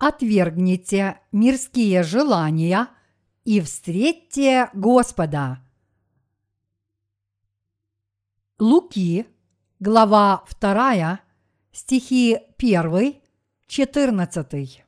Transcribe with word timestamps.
отвергните 0.00 1.20
мирские 1.30 2.02
желания 2.02 2.88
и 3.44 3.60
встретьте 3.60 4.70
Господа. 4.72 5.60
Луки, 8.58 9.26
глава 9.78 10.44
2, 10.58 11.20
стихи 11.72 12.38
1, 12.58 13.20
14. 13.66 14.84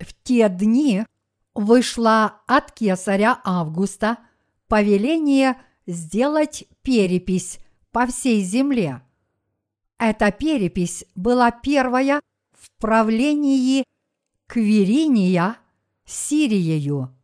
В 0.00 0.14
те 0.22 0.48
дни 0.48 1.04
вышло 1.54 2.40
от 2.46 2.72
кесаря 2.72 3.40
Августа 3.44 4.16
повеление 4.66 5.60
сделать 5.86 6.64
перепись 6.82 7.58
по 7.92 8.06
всей 8.06 8.42
земле. 8.42 9.02
Эта 9.98 10.30
перепись 10.30 11.04
была 11.14 11.50
первая 11.50 12.20
в 12.52 12.70
правлении 12.80 13.84
Квириния 14.46 15.56
Сириею. 16.04 17.14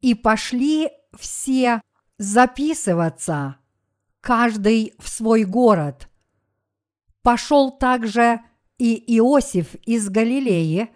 И 0.00 0.14
пошли 0.14 0.90
все 1.16 1.80
записываться, 2.18 3.56
каждый 4.20 4.94
в 4.98 5.08
свой 5.08 5.44
город. 5.44 6.08
Пошел 7.22 7.70
также 7.70 8.40
и 8.78 9.16
Иосиф 9.16 9.74
из 9.86 10.08
Галилеи, 10.08 10.90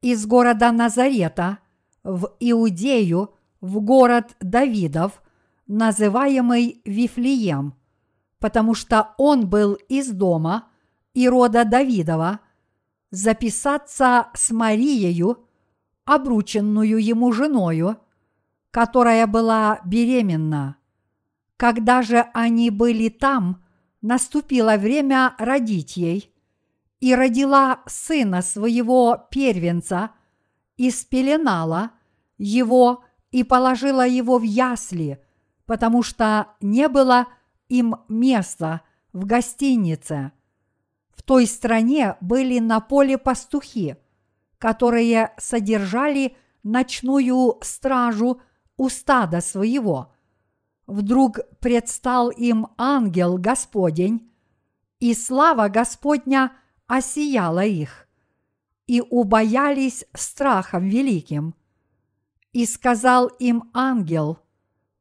из 0.00 0.26
города 0.26 0.72
Назарета, 0.72 1.58
в 2.02 2.34
Иудею, 2.40 3.34
в 3.60 3.80
город 3.80 4.36
Давидов, 4.40 5.22
называемый 5.66 6.80
Вифлеем, 6.84 7.75
потому 8.38 8.74
что 8.74 9.14
он 9.18 9.48
был 9.48 9.74
из 9.88 10.10
дома 10.10 10.68
и 11.14 11.28
рода 11.28 11.64
Давидова, 11.64 12.40
записаться 13.10 14.28
с 14.34 14.50
Марией, 14.50 15.36
обрученную 16.04 17.02
ему 17.02 17.32
женою, 17.32 17.98
которая 18.70 19.26
была 19.26 19.80
беременна. 19.84 20.76
Когда 21.56 22.02
же 22.02 22.26
они 22.34 22.70
были 22.70 23.08
там, 23.08 23.64
наступило 24.02 24.76
время 24.76 25.34
родить 25.38 25.96
ей, 25.96 26.32
и 27.00 27.14
родила 27.14 27.80
сына 27.86 28.42
своего 28.42 29.26
первенца, 29.30 30.10
и 30.76 30.90
спеленала 30.90 31.92
его 32.38 33.04
и 33.30 33.42
положила 33.44 34.06
его 34.06 34.38
в 34.38 34.42
ясли, 34.42 35.22
потому 35.66 36.02
что 36.02 36.48
не 36.60 36.88
было 36.88 37.26
им 37.68 37.96
места 38.08 38.82
в 39.12 39.24
гостинице. 39.24 40.32
В 41.10 41.22
той 41.22 41.46
стране 41.46 42.16
были 42.20 42.58
на 42.58 42.80
поле 42.80 43.18
пастухи, 43.18 43.96
которые 44.58 45.32
содержали 45.38 46.36
ночную 46.62 47.58
стражу 47.62 48.40
у 48.76 48.88
стада 48.88 49.40
своего. 49.40 50.12
Вдруг 50.86 51.40
предстал 51.60 52.30
им 52.30 52.68
ангел 52.76 53.38
Господень, 53.38 54.30
и 55.00 55.14
слава 55.14 55.68
Господня 55.68 56.52
осияла 56.86 57.64
их, 57.64 58.08
и 58.86 59.00
убоялись 59.00 60.04
страхом 60.14 60.88
великим. 60.88 61.54
И 62.52 62.64
сказал 62.64 63.26
им 63.26 63.70
ангел, 63.74 64.38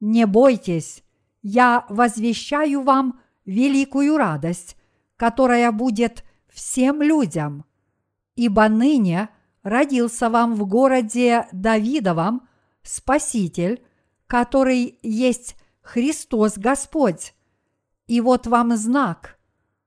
«Не 0.01 0.25
бойтесь, 0.25 1.04
я 1.47 1.85
возвещаю 1.89 2.81
вам 2.81 3.19
великую 3.45 4.17
радость, 4.17 4.75
которая 5.15 5.71
будет 5.71 6.25
всем 6.47 7.03
людям, 7.03 7.65
ибо 8.35 8.67
ныне 8.67 9.29
родился 9.61 10.31
вам 10.31 10.55
в 10.55 10.65
городе 10.65 11.47
Давидовом 11.51 12.47
Спаситель, 12.81 13.85
который 14.25 14.97
есть 15.03 15.55
Христос 15.83 16.57
Господь. 16.57 17.35
И 18.07 18.21
вот 18.21 18.47
вам 18.47 18.75
знак. 18.75 19.37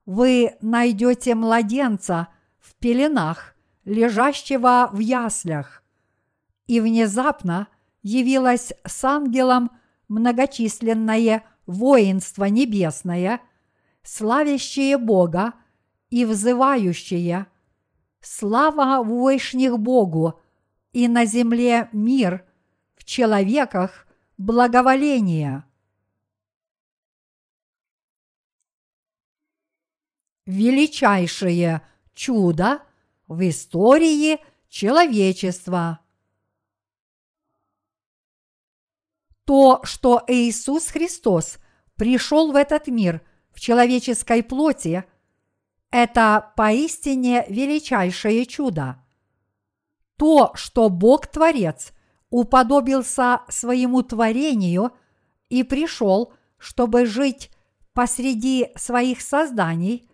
Вы 0.06 0.54
найдете 0.60 1.34
младенца 1.34 2.28
в 2.60 2.76
пеленах, 2.76 3.56
лежащего 3.84 4.90
в 4.92 5.00
яслях. 5.00 5.82
И 6.68 6.78
внезапно 6.80 7.66
явилось 8.04 8.72
с 8.86 9.02
ангелом 9.02 9.72
многочисленное 10.08 11.44
воинство 11.66 12.44
небесное, 12.44 13.40
славящее 14.02 14.98
Бога 14.98 15.54
и 16.10 16.24
взывающее 16.24 17.46
«Слава 18.20 19.02
вышних 19.04 19.78
Богу 19.78 20.40
и 20.92 21.06
на 21.06 21.24
земле 21.24 21.88
мир, 21.92 22.44
в 22.96 23.04
человеках 23.04 24.06
благоволение». 24.38 25.64
Величайшее 30.46 31.82
чудо 32.14 32.82
в 33.28 33.46
истории 33.46 34.40
человечества– 34.68 36.00
то, 39.48 39.80
что 39.82 40.22
Иисус 40.26 40.88
Христос 40.88 41.56
пришел 41.96 42.52
в 42.52 42.54
этот 42.54 42.86
мир 42.88 43.22
в 43.50 43.60
человеческой 43.60 44.42
плоти, 44.42 45.06
это 45.90 46.52
поистине 46.54 47.46
величайшее 47.48 48.44
чудо. 48.44 49.02
То, 50.18 50.52
что 50.52 50.90
Бог 50.90 51.28
Творец 51.28 51.94
уподобился 52.28 53.40
своему 53.48 54.02
творению 54.02 54.92
и 55.48 55.62
пришел, 55.62 56.34
чтобы 56.58 57.06
жить 57.06 57.50
посреди 57.94 58.66
своих 58.76 59.22
созданий, 59.22 60.10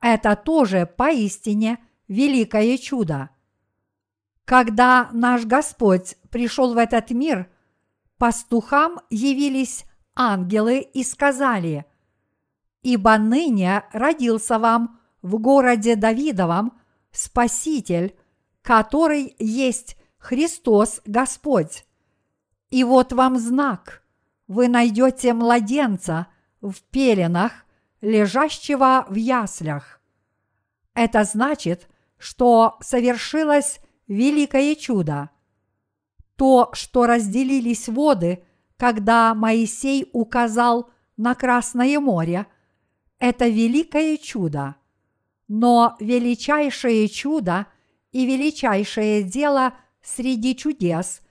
это 0.00 0.34
тоже 0.34 0.86
поистине 0.86 1.78
великое 2.08 2.78
чудо. 2.78 3.30
Когда 4.44 5.08
наш 5.12 5.44
Господь 5.44 6.16
пришел 6.30 6.74
в 6.74 6.78
этот 6.78 7.12
мир– 7.12 7.48
пастухам 8.18 9.00
явились 9.10 9.84
ангелы 10.14 10.80
и 10.80 11.02
сказали, 11.04 11.84
«Ибо 12.82 13.18
ныне 13.18 13.84
родился 13.92 14.58
вам 14.58 15.00
в 15.22 15.38
городе 15.38 15.96
Давидовом 15.96 16.78
Спаситель, 17.10 18.16
который 18.62 19.34
есть 19.38 19.96
Христос 20.18 21.00
Господь. 21.04 21.84
И 22.70 22.84
вот 22.84 23.12
вам 23.12 23.38
знак, 23.38 24.02
вы 24.46 24.68
найдете 24.68 25.34
младенца 25.34 26.28
в 26.60 26.82
пеленах, 26.90 27.64
лежащего 28.00 29.06
в 29.08 29.14
яслях. 29.14 30.00
Это 30.94 31.24
значит, 31.24 31.88
что 32.18 32.76
совершилось 32.80 33.80
великое 34.06 34.74
чудо– 34.74 35.30
то, 36.36 36.70
что 36.74 37.06
разделились 37.06 37.88
воды, 37.88 38.44
когда 38.76 39.34
Моисей 39.34 40.08
указал 40.12 40.90
на 41.16 41.34
Красное 41.34 41.98
море, 41.98 42.46
это 43.18 43.48
великое 43.48 44.18
чудо. 44.18 44.76
Но 45.48 45.96
величайшее 46.00 47.08
чудо 47.08 47.66
и 48.12 48.26
величайшее 48.26 49.22
дело 49.22 49.74
среди 50.02 50.54
чудес, 50.54 51.22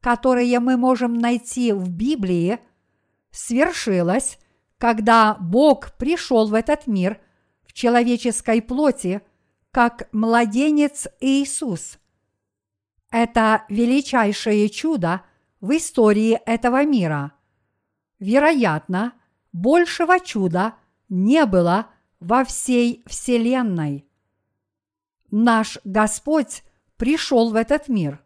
которые 0.00 0.60
мы 0.60 0.76
можем 0.76 1.14
найти 1.14 1.72
в 1.72 1.90
Библии, 1.90 2.58
свершилось, 3.30 4.38
когда 4.78 5.36
Бог 5.40 5.92
пришел 5.98 6.48
в 6.48 6.54
этот 6.54 6.86
мир 6.86 7.20
в 7.66 7.72
человеческой 7.72 8.62
плоти, 8.62 9.20
как 9.70 10.08
младенец 10.12 11.08
Иисус– 11.20 11.98
это 13.14 13.64
величайшее 13.68 14.68
чудо 14.68 15.22
в 15.60 15.76
истории 15.76 16.32
этого 16.46 16.84
мира. 16.84 17.30
Вероятно, 18.18 19.12
большего 19.52 20.18
чуда 20.18 20.74
не 21.08 21.46
было 21.46 21.86
во 22.18 22.44
всей 22.44 23.04
Вселенной. 23.06 24.04
Наш 25.30 25.78
Господь 25.84 26.64
пришел 26.96 27.52
в 27.52 27.54
этот 27.54 27.86
мир. 27.86 28.20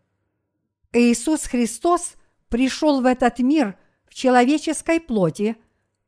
Иисус 0.95 1.43
Христос 1.43 2.15
пришел 2.49 3.03
в 3.03 3.05
этот 3.05 3.41
мир 3.41 3.77
в 4.07 4.15
человеческой 4.15 5.01
плоти, 5.01 5.59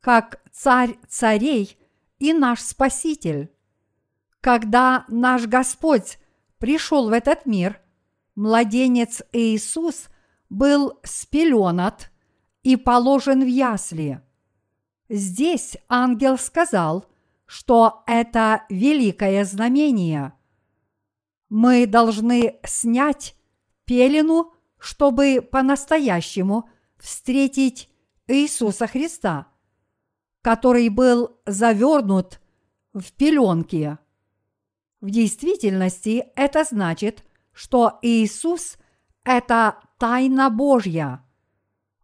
как 0.01 0.41
царь 0.53 0.97
царей 1.07 1.77
и 2.19 2.33
наш 2.33 2.61
Спаситель. 2.61 3.53
Когда 4.41 5.05
наш 5.09 5.47
Господь 5.47 6.19
пришел 6.57 7.11
в 7.11 7.13
этот 7.13 7.45
мир– 7.45 7.79
младенец 8.41 9.21
Иисус 9.33 10.09
был 10.49 10.99
спеленат 11.05 12.11
и 12.63 12.77
положен 12.77 13.43
в 13.45 13.47
ясли. 13.47 14.23
Здесь 15.11 15.77
ангел 15.91 16.39
сказал, 16.39 17.05
что 17.45 18.03
это 18.07 18.65
великое 18.71 19.45
знамение. 19.45 20.33
Мы 21.51 21.87
должны 21.87 22.59
снять 22.65 23.37
пелену, 23.85 24.55
чтобы 24.79 25.43
по-настоящему 25.43 26.67
встретить 26.97 27.91
Иисуса 28.27 28.87
Христа, 28.87 29.49
который 30.41 30.89
был 30.89 31.37
завернут 31.45 32.41
в 32.95 33.13
пеленки. 33.13 33.99
В 35.03 35.11
действительности 35.11 36.25
это 36.37 36.65
значит, 36.65 37.25
что 37.61 37.99
Иисус– 38.01 38.79
это 39.23 39.77
тайна 39.99 40.49
Божья. 40.49 41.23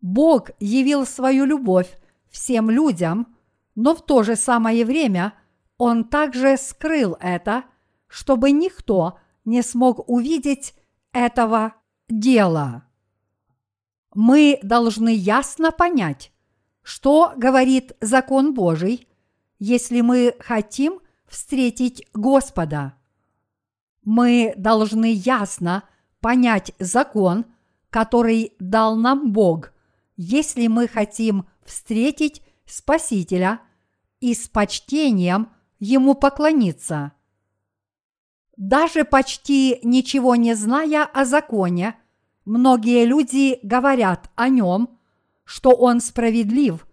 Бог 0.03 0.51
явил 0.61 1.07
свою 1.07 1.47
любовь 1.47 1.97
всем 2.29 2.69
людям, 2.69 3.35
но 3.75 3.95
в 3.95 4.05
то 4.05 4.23
же 4.23 4.37
самое 4.37 4.85
время 4.85 5.33
Он 5.79 6.05
также 6.05 6.59
скрыл 6.59 7.17
это, 7.21 7.65
чтобы 8.07 8.51
никто 8.51 9.19
не 9.47 9.63
смог 9.63 10.07
увидеть 10.11 10.75
этого 11.13 11.73
дела. 12.11 12.85
Мы 14.15 14.59
должны 14.63 15.09
ясно 15.09 15.73
понять, 15.73 16.33
что 16.83 17.33
говорит 17.35 17.97
закон 18.03 18.53
Божий, 18.53 19.09
если 19.59 20.03
мы 20.03 20.35
хотим 20.39 21.01
встретить 21.27 22.07
Господа. 22.13 22.99
Мы 24.07 24.55
должны 24.57 25.13
ясно 25.13 25.83
понять 26.21 26.73
закон, 26.79 27.45
который 27.91 28.55
дал 28.61 28.95
нам 28.95 29.33
Бог, 29.33 29.73
если 30.17 30.69
мы 30.69 30.87
хотим 30.87 31.47
встретить 31.65 32.41
Спасителя 32.67 33.61
и 34.21 34.33
с 34.33 34.49
почтением 34.49 35.51
Ему 35.81 36.15
поклониться. 36.15 37.13
Даже 38.57 39.05
почти 39.05 39.81
ничего 39.83 40.37
не 40.37 40.55
зная 40.55 41.05
о 41.05 41.25
законе, 41.25 41.97
многие 42.45 43.05
люди 43.05 43.59
говорят 43.63 44.31
о 44.37 44.49
нем, 44.49 44.99
что 45.45 45.71
он 45.73 46.01
справедлив, 46.01 46.87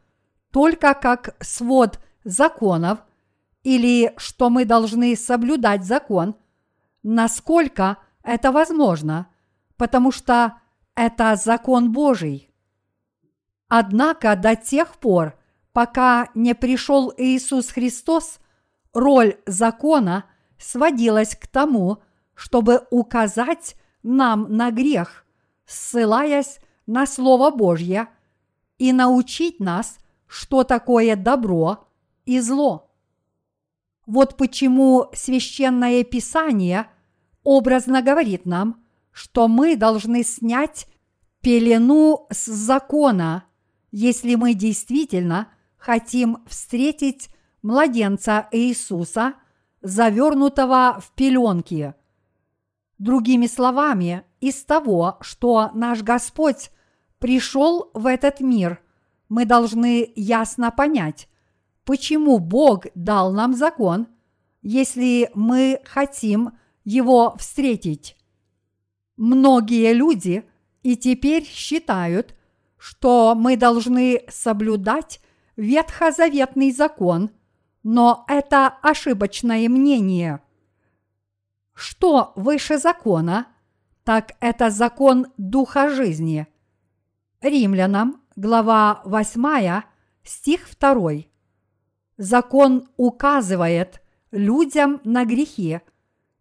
только 0.52 0.96
как 0.96 1.36
свод 1.42 2.00
законов, 2.24 3.00
или 3.64 4.14
что 4.18 4.50
мы 4.50 4.66
должны 4.66 5.16
соблюдать 5.16 5.86
закон, 5.86 6.36
насколько 7.04 7.98
это 8.24 8.52
возможно, 8.52 9.28
потому 9.78 10.12
что 10.12 10.60
это 10.96 11.36
закон 11.36 11.92
Божий. 11.92 12.50
Однако 13.68 14.36
до 14.36 14.56
тех 14.56 14.96
пор, 14.98 15.38
пока 15.72 16.30
не 16.36 16.56
пришел 16.56 17.14
Иисус 17.18 17.70
Христос, 17.70 18.40
роль 18.94 19.38
закона 19.46 20.26
сводилась 20.58 21.36
к 21.36 21.48
тому, 21.48 22.00
чтобы 22.36 22.88
указать 22.92 23.76
нам 24.02 24.56
на 24.56 24.72
грех, 24.72 25.26
ссылаясь 25.66 26.60
на 26.86 27.06
Слово 27.06 27.52
Божье 27.52 28.08
и 28.78 28.94
научить 28.94 29.60
нас, 29.60 29.98
что 30.28 30.64
такое 30.64 31.16
добро 31.16 31.88
и 32.26 32.40
зло. 32.40 32.92
Вот 34.06 34.36
почему 34.36 35.10
священное 35.14 36.04
писание 36.04 36.88
образно 37.44 38.02
говорит 38.02 38.46
нам, 38.46 38.84
что 39.12 39.48
мы 39.48 39.76
должны 39.76 40.24
снять 40.24 40.88
пелену 41.42 42.28
с 42.32 42.46
закона, 42.46 43.46
если 43.92 44.36
мы 44.36 44.54
действительно 44.54 45.50
хотим 45.78 46.40
встретить 46.48 47.30
младенца 47.62 48.48
Иисуса, 48.52 49.36
завернутого 49.82 51.00
в 51.02 51.12
пеленки. 51.12 51.94
Другими 52.98 53.48
словами, 53.48 54.24
из 54.40 54.64
того, 54.64 55.18
что 55.22 55.72
наш 55.74 56.02
Господь 56.02 56.72
пришел 57.20 57.92
в 57.94 58.08
этот 58.08 58.40
мир, 58.40 58.82
мы 59.28 59.46
должны 59.46 60.12
ясно 60.16 60.72
понять, 60.72 61.28
почему 61.84 62.40
Бог 62.40 62.86
дал 62.96 63.34
нам 63.34 63.54
закон, 63.54 64.08
если 64.62 65.30
мы 65.34 65.82
хотим 65.84 66.52
его 66.84 67.36
встретить. 67.38 68.18
Многие 69.18 69.94
люди 69.94 70.44
и 70.82 70.98
теперь 70.98 71.46
считают, 71.46 72.36
что 72.78 73.36
мы 73.36 73.56
должны 73.56 74.24
соблюдать 74.28 75.22
ветхозаветный 75.56 76.72
закон, 76.72 77.32
но 77.84 78.26
это 78.28 78.68
ошибочное 78.68 79.70
мнение. 79.70 80.42
Что 81.74 82.34
выше 82.36 82.78
закона, 82.78 83.48
так 84.04 84.34
это 84.40 84.70
закон 84.70 85.28
Духа 85.38 85.90
жизни. 85.90 86.48
Римлянам, 87.42 88.22
глава 88.36 89.02
8, 89.06 89.84
стих 90.24 90.68
2. 90.80 91.12
Закон 92.18 92.88
указывает 92.98 94.02
людям 94.32 95.02
на 95.04 95.26
грехи, 95.26 95.82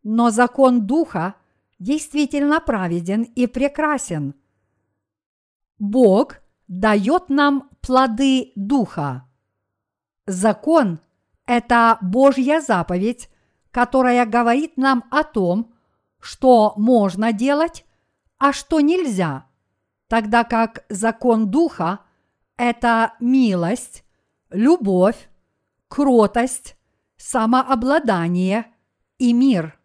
но 0.03 0.31
закон 0.31 0.87
Духа 0.87 1.35
действительно 1.79 2.61
праведен 2.61 3.23
и 3.23 3.47
прекрасен. 3.47 4.35
Бог 5.79 6.37
дает 6.69 7.29
нам 7.29 7.69
плоды 7.81 8.53
Духа. 8.55 9.29
Закон– 10.27 11.01
это 11.47 11.99
Божья 12.01 12.61
заповедь, 12.61 13.29
которая 13.71 14.25
говорит 14.27 14.77
нам 14.77 15.05
о 15.11 15.25
том, 15.25 15.75
что 16.21 16.75
можно 16.77 17.33
делать, 17.33 17.85
а 18.39 18.53
что 18.53 18.81
нельзя, 18.81 19.47
тогда 20.09 20.45
как 20.45 20.85
закон 20.89 21.51
Духа– 21.51 22.01
это 22.57 23.15
милость, 23.19 24.05
любовь, 24.51 25.29
кротость, 25.89 26.77
самообладание 27.17 28.67
и 29.19 29.33
мир. 29.33 29.79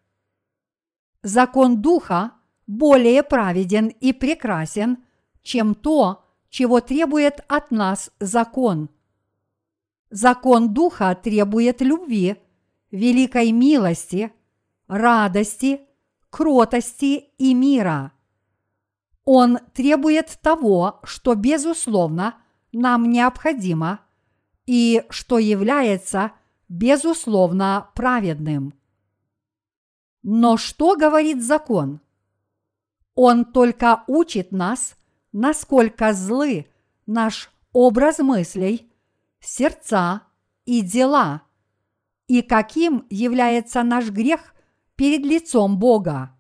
Закон 1.28 1.82
Духа 1.82 2.32
более 2.68 3.22
праведен 3.22 3.88
и 3.88 4.14
прекрасен, 4.14 5.04
чем 5.42 5.76
то, 5.76 6.24
чего 6.48 6.80
требует 6.80 7.42
от 7.50 7.70
нас 7.70 8.12
закон. 8.22 8.90
Закон 10.10 10.74
Духа 10.74 11.14
требует 11.22 11.82
любви, 11.82 12.38
великой 12.92 13.52
милости, 13.52 14.32
радости, 14.88 15.82
кротости 16.30 17.26
и 17.38 17.54
мира. 17.54 18.14
Он 19.26 19.60
требует 19.74 20.40
того, 20.42 21.02
что, 21.04 21.36
безусловно, 21.36 22.36
нам 22.72 23.10
необходимо 23.10 24.00
и 24.66 25.04
что 25.10 25.40
является, 25.40 26.32
безусловно, 26.70 27.90
праведным. 27.96 28.77
Но 30.30 30.58
что 30.58 30.98
говорит 30.98 31.42
закон? 31.42 32.02
Он 33.16 33.46
только 33.46 34.04
учит 34.08 34.52
нас, 34.52 34.98
насколько 35.32 36.12
злы 36.12 36.68
наш 37.06 37.50
образ 37.72 38.20
мыслей, 38.20 38.92
сердца 39.40 40.24
и 40.66 40.82
дела, 40.82 41.44
и 42.28 42.42
каким 42.42 43.08
является 43.10 43.84
наш 43.84 44.10
грех 44.10 44.54
перед 44.98 45.22
лицом 45.22 45.80
Бога. 45.80 46.38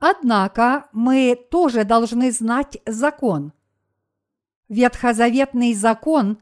Однако 0.00 0.88
мы 0.90 1.38
тоже 1.52 1.84
должны 1.84 2.32
знать 2.32 2.78
закон. 2.86 3.52
Ветхозаветный 4.68 5.74
закон 5.74 6.38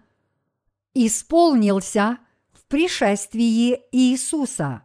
исполнился 0.94 2.16
в 2.52 2.64
пришествии 2.68 3.82
Иисуса. 3.92 4.84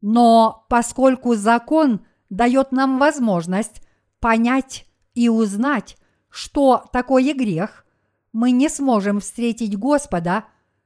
Но 0.00 0.66
поскольку 0.68 1.34
закон 1.34 2.04
дает 2.30 2.72
нам 2.72 2.98
возможность 2.98 3.82
понять 4.20 4.86
и 5.14 5.28
узнать, 5.28 5.96
что 6.30 6.84
такое 6.92 7.34
грех, 7.34 7.84
мы 8.32 8.50
не 8.50 8.68
сможем 8.68 9.20
встретить 9.20 9.76
Господа, 9.76 10.44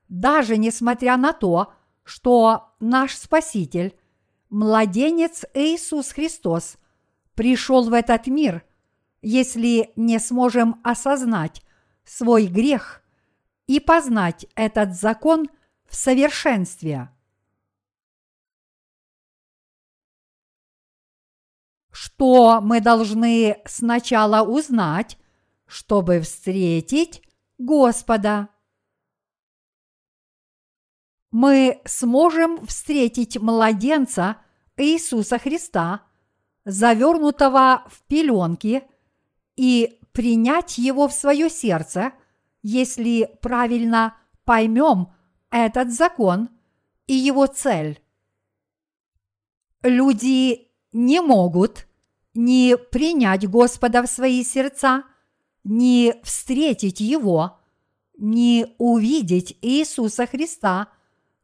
даже 0.09 0.57
несмотря 0.57 1.17
на 1.17 1.33
то, 1.33 1.73
что 2.05 2.71
наш 2.81 3.17
Спаситель, 3.17 3.97
младенец 4.51 5.45
Иисус 5.55 6.13
Христос, 6.13 6.77
пришел 7.35 7.89
в 7.89 7.93
этот 7.93 8.27
мир, 8.27 8.65
если 9.21 9.93
не 9.97 10.19
сможем 10.19 10.81
осознать 10.83 11.63
свой 12.05 12.47
грех 12.47 13.03
и 13.67 13.81
познать 13.81 14.47
этот 14.55 14.95
закон 14.95 15.49
в 15.89 15.95
совершенстве. 15.95 17.11
Что 22.05 22.61
мы 22.61 22.81
должны 22.81 23.63
сначала 23.65 24.45
узнать, 24.45 25.19
чтобы 25.67 26.19
встретить 26.19 27.23
Господа? 27.59 28.49
Мы 31.31 31.81
сможем 31.85 32.67
встретить 32.67 33.41
младенца 33.41 34.39
Иисуса 34.77 35.39
Христа, 35.39 36.03
завернутого 36.65 37.85
в 37.89 38.03
пеленки, 38.09 38.83
и 39.55 40.01
принять 40.11 40.79
его 40.79 41.07
в 41.07 41.13
свое 41.13 41.49
сердце, 41.49 42.15
если 42.65 43.33
правильно 43.41 44.17
поймем 44.45 45.13
этот 45.53 45.93
закон 45.93 46.49
и 47.07 47.15
его 47.15 47.47
цель. 47.47 48.03
Люди 49.83 50.69
не 50.91 51.21
могут 51.21 51.87
ни 52.35 52.75
принять 52.91 53.49
Господа 53.49 54.03
в 54.03 54.07
свои 54.07 54.45
сердца, 54.45 55.05
ни 55.65 56.15
встретить 56.23 57.01
Его, 57.01 57.61
ни 58.19 58.67
увидеть 58.79 59.57
Иисуса 59.63 60.27
Христа, 60.27 60.89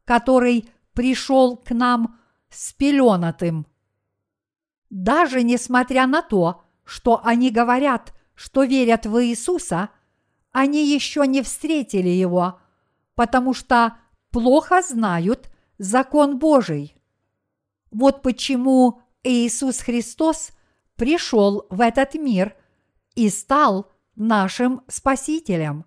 который 0.05 0.69
пришел 0.93 1.57
к 1.57 1.71
нам 1.71 2.19
с 2.49 2.73
пеленатым. 2.73 3.67
Даже 4.89 5.43
несмотря 5.43 6.07
на 6.07 6.21
то, 6.21 6.63
что 6.83 7.21
они 7.23 7.51
говорят, 7.51 8.13
что 8.33 8.63
верят 8.63 9.05
в 9.05 9.23
Иисуса, 9.23 9.89
они 10.51 10.85
еще 10.85 11.27
не 11.27 11.43
встретили 11.43 12.09
Его, 12.09 12.59
потому 13.13 13.53
что 13.53 13.97
плохо 14.31 14.81
знают 14.81 15.51
закон 15.77 16.39
Божий. 16.39 16.95
Вот 17.91 18.21
почему 18.21 19.01
Иисус 19.23 19.79
Христос 19.79 20.51
пришел 20.99 21.65
в 21.71 21.81
этот 21.81 22.13
мир 22.13 22.55
и 23.15 23.29
стал 23.29 23.91
нашим 24.15 24.83
Спасителем. 24.87 25.85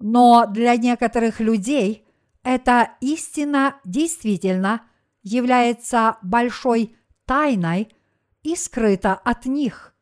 Но 0.00 0.46
для 0.46 0.76
некоторых 0.76 1.38
людей 1.38 2.04
эта 2.42 2.96
истина 3.00 3.76
действительно 3.84 4.82
является 5.22 6.16
большой 6.22 6.96
тайной 7.26 7.94
и 8.42 8.56
скрыта 8.56 9.14
от 9.14 9.46
них. 9.46 9.94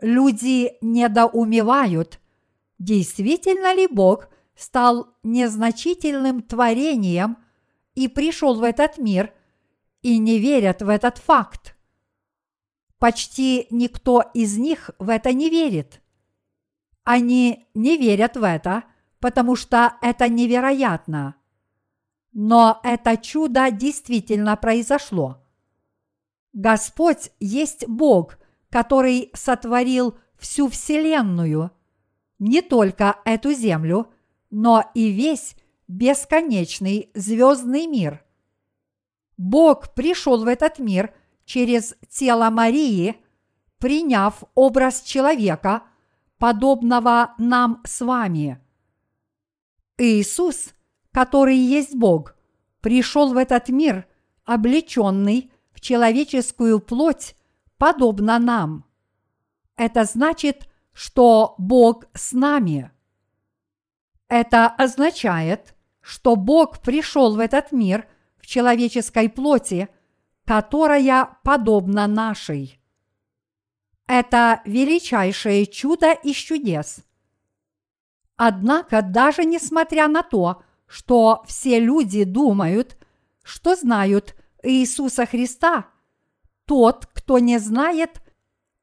Люди 0.00 0.74
недоумевают, 0.80 2.20
действительно 2.78 3.74
ли 3.74 3.88
Бог 3.88 4.28
стал 4.54 5.08
незначительным 5.24 6.42
творением 6.42 7.38
и 7.94 8.06
пришел 8.06 8.54
в 8.54 8.62
этот 8.62 8.98
мир– 8.98 9.32
и 10.06 10.18
не 10.18 10.38
верят 10.38 10.82
в 10.82 10.88
этот 10.88 11.18
факт. 11.18 11.75
Почти 12.98 13.66
никто 13.70 14.22
из 14.34 14.56
них 14.56 14.90
в 14.98 15.10
это 15.10 15.32
не 15.32 15.50
верит. 15.50 16.00
Они 17.04 17.68
не 17.74 17.96
верят 17.96 18.36
в 18.36 18.42
это, 18.42 18.84
потому 19.20 19.56
что 19.56 19.96
это 20.02 20.28
невероятно. 20.28 21.36
Но 22.32 22.80
это 22.82 23.16
чудо 23.16 23.70
действительно 23.70 24.56
произошло. 24.56 25.42
Господь 26.52 27.30
есть 27.38 27.86
Бог, 27.86 28.38
который 28.70 29.30
сотворил 29.34 30.18
всю 30.38 30.68
Вселенную, 30.68 31.70
не 32.38 32.62
только 32.62 33.16
эту 33.24 33.52
землю, 33.52 34.10
но 34.50 34.84
и 34.94 35.10
весь 35.10 35.54
бесконечный 35.88 37.10
звездный 37.14 37.86
мир. 37.86 38.24
Бог 39.36 39.94
пришел 39.94 40.44
в 40.44 40.46
этот 40.46 40.78
мир 40.78 41.14
через 41.46 41.94
тело 42.10 42.50
Марии, 42.50 43.16
приняв 43.78 44.44
образ 44.54 45.00
человека, 45.00 45.84
подобного 46.38 47.34
нам 47.38 47.80
с 47.86 48.02
вами. 48.02 48.60
Иисус, 49.96 50.74
который 51.12 51.56
есть 51.56 51.94
Бог, 51.94 52.36
пришел 52.82 53.32
в 53.32 53.38
этот 53.38 53.70
мир, 53.70 54.06
облеченный 54.44 55.50
в 55.72 55.80
человеческую 55.80 56.80
плоть, 56.80 57.34
подобно 57.78 58.38
нам. 58.38 58.84
Это 59.76 60.04
значит, 60.04 60.68
что 60.92 61.54
Бог 61.56 62.04
с 62.12 62.32
нами. 62.32 62.90
Это 64.28 64.66
означает, 64.66 65.74
что 66.02 66.36
Бог 66.36 66.80
пришел 66.80 67.34
в 67.34 67.38
этот 67.38 67.72
мир– 67.72 68.06
в 68.46 68.48
человеческой 68.48 69.28
плоти, 69.28 69.88
которая 70.46 71.38
подобна 71.42 72.06
нашей. 72.06 72.80
Это 74.06 74.62
величайшее 74.64 75.66
чудо 75.66 76.12
из 76.12 76.36
чудес. 76.36 77.04
Однако, 78.36 79.02
даже 79.02 79.44
несмотря 79.44 80.06
на 80.06 80.22
то, 80.22 80.62
что 80.86 81.42
все 81.46 81.80
люди 81.80 82.22
думают, 82.22 82.96
что 83.42 83.74
знают 83.74 84.36
Иисуса 84.62 85.26
Христа, 85.26 85.88
тот, 86.64 87.06
кто 87.06 87.40
не 87.40 87.58
знает 87.58 88.22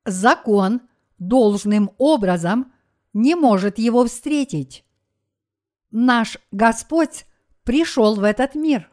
закон 0.03 0.81
должным 1.17 1.91
образом, 1.97 2.73
не 3.13 3.35
может 3.35 3.77
его 3.77 4.05
встретить. 4.05 4.83
Наш 5.91 6.37
Господь 6.51 7.25
пришел 7.63 8.15
в 8.15 8.23
этот 8.23 8.55
мир. 8.55 8.92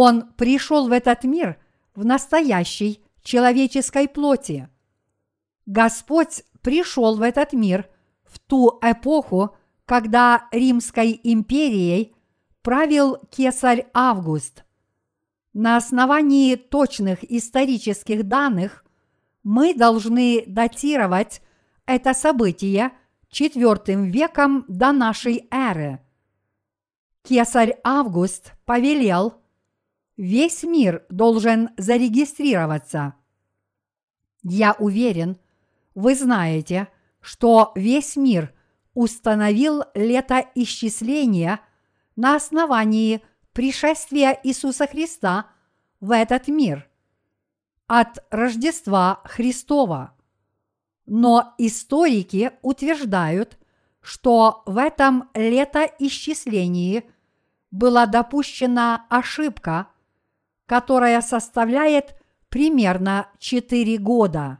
Он 0.00 0.32
пришел 0.34 0.86
в 0.86 0.92
этот 0.92 1.24
мир 1.24 1.58
в 1.96 2.04
настоящей 2.04 3.02
человеческой 3.24 4.06
плоти. 4.06 4.68
Господь 5.66 6.44
пришел 6.62 7.16
в 7.16 7.22
этот 7.22 7.52
мир 7.52 7.90
в 8.22 8.38
ту 8.38 8.78
эпоху, 8.80 9.56
когда 9.86 10.46
Римской 10.52 11.18
империей 11.24 12.14
правил 12.62 13.16
кесарь 13.32 13.88
Август. 13.92 14.62
На 15.52 15.76
основании 15.76 16.54
точных 16.54 17.28
исторических 17.28 18.22
данных 18.28 18.84
мы 19.42 19.74
должны 19.74 20.44
датировать 20.46 21.42
это 21.86 22.14
событие 22.14 22.92
IV 23.32 24.06
веком 24.06 24.64
до 24.68 24.92
нашей 24.92 25.48
эры. 25.50 25.98
Кесарь 27.24 27.80
Август 27.82 28.52
повелел– 28.64 29.34
Весь 30.18 30.64
мир 30.64 31.06
должен 31.10 31.70
зарегистрироваться. 31.76 33.14
Я 34.42 34.72
уверен, 34.72 35.38
вы 35.94 36.16
знаете, 36.16 36.88
что 37.20 37.70
весь 37.76 38.16
мир 38.16 38.52
установил 38.94 39.84
летоисчисление 39.94 41.60
на 42.16 42.34
основании 42.34 43.22
пришествия 43.52 44.40
Иисуса 44.42 44.88
Христа 44.88 45.46
в 46.00 46.10
этот 46.10 46.48
мир 46.48 46.90
от 47.86 48.18
Рождества 48.30 49.20
Христова. 49.24 50.16
Но 51.06 51.54
историки 51.58 52.50
утверждают, 52.62 53.56
что 54.00 54.64
в 54.66 54.78
этом 54.78 55.30
летоисчислении 55.34 57.08
была 57.70 58.06
допущена 58.06 59.06
ошибка– 59.10 59.86
которая 60.68 61.22
составляет 61.22 62.14
примерно 62.50 63.30
4 63.38 63.96
года. 63.96 64.58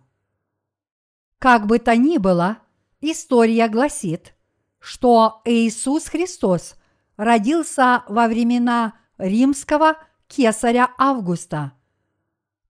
Как 1.38 1.66
бы 1.66 1.78
то 1.78 1.94
ни 1.96 2.16
было, 2.16 2.58
история 3.02 3.68
гласит, 3.68 4.34
что 4.80 5.42
Иисус 5.44 6.06
Христос 6.06 6.76
родился 7.18 8.04
во 8.08 8.26
времена 8.26 8.94
римского 9.18 9.98
кесаря 10.28 10.90
Августа. 10.96 11.72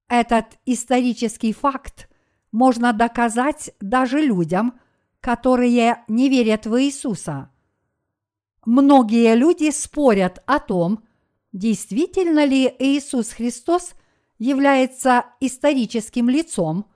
Этот 0.08 0.58
исторический 0.66 1.52
факт 1.52 2.10
можно 2.50 2.92
доказать 2.92 3.70
даже 3.80 4.20
людям, 4.20 4.80
которые 5.20 6.02
не 6.08 6.28
верят 6.28 6.66
в 6.66 6.82
Иисуса. 6.82 7.50
Многие 8.64 9.36
люди 9.36 9.70
спорят 9.70 10.42
о 10.46 10.58
том, 10.58 11.04
действительно 11.58 12.44
ли 12.44 12.72
Иисус 12.78 13.30
Христос 13.30 13.94
является 14.38 15.26
историческим 15.40 16.28
лицом, 16.28 16.86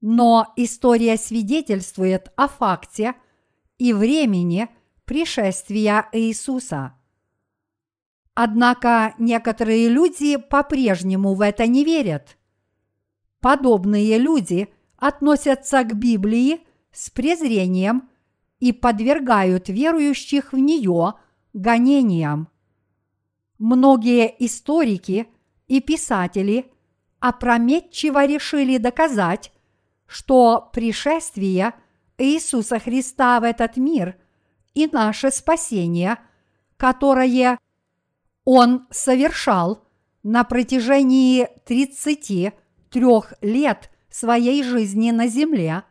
но 0.00 0.52
история 0.56 1.16
свидетельствует 1.16 2.30
о 2.36 2.48
факте 2.48 3.14
и 3.78 3.92
времени 3.92 4.68
пришествия 5.06 6.06
Иисуса. 6.12 6.94
Однако 8.34 9.14
некоторые 9.18 9.88
люди 9.88 10.36
по-прежнему 10.36 11.34
в 11.34 11.40
это 11.40 11.66
не 11.66 11.82
верят. 11.82 12.36
Подобные 13.40 14.18
люди 14.18 14.68
относятся 14.96 15.82
к 15.82 15.94
Библии 15.94 16.60
с 16.92 17.08
презрением 17.10 18.08
и 18.60 18.72
подвергают 18.72 19.68
верующих 19.68 20.52
в 20.52 20.58
нее 20.58 21.14
гонениям. 21.54 22.48
Многие 23.58 24.34
историки 24.44 25.26
и 25.66 25.80
писатели 25.80 26.70
опрометчиво 27.20 28.24
решили 28.24 28.78
доказать, 28.78 29.52
что 30.06 30.70
пришествие 30.72 31.74
Иисуса 32.16 32.78
Христа 32.78 33.40
в 33.40 33.44
этот 33.44 33.76
мир 33.76 34.16
и 34.74 34.86
наше 34.86 35.30
спасение, 35.30 36.18
которое 36.76 37.58
Он 38.44 38.86
совершал, 38.90 39.84
на 40.22 40.44
протяжении 40.44 41.48
33 41.64 42.52
лет 43.40 43.90
своей 44.10 44.62
жизни 44.62 45.10
на 45.10 45.26
Земле 45.26 45.84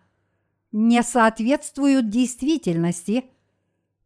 не 0.71 1.01
соответствуют 1.01 2.09
действительности 2.09 3.25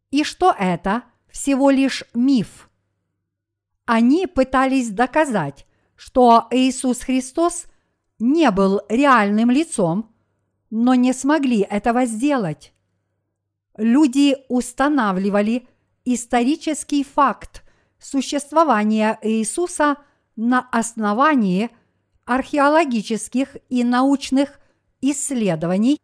и 0.09 0.23
что 0.23 0.55
это 0.57 1.03
всего 1.27 1.69
лишь 1.69 2.03
миф. 2.13 2.70
Они 3.93 4.25
пытались 4.25 4.89
доказать, 4.89 5.67
что 5.97 6.47
Иисус 6.51 7.01
Христос 7.01 7.65
не 8.19 8.49
был 8.49 8.79
реальным 8.87 9.51
лицом, 9.51 10.15
но 10.69 10.95
не 10.95 11.11
смогли 11.11 11.67
этого 11.69 12.05
сделать. 12.05 12.71
Люди 13.75 14.37
устанавливали 14.47 15.67
исторический 16.05 17.03
факт 17.03 17.65
существования 17.99 19.19
Иисуса 19.23 19.97
на 20.37 20.69
основании 20.71 21.69
археологических 22.23 23.57
и 23.67 23.83
научных 23.83 24.61
исследований, 25.01 25.99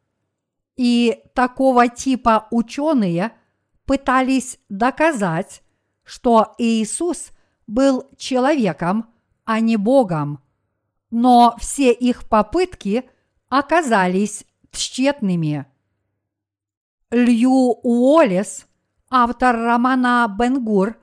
и 0.75 1.23
такого 1.33 1.87
типа 1.87 2.49
ученые 2.51 3.31
пытались 3.85 4.59
доказать, 4.67 5.63
что 6.03 6.53
Иисус 6.57 7.31
был 7.67 8.09
человеком, 8.17 9.13
а 9.45 9.59
не 9.59 9.77
Богом. 9.77 10.39
Но 11.11 11.55
все 11.59 11.91
их 11.91 12.27
попытки 12.27 13.09
оказались 13.49 14.45
тщетными. 14.71 15.65
Лью 17.11 17.79
Уоллес, 17.83 18.67
автор 19.09 19.55
романа 19.55 20.27
«Бенгур», 20.37 20.97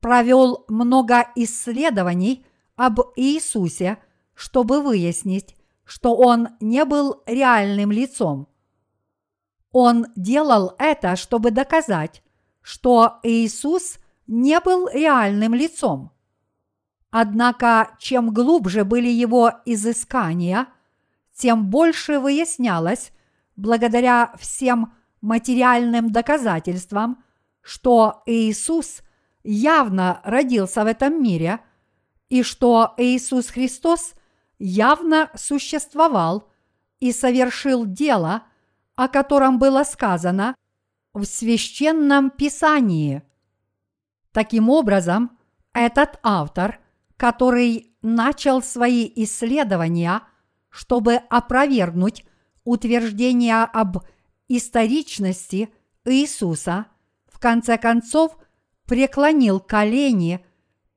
провел 0.00 0.64
много 0.68 1.26
исследований 1.34 2.46
об 2.76 3.00
Иисусе, 3.16 3.98
чтобы 4.34 4.80
выяснить, 4.80 5.56
что 5.84 6.14
он 6.14 6.50
не 6.60 6.84
был 6.84 7.22
реальным 7.26 7.90
лицом. 7.90 8.48
Он 9.72 10.06
делал 10.14 10.74
это, 10.78 11.16
чтобы 11.16 11.50
доказать, 11.50 12.22
что 12.62 13.18
Иисус 13.22 13.98
не 14.26 14.58
был 14.60 14.88
реальным 14.88 15.54
лицом. 15.54 16.12
Однако, 17.10 17.96
чем 17.98 18.30
глубже 18.32 18.84
были 18.84 19.08
его 19.08 19.52
изыскания, 19.64 20.66
тем 21.34 21.66
больше 21.70 22.18
выяснялось, 22.18 23.12
благодаря 23.56 24.32
всем 24.38 24.92
материальным 25.20 26.10
доказательствам, 26.10 27.22
что 27.62 28.22
Иисус 28.26 29.02
явно 29.42 30.20
родился 30.24 30.84
в 30.84 30.86
этом 30.86 31.22
мире 31.22 31.60
и 32.28 32.42
что 32.42 32.94
Иисус 32.96 33.48
Христос 33.48 34.14
явно 34.58 35.30
существовал 35.34 36.50
и 37.00 37.12
совершил 37.12 37.84
дело, 37.86 38.42
о 38.96 39.08
котором 39.08 39.58
было 39.58 39.84
сказано 39.84 40.56
в 41.12 41.24
священном 41.24 42.30
писании. 42.30 43.22
Таким 44.34 44.68
образом, 44.68 45.38
этот 45.72 46.18
автор, 46.24 46.80
который 47.16 47.94
начал 48.02 48.62
свои 48.62 49.08
исследования, 49.14 50.22
чтобы 50.70 51.14
опровергнуть 51.30 52.24
утверждения 52.64 53.62
об 53.62 53.98
историчности 54.48 55.72
Иисуса, 56.04 56.86
в 57.28 57.38
конце 57.38 57.78
концов 57.78 58.36
преклонил 58.86 59.60
колени 59.60 60.44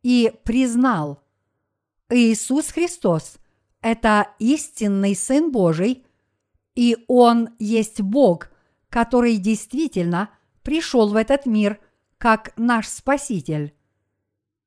и 0.01 0.33
признал, 0.43 1.21
Иисус 2.09 2.69
Христос– 2.69 3.37
это 3.81 4.29
истинный 4.39 5.15
Сын 5.15 5.51
Божий, 5.51 6.07
и 6.73 6.97
Он 7.07 7.49
есть 7.59 8.01
Бог, 8.01 8.49
который 8.89 9.37
действительно 9.37 10.31
пришел 10.63 11.09
в 11.09 11.15
этот 11.15 11.45
мир 11.45 11.79
как 12.17 12.53
наш 12.57 12.87
Спаситель. 12.87 13.73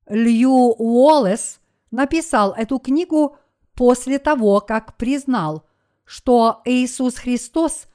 Лью 0.07 0.73
Уоллес 0.77 1.59
написал 1.91 2.53
эту 2.53 2.79
книгу 2.79 3.37
после 3.75 4.19
того, 4.19 4.61
как 4.61 4.97
признал, 4.97 5.65
что 6.05 6.61
Иисус 6.65 7.15
Христос 7.15 7.87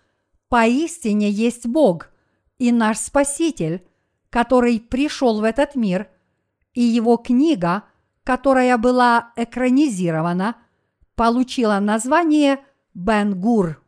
поистине 0.48 1.30
есть 1.30 1.66
Бог 1.66 2.10
и 2.58 2.72
наш 2.72 2.98
Спаситель, 2.98 3.86
который 4.30 4.80
пришел 4.80 5.40
в 5.40 5.44
этот 5.44 5.74
мир, 5.74 6.08
и 6.74 6.82
его 6.82 7.16
книга, 7.16 7.84
которая 8.24 8.76
была 8.76 9.32
экранизирована, 9.36 10.56
получила 11.14 11.78
название 11.78 12.60
Бен-Гур. 12.94 13.82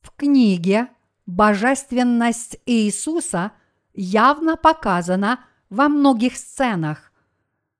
В 0.00 0.10
книге 0.16 0.88
божественность 1.26 2.58
Иисуса 2.66 3.52
явно 3.94 4.56
показана 4.56 5.40
во 5.70 5.88
многих 5.88 6.36
сценах. 6.36 7.12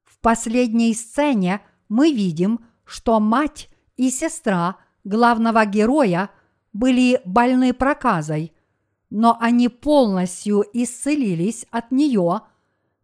В 0.05 0.19
последней 0.19 0.95
сцене 0.95 1.61
мы 1.89 2.13
видим, 2.13 2.65
что 2.85 3.21
мать 3.21 3.69
и 3.97 4.11
сестра 4.11 4.77
главного 5.05 5.65
героя– 5.67 6.31
были 6.73 7.21
больны 7.25 7.75
проказой, 7.75 8.53
но 9.11 9.37
они 9.41 9.69
полностью 9.69 10.65
исцелились 10.73 11.67
от 11.71 11.91
нее, 11.91 12.43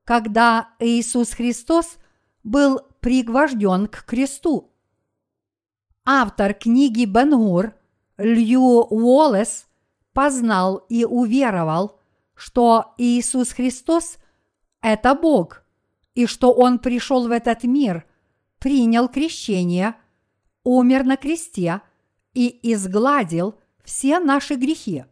когда 0.05 0.71
Иисус 0.79 1.33
Христос 1.33 1.99
был 2.43 2.81
пригвожден 3.01 3.87
к 3.87 4.05
кресту. 4.05 4.73
Автор 6.05 6.55
книги 6.55 7.05
Бенгур 7.05 7.75
Лью 8.17 8.87
Уоллес 8.89 9.67
познал 10.15 10.79
и 10.89 11.05
уверовал, 11.05 11.98
что 12.39 12.95
Иисус 12.97 13.53
Христос– 13.53 14.19
это 14.81 15.15
Бог, 15.15 15.65
и 16.15 16.25
что 16.27 16.53
Он 16.53 16.79
пришел 16.79 17.29
в 17.29 17.33
этот 17.33 17.65
мир, 17.65 18.07
принял 18.59 19.09
крещение, 19.09 19.97
умер 20.63 21.05
на 21.05 21.17
кресте– 21.17 21.83
и 22.39 22.73
изгладил 22.73 23.59
все 23.83 24.21
наши 24.21 24.55
грехи. 24.55 25.05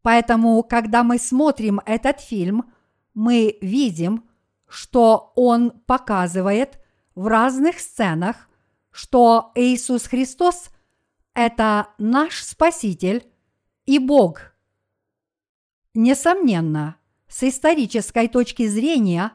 Поэтому, 0.00 0.62
когда 0.62 1.02
мы 1.02 1.18
смотрим 1.18 1.82
этот 1.84 2.20
фильм, 2.20 2.72
мы 3.12 3.58
видим, 3.60 4.24
что 4.66 5.32
он 5.36 5.70
показывает 5.84 6.78
в 7.14 7.26
разных 7.26 7.78
сценах, 7.78 8.48
что 8.90 9.52
Иисус 9.54 10.04
Христос– 10.04 10.70
это 11.34 11.88
наш 11.98 12.42
Спаситель 12.42 13.30
и 13.84 13.98
Бог. 13.98 14.49
Несомненно, 15.94 16.96
с 17.28 17.42
исторической 17.42 18.28
точки 18.28 18.66
зрения, 18.66 19.32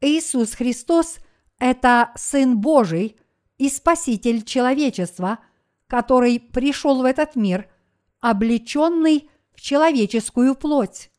Иисус 0.00 0.54
Христос– 0.54 1.18
это 1.58 2.12
Сын 2.16 2.58
Божий 2.58 3.16
и 3.58 3.68
Спаситель 3.68 4.44
человечества– 4.44 5.38
который 5.88 6.38
пришел 6.38 7.02
в 7.02 7.04
этот 7.04 7.34
мир, 7.34 7.68
облеченный 8.20 9.28
в 9.54 9.60
человеческую 9.60 10.54
плоть. 10.54 11.10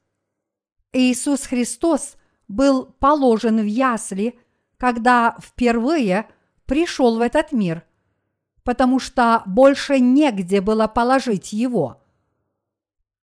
Иисус 0.93 1.41
Христос 1.41 2.15
был 2.47 2.85
положен 2.85 3.59
в 3.59 3.65
ясли, 3.65 4.39
когда 4.77 5.35
впервые 5.41 6.29
пришел 6.65 7.17
в 7.17 7.21
этот 7.21 7.51
мир, 7.51 7.83
потому 8.63 8.99
что 8.99 9.43
больше 9.45 9.99
негде 9.99 10.61
было 10.61 10.87
положить 10.87 11.51
его. 11.51 12.01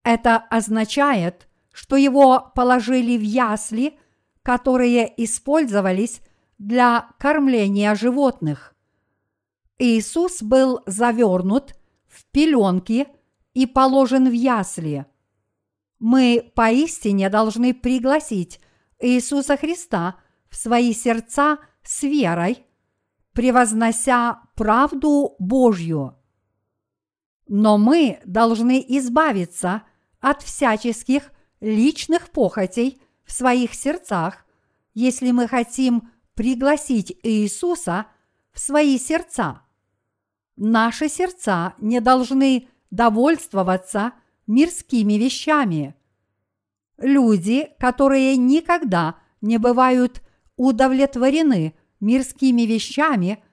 Это 0.03 0.37
означает, 0.37 1.46
что 1.77 1.97
его 1.97 2.51
положили 2.55 3.19
в 3.19 3.21
ясли, 3.21 3.99
которые 4.43 5.13
использовались 5.23 6.23
для 6.57 7.11
кормления 7.19 7.95
животных. 7.95 8.75
Иисус 9.79 10.41
был 10.41 10.81
завернут 10.87 11.75
в 12.09 12.25
пеленки 12.31 13.07
и 13.53 13.67
положен 13.67 14.27
в 14.27 14.33
ясли. 14.33 15.05
Мы 15.99 16.51
поистине 16.55 17.29
должны 17.29 17.75
пригласить 17.75 18.59
Иисуса 18.99 19.59
Христа 19.59 20.17
в 20.49 20.57
свои 20.57 20.95
сердца 20.95 21.59
с 21.83 22.05
верой, 22.05 22.65
превознося 23.33 24.41
правду 24.55 25.37
Божью. 25.39 26.17
Но 27.49 27.77
мы 27.77 28.21
должны 28.25 28.83
избавиться 28.89 29.83
от 30.21 30.41
всяческих 30.43 31.33
личных 31.61 32.31
похотей 32.31 33.01
в 33.25 33.33
своих 33.33 33.75
сердцах, 33.75 34.47
если 34.95 35.31
мы 35.31 35.49
хотим 35.49 36.11
пригласить 36.35 37.17
Иисуса 37.23 38.07
в 38.53 38.61
свои 38.61 38.99
сердца– 38.99 39.63
Наши 40.57 41.09
сердца 41.09 41.75
не 41.79 42.01
должны 42.01 42.69
довольствоваться 42.91 44.13
мирскими 44.47 45.15
вещами. 45.15 45.95
Люди, 46.97 47.69
которые 47.79 48.37
никогда 48.39 49.17
не 49.43 49.59
бывают 49.59 50.23
удовлетворены 50.57 51.75
мирскими 52.01 52.63
вещами, 52.63 53.45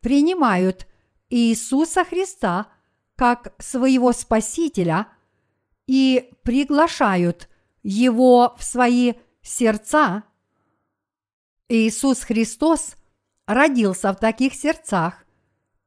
принимают 0.00 0.86
Иисуса 1.30 2.04
Христа 2.04 2.66
как 3.16 3.54
своего 3.58 4.12
Спасителя 4.12 5.08
и 5.86 6.30
приглашают 6.42 7.48
Его 7.82 8.54
в 8.58 8.64
свои 8.64 9.14
сердца, 9.42 10.24
Иисус 11.68 12.22
Христос 12.22 12.96
родился 13.46 14.12
в 14.12 14.16
таких 14.16 14.54
сердцах, 14.54 15.24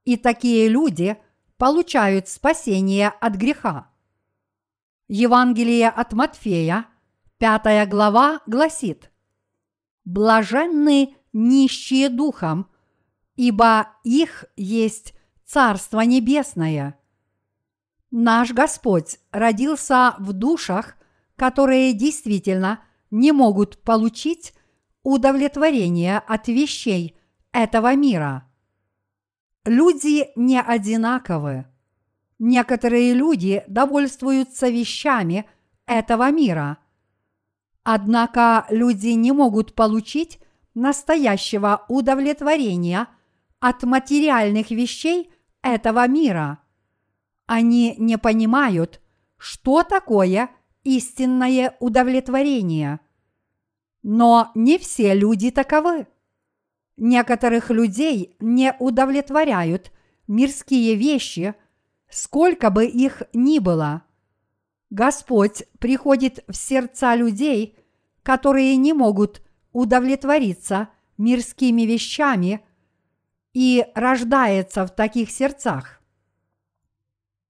и 0.06 0.18
такие 0.18 0.70
люди 0.70 1.18
получают 1.58 2.28
спасение 2.28 3.10
от 3.10 3.36
греха. 3.36 3.90
Евангелие 5.08 5.90
от 5.90 6.14
Матфея, 6.14 6.88
5 7.38 7.90
глава, 7.90 8.42
гласит 8.48 9.12
«Блаженны 10.06 11.16
нищие 11.34 12.10
духом, 12.10 12.70
ибо 13.36 13.90
их 14.04 14.46
есть 14.56 15.14
Царство 15.46 16.02
Небесное». 16.02 17.00
Наш 18.10 18.52
Господь 18.52 19.20
родился 19.32 20.16
в 20.20 20.34
душах, 20.34 20.96
которые 21.36 21.94
действительно 21.94 22.84
не 23.12 23.32
могут 23.32 23.82
получить 23.84 24.54
удовлетворение 25.04 26.18
от 26.20 26.48
вещей 26.48 27.16
этого 27.52 27.96
мира. 27.96 28.50
Люди 29.66 30.30
не 30.36 30.62
одинаковы. 30.62 31.66
Некоторые 32.40 33.14
люди 33.14 33.64
довольствуются 33.68 34.70
вещами 34.70 35.46
этого 35.86 36.32
мира. 36.32 36.78
Однако 37.84 38.66
люди 38.70 39.10
не 39.10 39.32
могут 39.32 39.76
получить 39.76 40.40
настоящего 40.74 41.86
удовлетворения 41.88 43.08
от 43.60 43.84
материальных 43.84 44.72
вещей 44.72 45.32
этого 45.62 46.08
мира. 46.08 46.60
Они 47.46 47.96
не 47.98 48.18
понимают, 48.18 49.02
что 49.38 49.84
такое 49.84 50.50
истинное 50.84 51.76
удовлетворение. 51.80 53.00
Но 54.02 54.52
не 54.56 54.78
все 54.78 55.14
люди 55.14 55.52
таковы. 55.52 56.08
Некоторых 56.98 57.70
людей 57.70 58.36
не 58.40 58.76
удовлетворяют 58.80 59.92
мирские 60.28 60.96
вещи, 60.96 61.56
сколько 62.10 62.70
бы 62.70 62.86
их 62.86 63.24
ни 63.34 63.60
было. 63.60 64.04
Господь 64.90 65.64
приходит 65.80 66.44
в 66.48 66.56
сердца 66.56 67.16
людей, 67.16 67.78
которые 68.22 68.76
не 68.76 68.94
могут 68.94 69.42
удовлетвориться 69.72 70.90
мирскими 71.18 71.84
вещами 71.84 72.62
и 73.54 73.86
рождается 73.96 74.86
в 74.86 74.96
таких 74.96 75.32
сердцах. 75.32 76.02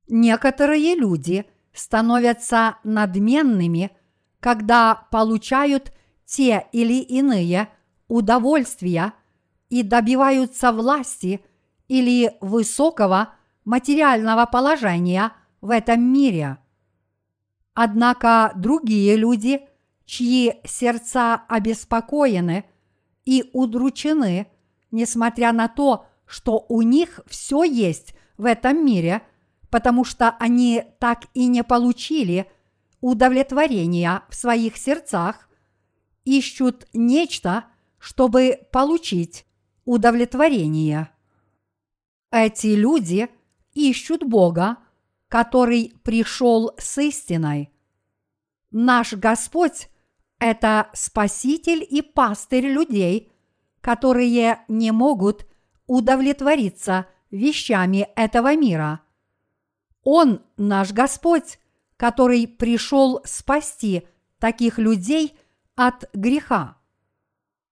Некоторые 0.07 0.95
люди 0.95 1.45
становятся 1.73 2.77
надменными, 2.83 3.91
когда 4.39 5.07
получают 5.11 5.91
те 6.25 6.67
или 6.71 6.99
иные 7.01 7.69
удовольствия 8.07 9.13
и 9.69 9.83
добиваются 9.83 10.71
власти 10.71 11.43
или 11.87 12.35
высокого 12.41 13.33
материального 13.65 14.45
положения 14.45 15.31
в 15.61 15.69
этом 15.69 16.01
мире. 16.01 16.57
Однако 17.73 18.51
другие 18.55 19.15
люди, 19.15 19.61
чьи 20.05 20.55
сердца 20.63 21.43
обеспокоены 21.47 22.65
и 23.25 23.49
удручены, 23.53 24.47
несмотря 24.91 25.51
на 25.53 25.67
то, 25.67 26.05
что 26.25 26.65
у 26.69 26.81
них 26.81 27.19
все 27.25 27.63
есть 27.63 28.15
в 28.37 28.45
этом 28.45 28.85
мире, 28.85 29.23
потому 29.73 30.05
что 30.05 30.35
они 30.39 30.83
так 30.99 31.25
и 31.33 31.47
не 31.47 31.63
получили 31.63 32.45
удовлетворения 33.01 34.21
в 34.29 34.35
своих 34.35 34.77
сердцах, 34.77 35.49
ищут 36.25 36.85
нечто, 36.93 37.65
чтобы 37.97 38.67
получить 38.71 39.47
удовлетворение. 39.83 41.09
Эти 42.31 42.67
люди 42.67 43.29
ищут 43.73 44.23
Бога, 44.23 44.77
который 45.27 45.95
пришел 46.03 46.75
с 46.77 46.99
истиной. 46.99 47.71
Наш 48.69 49.13
Господь– 49.13 49.89
это 50.37 50.91
Спаситель 50.93 51.83
и 51.89 52.03
пастырь 52.03 52.67
людей, 52.67 53.31
которые 53.81 54.59
не 54.67 54.91
могут 54.91 55.47
удовлетвориться 55.87 57.07
вещами 57.31 58.07
этого 58.15 58.55
мира. 58.55 59.02
Он 60.03 60.41
наш 60.57 60.91
Господь, 60.91 61.59
который 61.97 62.47
пришел 62.47 63.21
спасти 63.25 64.07
таких 64.39 64.77
людей 64.77 65.37
от 65.75 66.09
греха. 66.13 66.77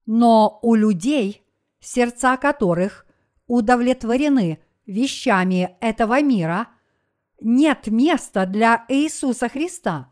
Но 0.06 0.60
у 0.62 0.76
людей, 0.76 1.44
сердца 1.80 2.38
которых 2.38 3.06
удовлетворены 3.48 4.60
вещами 4.86 5.78
этого 5.82 6.22
мира, 6.22 6.67
нет 7.39 7.88
места 7.88 8.46
для 8.46 8.86
Иисуса 8.88 9.50
Христа. 9.50 10.10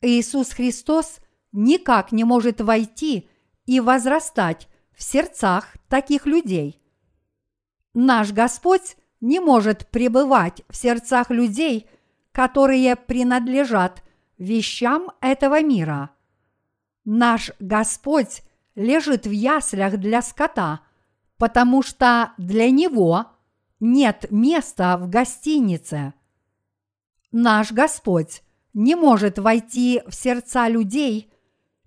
Иисус 0.00 0.50
Христос 0.50 1.20
никак 1.52 2.12
не 2.12 2.24
может 2.24 2.60
войти 2.60 3.28
и 3.64 3.80
возрастать 3.80 4.68
в 4.92 5.02
сердцах 5.02 5.74
таких 5.88 6.26
людей. 6.26 6.82
Наш 7.94 8.32
Господь 8.32 8.96
не 9.22 9.38
может 9.40 9.86
пребывать 9.86 10.62
в 10.68 10.76
сердцах 10.76 11.30
людей, 11.30 11.88
которые 12.32 12.96
принадлежат 12.96 14.02
вещам 14.36 15.12
этого 15.20 15.62
мира. 15.62 16.10
Наш 17.04 17.52
Господь 17.60 18.42
лежит 18.74 19.26
в 19.26 19.30
яслях 19.30 19.98
для 19.98 20.22
скота, 20.22 20.80
потому 21.38 21.82
что 21.82 22.32
для 22.36 22.70
него 22.70 23.26
нет 23.78 24.26
места 24.30 24.96
в 24.98 25.08
гостинице. 25.08 26.14
Наш 27.30 27.70
Господь 27.70 28.42
не 28.74 28.96
может 28.96 29.38
войти 29.38 30.02
в 30.06 30.14
сердца 30.14 30.68
людей, 30.68 31.32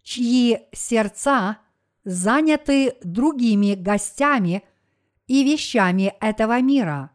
чьи 0.03 0.59
сердца 0.71 1.57
заняты 2.05 2.95
другими 3.03 3.75
гостями 3.75 4.63
и 5.27 5.43
вещами 5.43 6.13
этого 6.21 6.61
мира. 6.61 7.11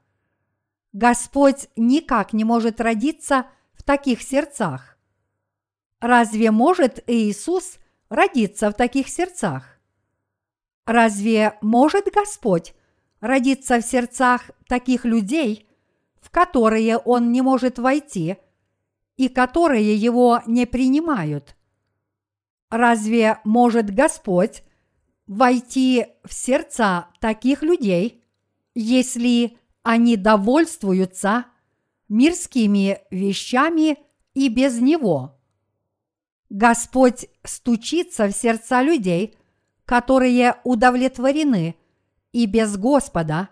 Господь 0.93 1.69
никак 1.77 2.33
не 2.33 2.45
может 2.45 2.81
родиться 2.81 3.47
в 3.75 3.83
таких 3.83 4.23
сердцах. 4.23 4.99
Разве 6.01 6.51
может 6.51 7.03
Иисус 7.07 7.79
родиться 8.09 8.71
в 8.71 8.75
таких 8.75 9.09
сердцах? 9.09 9.79
Разве 10.87 11.57
может 11.61 12.07
Господь 12.13 12.75
родиться 13.21 13.81
в 13.81 13.85
сердцах 13.85 14.51
таких 14.67 15.05
людей, 15.05 15.69
в 16.21 16.31
которые 16.31 16.99
Он 16.99 17.31
не 17.31 17.43
может 17.43 17.79
войти 17.79 18.39
и 19.17 19.29
которые 19.29 19.95
Его 19.95 20.43
не 20.47 20.67
принимают? 20.67 21.55
Разве 22.71 23.39
может 23.45 23.91
Господь 23.91 24.65
войти 25.27 26.07
в 26.25 26.33
сердца 26.33 27.09
таких 27.21 27.63
людей, 27.63 28.25
если 28.75 29.60
они 29.83 30.17
довольствуются 30.17 31.47
мирскими 32.09 32.99
вещами 33.11 33.99
и 34.35 34.49
без 34.49 34.81
Него? 34.81 35.39
Господь 36.49 37.27
стучится 37.45 38.27
в 38.27 38.33
сердца 38.33 38.83
людей, 38.83 39.37
которые 39.85 40.57
удовлетворены 40.65 41.77
и 42.33 42.47
без 42.47 42.77
Господа, 42.77 43.51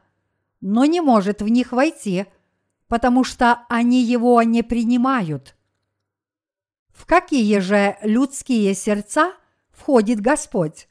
но 0.61 0.85
не 0.85 1.01
может 1.01 1.41
в 1.41 1.49
них 1.49 1.73
войти, 1.73 2.27
потому 2.88 3.23
что 3.23 3.64
они 3.69 4.03
его 4.03 4.43
не 4.43 4.62
принимают. 4.62 5.57
В 6.91 7.07
какие 7.07 7.59
же 7.61 7.97
людские 8.03 8.75
сердца 8.75 9.33
входит 9.71 10.21
Господь? 10.21 10.88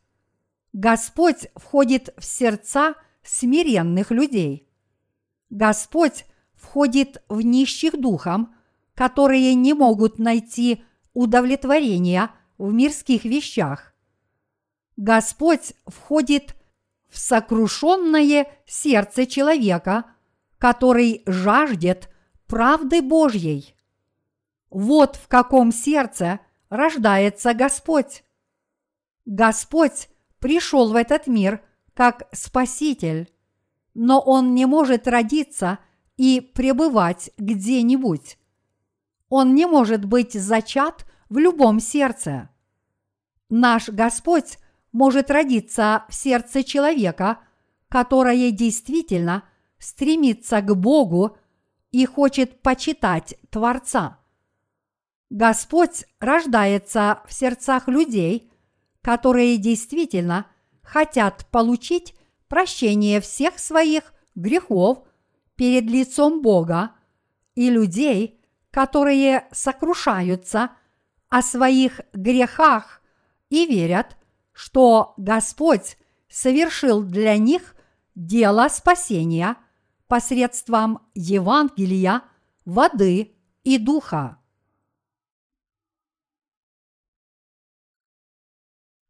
Господь 0.71 1.47
входит 1.55 2.13
в 2.17 2.23
сердца 2.23 2.95
смиренных 3.23 4.11
людей. 4.11 4.66
Господь 5.49 6.25
входит 6.55 7.23
в 7.29 7.41
нищих 7.41 7.99
духом, 7.99 8.55
которые 8.95 9.53
не 9.53 9.73
могут 9.73 10.19
найти 10.19 10.83
удовлетворения 11.13 12.31
в 12.57 12.73
мирских 12.73 13.23
вещах. 13.23 13.93
Господь 14.97 15.73
входит 15.85 16.55
в 17.07 17.17
сокрушенное 17.19 18.47
сердце 18.65 19.25
человека, 19.25 20.05
который 20.57 21.21
жаждет 21.25 22.09
правды 22.47 23.01
Божьей. 23.01 23.75
Вот 24.69 25.15
в 25.15 25.27
каком 25.27 25.71
сердце 25.71 26.39
рождается 26.69 27.53
Господь. 27.53 28.23
Господь 29.25 30.09
пришел 30.39 30.91
в 30.91 30.95
этот 30.95 31.27
мир 31.27 31.61
как 31.93 32.27
Спаситель, 32.33 33.31
но 33.99 34.21
Он 34.21 34.53
не 34.53 34.67
может 34.67 35.07
родиться 35.07 35.79
и 36.17 36.39
пребывать 36.39 37.31
где-нибудь. 37.39 38.37
Он 39.27 39.55
не 39.55 39.65
может 39.65 40.05
быть 40.05 40.33
зачат 40.33 41.07
в 41.29 41.39
любом 41.39 41.79
сердце. 41.79 42.49
Наш 43.49 43.89
Господь 43.89 44.59
может 44.91 45.31
родиться 45.31 46.05
в 46.09 46.13
сердце 46.13 46.63
человека, 46.63 47.39
которое 47.89 48.51
действительно 48.51 49.43
стремится 49.79 50.61
к 50.61 50.75
Богу 50.75 51.35
и 51.91 52.05
хочет 52.05 52.61
почитать 52.61 53.33
Творца. 53.49 54.19
Господь 55.31 56.05
рождается 56.19 57.23
в 57.25 57.33
сердцах 57.33 57.87
людей, 57.87 58.51
которые 59.01 59.57
действительно 59.57 60.45
хотят 60.83 61.47
получить 61.49 62.13
прощение 62.47 63.21
всех 63.21 63.59
своих 63.59 64.13
грехов 64.35 65.03
перед 65.55 65.85
лицом 65.85 66.41
Бога 66.41 66.91
и 67.55 67.69
людей, 67.69 68.39
которые 68.71 69.47
сокрушаются 69.51 70.71
о 71.29 71.41
своих 71.41 72.01
грехах 72.13 73.01
и 73.49 73.65
верят, 73.65 74.17
что 74.51 75.13
Господь 75.17 75.97
совершил 76.29 77.03
для 77.03 77.37
них 77.37 77.75
дело 78.15 78.67
спасения 78.69 79.55
посредством 80.07 80.99
Евангелия, 81.13 82.23
воды 82.65 83.35
и 83.63 83.77
духа. 83.77 84.39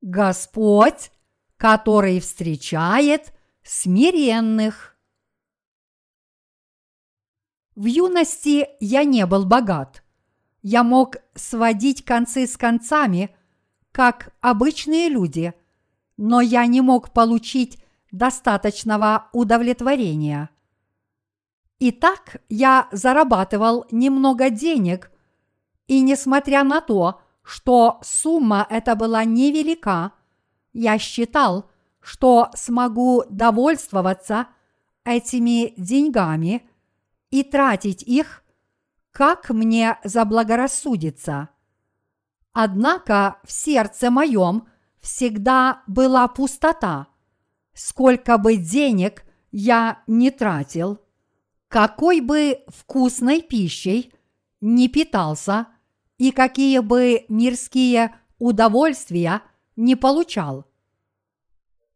Господь, 0.02 1.12
который 1.58 2.20
встречает 2.20 3.34
смиренных. 3.64 4.96
В 7.76 7.86
юности 7.86 8.68
я 8.80 9.04
не 9.04 9.26
был 9.26 9.46
богат. 9.46 10.04
Я 10.62 10.84
мог 10.84 11.18
сводить 11.36 12.06
концы 12.06 12.48
с 12.48 12.58
концами, 12.58 13.36
как 13.92 14.34
обычные 14.42 15.10
люди, 15.10 15.54
но 16.18 16.42
я 16.42 16.66
не 16.66 16.82
мог 16.82 17.14
получить 17.14 17.84
достаточного 18.12 19.30
удовлетворения. 19.34 20.50
Итак, 21.80 22.42
я 22.50 22.88
зарабатывал 22.92 23.86
немного 23.92 24.50
денег, 24.50 25.12
и 25.88 26.02
несмотря 26.02 26.64
на 26.64 26.82
то, 26.82 27.22
что 27.44 28.00
сумма 28.04 28.66
эта 28.70 28.96
была 28.96 29.24
невелика, 29.24 30.14
я 30.74 30.98
считал, 30.98 31.70
что 32.00 32.50
смогу 32.56 33.24
довольствоваться 33.30 34.48
этими 35.04 35.74
деньгами 35.78 36.68
и 37.30 37.44
тратить 37.44 38.04
их, 38.04 38.44
как 39.12 39.50
мне 39.50 39.98
заблагорассудится. 40.04 41.50
Однако 42.54 43.40
в 43.44 43.52
сердце 43.52 44.10
моем 44.10 44.68
всегда 45.00 45.84
была 45.88 46.28
пустота. 46.28 47.08
Сколько 47.74 48.38
бы 48.38 48.56
денег 48.56 49.24
я 49.52 50.02
не 50.08 50.32
тратил, 50.32 51.00
какой 51.68 52.22
бы 52.22 52.64
вкусной 52.68 53.42
пищей 53.42 54.14
не 54.62 54.88
питался 54.88 55.68
и 56.18 56.32
какие 56.32 56.80
бы 56.80 57.26
мирские 57.30 58.16
удовольствия 58.40 59.42
не 59.78 59.96
получал. 59.96 60.66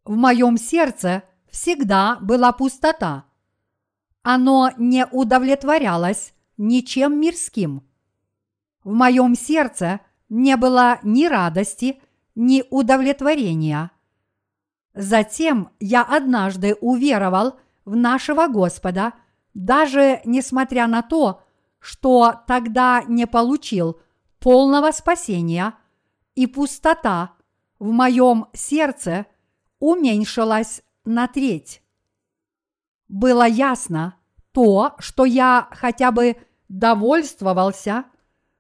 В 0.06 0.16
моем 0.16 0.58
сердце 0.58 1.24
всегда 1.50 2.18
была 2.22 2.54
пустота. 2.54 3.26
Оно 4.24 4.72
не 4.78 5.06
удовлетворялось 5.06 6.34
ничем 6.58 7.20
мирским. 7.20 7.84
В 8.84 8.94
моем 8.94 9.36
сердце 9.36 10.00
не 10.30 10.56
было 10.56 11.00
ни 11.04 11.26
радости, 11.26 12.02
ни 12.36 12.64
удовлетворения. 12.70 13.92
Затем 14.94 15.70
я 15.80 16.04
однажды 16.04 16.76
уверовал 16.76 17.60
в 17.86 17.96
нашего 17.96 18.48
Господа, 18.48 19.14
даже 19.54 20.22
несмотря 20.26 20.88
на 20.88 21.02
то, 21.02 21.44
что 21.80 22.42
тогда 22.48 23.04
не 23.08 23.26
получил 23.26 24.00
полного 24.40 24.92
спасения, 24.92 25.74
и 26.36 26.48
пустота 26.48 27.34
в 27.82 27.90
моем 27.90 28.46
сердце 28.54 29.26
уменьшилась 29.80 30.84
на 31.04 31.28
треть. 31.28 31.82
Было 33.08 33.48
ясно 33.48 34.18
то, 34.52 34.94
что 35.00 35.26
я 35.26 35.68
хотя 35.72 36.12
бы 36.12 36.38
довольствовался 36.70 38.06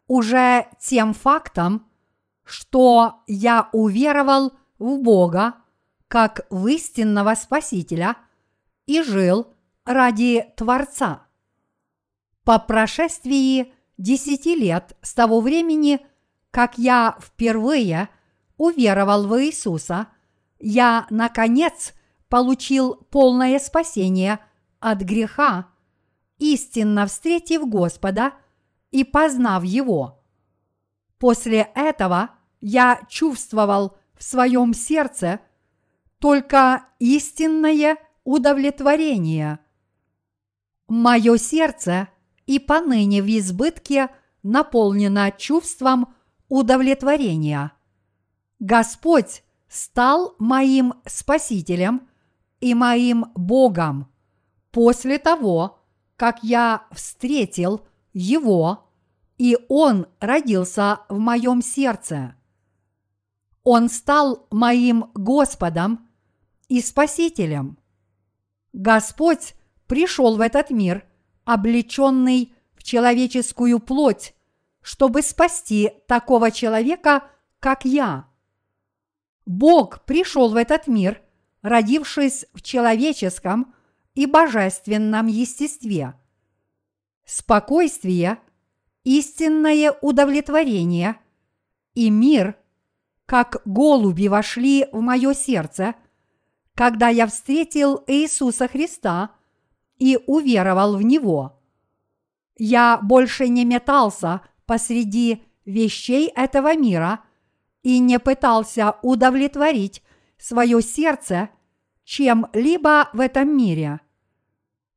уже 0.07 0.67
тем 0.79 1.13
фактом, 1.13 1.87
что 2.43 3.21
я 3.27 3.69
уверовал 3.73 4.53
в 4.79 4.97
Бога 4.97 5.53
как 6.07 6.47
в 6.49 6.65
истинного 6.65 7.35
Спасителя 7.35 8.17
и 8.87 9.03
жил 9.03 9.53
ради 9.85 10.51
Творца. 10.57 11.27
По 12.43 12.57
прошествии 12.57 13.71
десяти 13.99 14.55
лет 14.55 14.97
с 15.03 15.13
того 15.13 15.41
времени, 15.41 16.03
как 16.49 16.79
я 16.79 17.15
впервые 17.21 18.09
уверовал 18.61 19.25
в 19.25 19.41
Иисуса, 19.41 20.07
я, 20.59 21.07
наконец, 21.09 21.93
получил 22.29 22.93
полное 23.09 23.57
спасение 23.57 24.39
от 24.79 24.99
греха, 25.01 25.69
истинно 26.37 27.07
встретив 27.07 27.67
Господа 27.67 28.33
и 28.91 29.03
познав 29.03 29.63
Его. 29.63 30.23
После 31.17 31.71
этого 31.73 32.29
я 32.59 33.01
чувствовал 33.09 33.97
в 34.13 34.23
своем 34.23 34.75
сердце 34.75 35.39
только 36.19 36.85
истинное 36.99 37.97
удовлетворение. 38.23 39.57
Мое 40.87 41.37
сердце 41.37 42.09
и 42.45 42.59
поныне 42.59 43.23
в 43.23 43.27
избытке 43.27 44.09
наполнено 44.43 45.31
чувством 45.31 46.13
удовлетворения. 46.47 47.71
Господь 48.61 49.43
стал 49.67 50.35
моим 50.37 50.93
Спасителем 51.07 52.07
и 52.59 52.75
моим 52.75 53.25
Богом 53.33 54.07
после 54.69 55.17
того, 55.17 55.79
как 56.15 56.43
я 56.43 56.85
встретил 56.91 57.83
Его, 58.13 58.87
и 59.39 59.57
Он 59.67 60.05
родился 60.19 60.99
в 61.09 61.17
моем 61.17 61.63
сердце. 61.63 62.35
Он 63.63 63.89
стал 63.89 64.45
моим 64.51 65.09
Господом 65.15 66.07
и 66.69 66.81
Спасителем. 66.81 67.79
Господь 68.73 69.55
пришел 69.87 70.37
в 70.37 70.39
этот 70.39 70.69
мир, 70.69 71.03
облеченный 71.45 72.53
в 72.75 72.83
человеческую 72.83 73.79
плоть, 73.79 74.35
чтобы 74.83 75.23
спасти 75.23 75.91
такого 76.07 76.51
человека, 76.51 77.23
как 77.59 77.85
я. 77.85 78.30
Бог 79.51 80.05
пришел 80.05 80.49
в 80.49 80.55
этот 80.55 80.87
мир, 80.87 81.21
родившись 81.61 82.45
в 82.53 82.61
человеческом 82.61 83.75
и 84.15 84.25
божественном 84.25 85.27
естестве. 85.27 86.13
Спокойствие, 87.25 88.39
истинное 89.03 89.91
удовлетворение 90.01 91.17
и 91.95 92.09
мир, 92.09 92.55
как 93.25 93.61
голуби 93.65 94.27
вошли 94.29 94.87
в 94.93 95.01
мое 95.01 95.33
сердце, 95.33 95.95
когда 96.73 97.09
я 97.09 97.27
встретил 97.27 98.05
Иисуса 98.07 98.69
Христа 98.69 99.31
и 99.97 100.17
уверовал 100.27 100.95
в 100.95 101.01
Него. 101.01 101.59
Я 102.55 102.99
больше 103.03 103.49
не 103.49 103.65
метался 103.65 104.41
посреди 104.65 105.43
вещей 105.65 106.27
этого 106.29 106.73
мира– 106.77 107.19
и 107.83 107.99
не 107.99 108.19
пытался 108.19 108.95
удовлетворить 109.01 110.03
свое 110.37 110.81
сердце 110.81 111.49
чем-либо 112.03 113.09
в 113.13 113.19
этом 113.19 113.55
мире. 113.55 114.01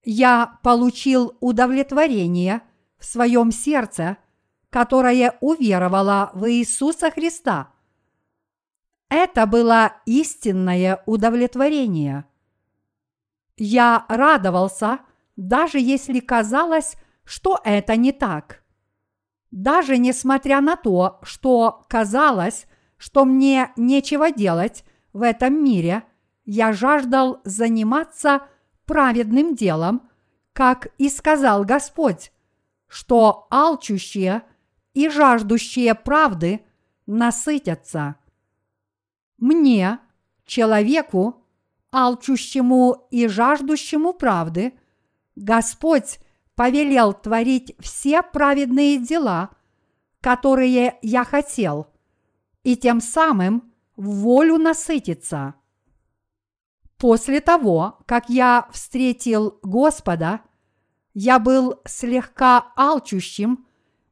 Я 0.03 0.59
получил 0.62 1.37
удовлетворение 1.40 2.62
в 2.99 3.05
своем 3.05 3.53
сердце, 3.53 4.18
которое 4.70 5.37
уверовало 5.40 6.31
в 6.35 6.51
Иисуса 6.51 7.11
Христа. 7.11 7.73
Это 9.09 9.47
было 9.47 9.92
истинное 10.07 11.03
удовлетворение. 11.07 12.25
Я 13.57 14.05
радовался, 14.09 15.01
даже 15.37 15.79
если 15.79 16.20
казалось, 16.20 16.97
что 17.25 17.61
это 17.64 17.97
не 17.97 18.12
так. 18.12 18.62
Даже 19.51 19.99
несмотря 19.99 20.61
на 20.61 20.75
то, 20.77 21.20
что 21.23 21.85
казалось, 21.88 22.66
что 23.05 23.27
мне 23.27 23.71
нечего 23.77 24.31
делать 24.33 24.83
в 25.12 25.21
этом 25.21 25.62
мире, 25.62 26.05
я 26.47 26.73
жаждал 26.73 27.43
заниматься 27.45 28.47
праведным 28.87 29.55
делом, 29.55 30.09
как 30.55 30.87
и 30.97 31.11
сказал 31.11 31.64
Господь, 31.64 32.33
что 32.87 33.47
алчущие 33.51 34.40
и 34.95 35.11
жаждущие 35.11 35.95
правды 35.95 36.64
насытятся. 37.05 38.14
Мне, 39.37 39.99
человеку, 40.47 41.45
алчущему 41.93 43.07
и 43.11 43.29
жаждущему 43.29 44.14
правды, 44.14 44.73
Господь 45.37 46.21
повелел 46.55 47.12
творить 47.12 47.77
все 47.81 48.23
праведные 48.23 48.97
дела, 48.97 49.51
которые 50.23 50.97
я 51.03 51.25
хотел, 51.25 51.88
и 52.64 52.77
тем 52.77 53.00
самым 53.00 53.72
в 53.94 54.11
волю 54.20 54.59
насытиться. 54.59 55.55
После 56.98 57.40
того, 57.40 57.98
как 58.07 58.29
я 58.29 58.68
встретил 58.72 59.59
Господа, 59.62 60.40
я 61.12 61.38
был 61.38 61.81
слегка 61.87 62.72
алчущим, 62.77 63.66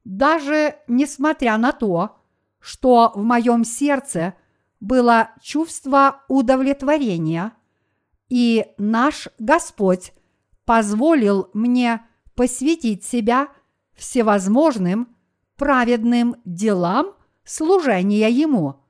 даже 0.05 0.77
несмотря 0.87 1.57
на 1.57 1.73
то, 1.73 2.17
что 2.61 3.13
в 3.15 3.25
моем 3.25 3.65
сердце 3.65 4.35
было 4.79 5.31
чувство 5.41 6.23
удовлетворения, 6.29 7.55
и 8.29 8.67
наш 8.79 9.29
Господь 9.39 10.13
позволил 10.65 11.51
мне 11.55 12.05
посвятить 12.35 13.05
себя 13.05 13.49
всевозможным 13.95 15.17
праведным 15.57 16.37
делам 16.45 17.15
служения 17.45 18.31
Ему, 18.31 18.81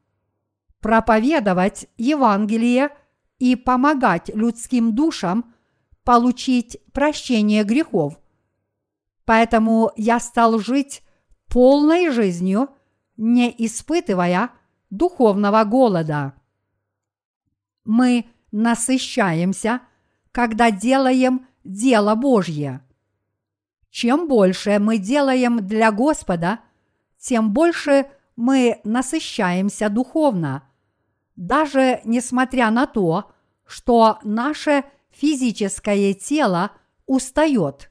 проповедовать 0.81 1.89
Евангелие 1.97 2.91
и 3.39 3.57
помогать 3.57 4.31
людским 4.35 4.95
душам 4.95 5.55
получить 6.05 6.79
прощение 6.93 7.65
грехов. 7.65 8.19
Поэтому 9.25 9.93
я 9.97 10.19
стал 10.21 10.59
жить 10.59 11.03
полной 11.49 12.11
жизнью, 12.11 12.71
не 13.17 13.55
испытывая 13.57 14.51
духовного 14.91 15.65
голода. 15.65 16.35
Мы 17.85 18.27
насыщаемся, 18.51 19.81
когда 20.33 20.71
делаем 20.71 21.47
дело 21.65 22.15
Божье. 22.15 22.81
Чем 23.91 24.27
больше 24.27 24.79
мы 24.79 24.99
делаем 24.99 25.67
для 25.67 25.93
Господа, 25.93 26.61
тем 27.19 27.53
больше 27.53 28.07
мы 28.37 28.81
насыщаемся 28.85 29.89
духовно, 29.89 30.69
даже 31.37 32.01
несмотря 32.05 32.71
на 32.71 32.87
то, 32.87 33.33
что 33.65 34.19
наше 34.23 34.85
физическое 35.11 36.15
тело 36.15 36.73
устает. 37.07 37.91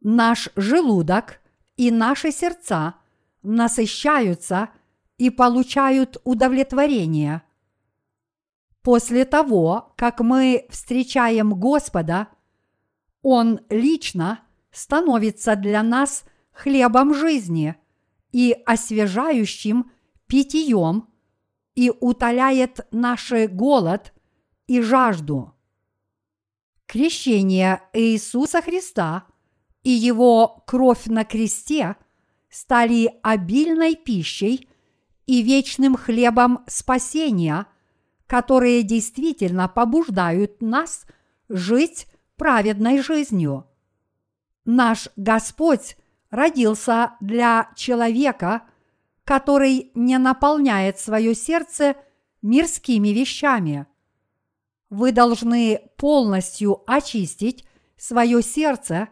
Наш 0.00 0.48
желудок 0.56 1.40
и 1.76 1.90
наши 1.90 2.30
сердца 2.30 2.94
насыщаются 3.42 4.70
и 5.16 5.30
получают 5.30 6.18
удовлетворение. 6.24 7.42
После 8.82 9.24
того, 9.24 9.92
как 9.96 10.20
мы 10.20 10.66
встречаем 10.70 11.54
Господа, 11.54 12.28
Он 13.22 13.60
лично 13.68 14.40
становится 14.70 15.56
для 15.56 15.82
нас 15.82 16.24
хлебом 16.52 17.14
жизни 17.14 17.76
и 18.32 18.52
освежающим 18.66 19.90
питьем 20.26 21.08
и 21.74 21.92
утоляет 22.00 22.86
наш 22.90 23.32
голод 23.50 24.12
и 24.66 24.80
жажду. 24.80 25.54
Крещение 26.86 27.82
Иисуса 27.92 28.62
Христа 28.62 29.26
и 29.82 29.90
Его 29.90 30.64
кровь 30.66 31.06
на 31.06 31.24
кресте 31.24 31.96
стали 32.50 33.12
обильной 33.22 33.94
пищей 33.94 34.68
и 35.26 35.42
вечным 35.42 35.96
хлебом 35.96 36.64
спасения, 36.66 37.66
которые 38.26 38.82
действительно 38.82 39.68
побуждают 39.68 40.62
нас 40.62 41.06
жить 41.48 42.06
праведной 42.36 43.02
жизнью. 43.02 43.66
Наш 44.64 45.08
Господь 45.16 45.96
родился 46.30 47.16
для 47.20 47.70
человека, 47.76 48.62
который 49.24 49.90
не 49.94 50.18
наполняет 50.18 50.98
свое 50.98 51.34
сердце 51.34 51.96
мирскими 52.42 53.08
вещами. 53.08 53.86
Вы 54.90 55.12
должны 55.12 55.90
полностью 55.96 56.82
очистить 56.86 57.64
свое 57.96 58.42
сердце, 58.42 59.08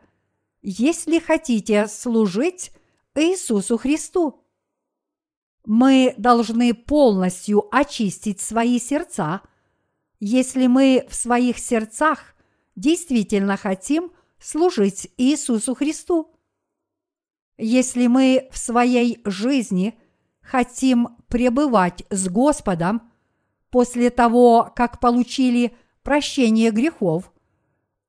если 0.63 1.19
хотите 1.19 1.87
служить 1.87 2.73
Иисусу 3.15 3.77
Христу. 3.77 4.43
Мы 5.65 6.15
должны 6.17 6.73
полностью 6.75 7.67
очистить 7.75 8.41
свои 8.41 8.79
сердца, 8.79 9.43
если 10.21 10.67
мы 10.67 11.07
в 11.11 11.15
своих 11.15 11.59
сердцах 11.59 12.35
действительно 12.75 13.57
хотим 13.57 14.13
служить 14.39 15.11
Иисусу 15.17 15.75
Христу. 15.75 16.36
Если 17.59 18.07
мы 18.07 18.49
в 18.51 18.59
своей 18.59 19.21
жизни 19.25 19.99
хотим 20.41 21.17
пребывать 21.29 22.05
с 22.11 22.29
Господом 22.29 23.11
после 23.71 24.11
того, 24.11 24.73
как 24.77 25.01
получили 25.01 25.77
прощение 26.03 26.71
грехов, 26.71 27.33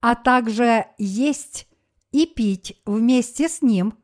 а 0.01 0.15
также 0.15 0.85
есть 0.97 1.67
и 2.11 2.25
пить 2.25 2.79
вместе 2.85 3.49
с 3.49 3.61
Ним, 3.61 3.97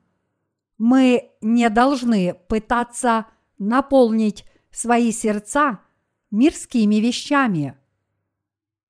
мы 0.77 1.32
не 1.41 1.69
должны 1.69 2.34
пытаться 2.47 3.27
наполнить 3.58 4.45
свои 4.71 5.12
сердца 5.12 5.79
мирскими 6.32 6.95
вещами. 6.95 7.77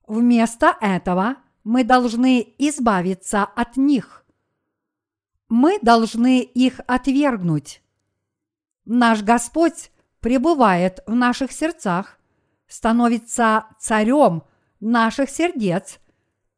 Вместо 0.07 0.77
этого 0.79 1.37
мы 1.63 1.83
должны 1.83 2.55
избавиться 2.57 3.43
от 3.43 3.77
них. 3.77 4.22
Мы 5.55 5.77
должны 5.83 6.41
их 6.41 6.79
отвергнуть. 6.87 7.83
Наш 8.85 9.21
Господь 9.21 9.91
пребывает 10.19 11.03
в 11.05 11.13
наших 11.13 11.51
сердцах, 11.51 12.17
становится 12.65 13.67
царем 13.79 14.45
наших 14.79 15.29
сердец 15.29 15.99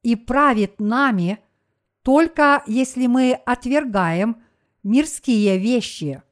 и 0.02 0.16
правит 0.16 0.80
нами, 0.80 1.44
только 2.04 2.64
если 2.68 3.08
мы 3.08 3.34
отвергаем 3.34 4.42
мирские 4.82 5.58
вещи. 5.58 6.24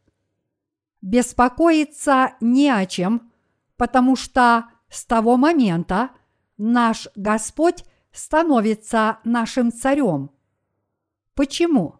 Беспокоиться 1.01 2.35
не 2.39 2.69
о 2.69 2.85
чем, 2.85 3.29
потому 3.75 4.15
что 4.15 4.69
с 4.87 5.05
того 5.05 5.35
момента 5.35 6.11
наш 6.57 7.09
Господь 7.17 7.83
становится 8.13 9.19
нашим 9.25 9.69
царем. 9.69 10.31
Почему? 11.35 11.99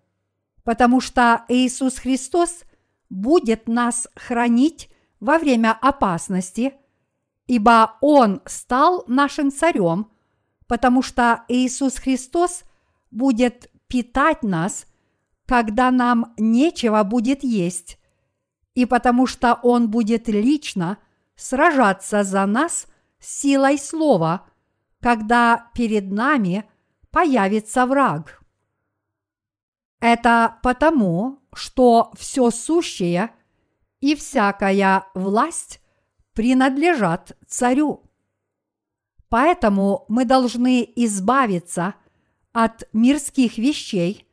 Потому 0.64 1.02
что 1.02 1.44
Иисус 1.50 1.98
Христос 1.98 2.64
будет 3.10 3.68
нас 3.68 4.08
хранить 4.16 4.90
во 5.20 5.38
время 5.38 5.78
опасности, 5.82 6.74
ибо 7.48 7.98
Он 8.02 8.42
стал 8.46 9.04
нашим 9.08 9.52
царем, 9.52 10.12
потому 10.68 11.02
что 11.02 11.44
Иисус 11.48 11.96
Христос 11.96 12.64
будет 13.12 13.70
питать 13.88 14.44
нас, 14.44 14.86
когда 15.46 15.92
нам 15.92 16.34
нечего 16.38 17.04
будет 17.04 17.44
есть, 17.44 18.00
и 18.74 18.86
потому 18.86 19.28
что 19.28 19.60
Он 19.62 19.90
будет 19.90 20.28
лично 20.28 20.98
сражаться 21.36 22.24
за 22.24 22.46
нас 22.46 22.88
силой 23.20 23.78
слова– 23.78 24.48
когда 25.04 25.70
перед 25.74 26.10
нами 26.12 26.64
появится 27.12 27.86
враг. 27.86 28.42
Это 30.04 30.60
потому, 30.62 31.40
что 31.54 32.12
все 32.18 32.52
сущее 32.52 33.32
и 34.02 34.16
всякая 34.16 35.06
власть 35.14 35.80
принадлежат 36.34 37.38
царю. 37.48 38.12
Поэтому 39.30 40.04
мы 40.10 40.26
должны 40.26 40.86
избавиться 40.98 41.96
от 42.52 42.84
мирских 42.92 43.58
вещей 43.58 44.28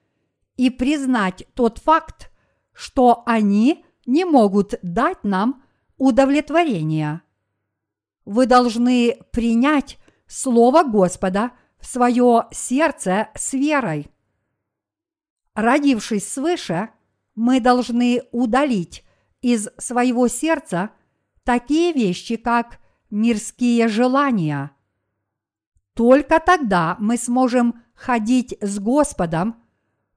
и 0.56 0.70
признать 0.70 1.46
тот 1.54 1.78
факт, 1.78 2.32
что 2.72 3.22
они 3.24 3.84
не 4.06 4.24
могут 4.24 4.74
дать 4.82 5.22
нам 5.22 5.62
удовлетворения. 5.98 7.22
Вы 8.24 8.46
должны 8.46 9.20
принять 9.30 9.98
Слово 10.26 10.82
Господа 10.82 11.52
в 11.78 11.86
свое 11.86 12.48
сердце 12.50 13.28
с 13.36 13.52
верой. 13.52 14.10
Родившись 15.54 16.28
свыше, 16.28 16.90
мы 17.34 17.60
должны 17.60 18.22
удалить 18.32 19.04
из 19.40 19.68
своего 19.78 20.28
сердца 20.28 20.90
такие 21.44 21.92
вещи, 21.92 22.36
как 22.36 22.78
мирские 23.10 23.88
желания– 23.88 24.70
только 26.00 26.40
тогда 26.40 26.96
мы 26.98 27.18
сможем 27.18 27.82
ходить 27.94 28.56
с 28.62 28.78
Господом, 28.78 29.62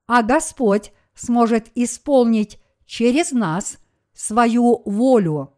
а 0.08 0.24
Господь 0.24 0.94
сможет 1.14 1.70
исполнить 1.76 2.58
через 2.86 3.32
нас 3.32 3.80
свою 4.14 4.82
волю. 4.86 5.54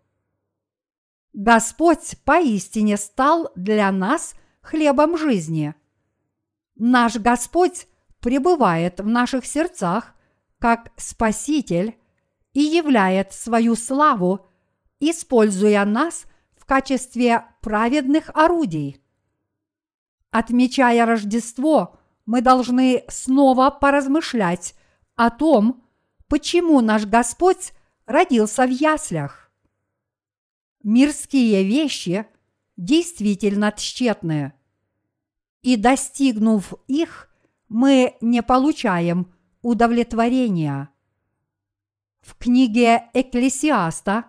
Господь 1.34 2.16
поистине 2.24 2.98
стал 2.98 3.52
для 3.56 3.92
нас 3.92 4.34
хлебом 4.62 5.16
жизни. 5.16 5.76
Наш 6.76 7.18
Господь 7.18 7.88
пребывает 8.26 9.02
в 9.02 9.06
наших 9.06 9.46
сердцах 9.46 10.16
как 10.58 10.92
Спаситель 10.98 11.96
и 12.54 12.60
являет 12.60 13.34
свою 13.34 13.76
славу, 13.76 14.48
используя 15.00 15.86
нас 15.86 16.26
в 16.58 16.66
качестве 16.66 17.46
праведных 17.62 18.32
орудий. 18.34 19.00
Отмечая 20.32 21.06
Рождество, 21.06 22.00
мы 22.26 22.42
должны 22.42 23.04
снова 23.10 23.70
поразмышлять 23.70 24.74
о 25.16 25.30
том, 25.30 25.84
почему 26.28 26.82
наш 26.82 27.06
Господь 27.06 27.74
родился 28.08 28.66
в 28.66 28.72
яслях. 28.72 29.52
Мирские 30.82 31.64
вещи 31.64 32.26
действительно 32.76 33.72
тщетные, 33.72 34.56
и 35.62 35.76
достигнув 35.76 36.74
их, 36.88 37.30
мы 37.76 38.16
не 38.22 38.42
получаем 38.42 39.34
удовлетворения. 39.62 40.92
В 42.22 42.38
книге 42.38 43.10
Экклесиаста, 43.14 44.28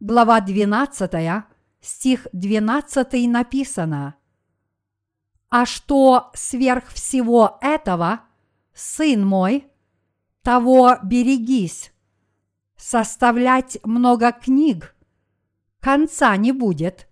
глава 0.00 0.40
12, 0.40 1.44
стих 1.80 2.26
12 2.32 3.28
написано 3.28 4.16
«А 5.50 5.66
что 5.66 6.32
сверх 6.34 6.88
всего 6.88 7.58
этого, 7.60 8.22
сын 8.74 9.24
мой, 9.24 9.68
того 10.42 10.96
берегись, 11.04 11.92
составлять 12.74 13.78
много 13.84 14.32
книг, 14.32 14.96
конца 15.78 16.36
не 16.36 16.50
будет, 16.50 17.08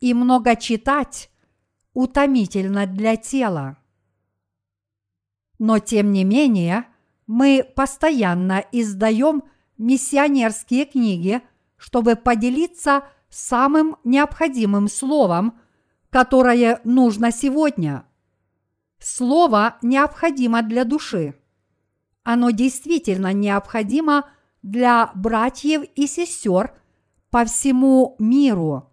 и 0.00 0.12
много 0.12 0.56
читать 0.56 1.30
утомительно 1.92 2.88
для 2.88 3.14
тела. 3.14 3.76
Но 5.58 5.78
тем 5.78 6.12
не 6.12 6.24
менее, 6.24 6.86
мы 7.26 7.64
постоянно 7.74 8.64
издаем 8.72 9.44
миссионерские 9.78 10.84
книги, 10.84 11.42
чтобы 11.76 12.16
поделиться 12.16 13.04
самым 13.28 13.96
необходимым 14.04 14.88
словом, 14.88 15.58
которое 16.10 16.80
нужно 16.84 17.32
сегодня. 17.32 18.04
Слово 19.00 19.76
необходимо 19.82 20.62
для 20.62 20.84
души. 20.84 21.34
Оно 22.22 22.50
действительно 22.50 23.32
необходимо 23.32 24.30
для 24.62 25.10
братьев 25.14 25.82
и 25.94 26.06
сестер 26.06 26.74
по 27.30 27.44
всему 27.44 28.16
миру. 28.18 28.90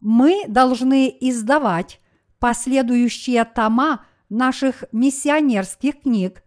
Мы 0.00 0.44
должны 0.48 1.16
издавать 1.20 2.00
последующие 2.38 3.44
тома 3.44 4.04
наших 4.30 4.84
миссионерских 4.92 6.00
книг, 6.00 6.42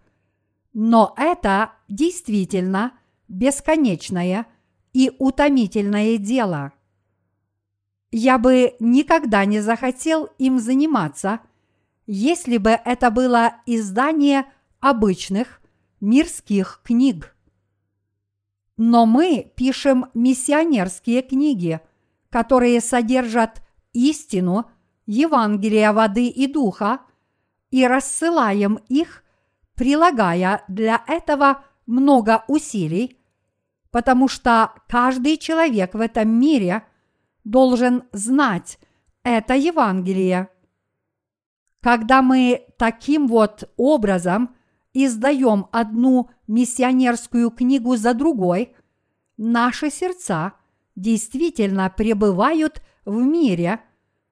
но 0.73 1.13
это 1.17 1.73
действительно 1.88 2.93
бесконечное 3.27 4.47
и 4.93 5.11
утомительное 5.19 6.17
дело. 6.17 6.71
Я 8.11 8.38
бы 8.38 8.75
никогда 8.79 9.45
не 9.45 9.59
захотел 9.59 10.29
им 10.38 10.59
заниматься, 10.59 11.41
если 12.05 12.57
бы 12.57 12.71
это 12.71 13.11
было 13.11 13.55
издание 13.65 14.45
обычных 14.79 15.61
мирских 15.99 16.81
книг. 16.84 17.36
Но 18.77 19.05
мы 19.05 19.51
пишем 19.55 20.07
миссионерские 20.13 21.21
книги, 21.21 21.79
которые 22.29 22.81
содержат 22.81 23.61
истину 23.93 24.69
Евангелия 25.05 25.93
воды 25.93 26.27
и 26.27 26.47
духа, 26.47 27.01
и 27.74 27.88
рассылаем 27.88 28.78
их, 28.88 29.24
прилагая 29.74 30.63
для 30.67 31.03
этого 31.07 31.63
много 31.88 32.43
усилий, 32.47 33.17
потому 33.89 34.28
что 34.28 34.74
каждый 34.88 35.38
человек 35.38 35.95
в 35.95 35.99
этом 35.99 36.30
мире 36.30 36.84
должен 37.43 38.03
знать 38.11 38.78
это 39.24 39.55
Евангелие. 39.55 40.49
Когда 41.82 42.21
мы 42.21 42.63
таким 42.78 43.26
вот 43.28 43.67
образом 43.76 44.55
издаем 44.93 45.65
одну 45.71 46.30
миссионерскую 46.45 47.49
книгу 47.49 47.95
за 47.95 48.13
другой, 48.13 48.76
наши 49.36 49.89
сердца 49.89 50.53
действительно 50.95 51.89
пребывают 51.89 52.84
в 53.03 53.15
мире, 53.15 53.80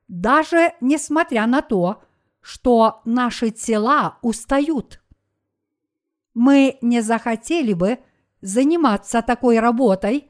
даже 0.08 0.76
несмотря 0.80 1.48
на 1.48 1.64
то, 1.64 2.04
что 2.42 3.02
наши 3.06 3.52
тела 3.52 4.18
устают. 4.22 5.02
Мы 6.34 6.78
не 6.82 7.02
захотели 7.02 7.74
бы 7.74 8.00
заниматься 8.42 9.22
такой 9.22 9.60
работой, 9.60 10.30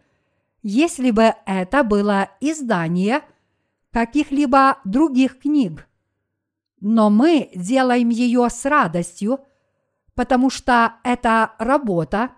если 0.62 1.12
бы 1.12 1.34
это 1.46 1.84
было 1.84 2.30
издание 2.40 3.22
каких-либо 3.92 4.80
других 4.84 5.40
книг. 5.40 5.88
Но 6.80 7.10
мы 7.10 7.50
делаем 7.56 8.10
ее 8.10 8.50
с 8.50 8.66
радостью– 8.66 9.40
потому 10.16 10.50
что 10.50 10.96
это 11.04 11.54
работа 11.58 12.32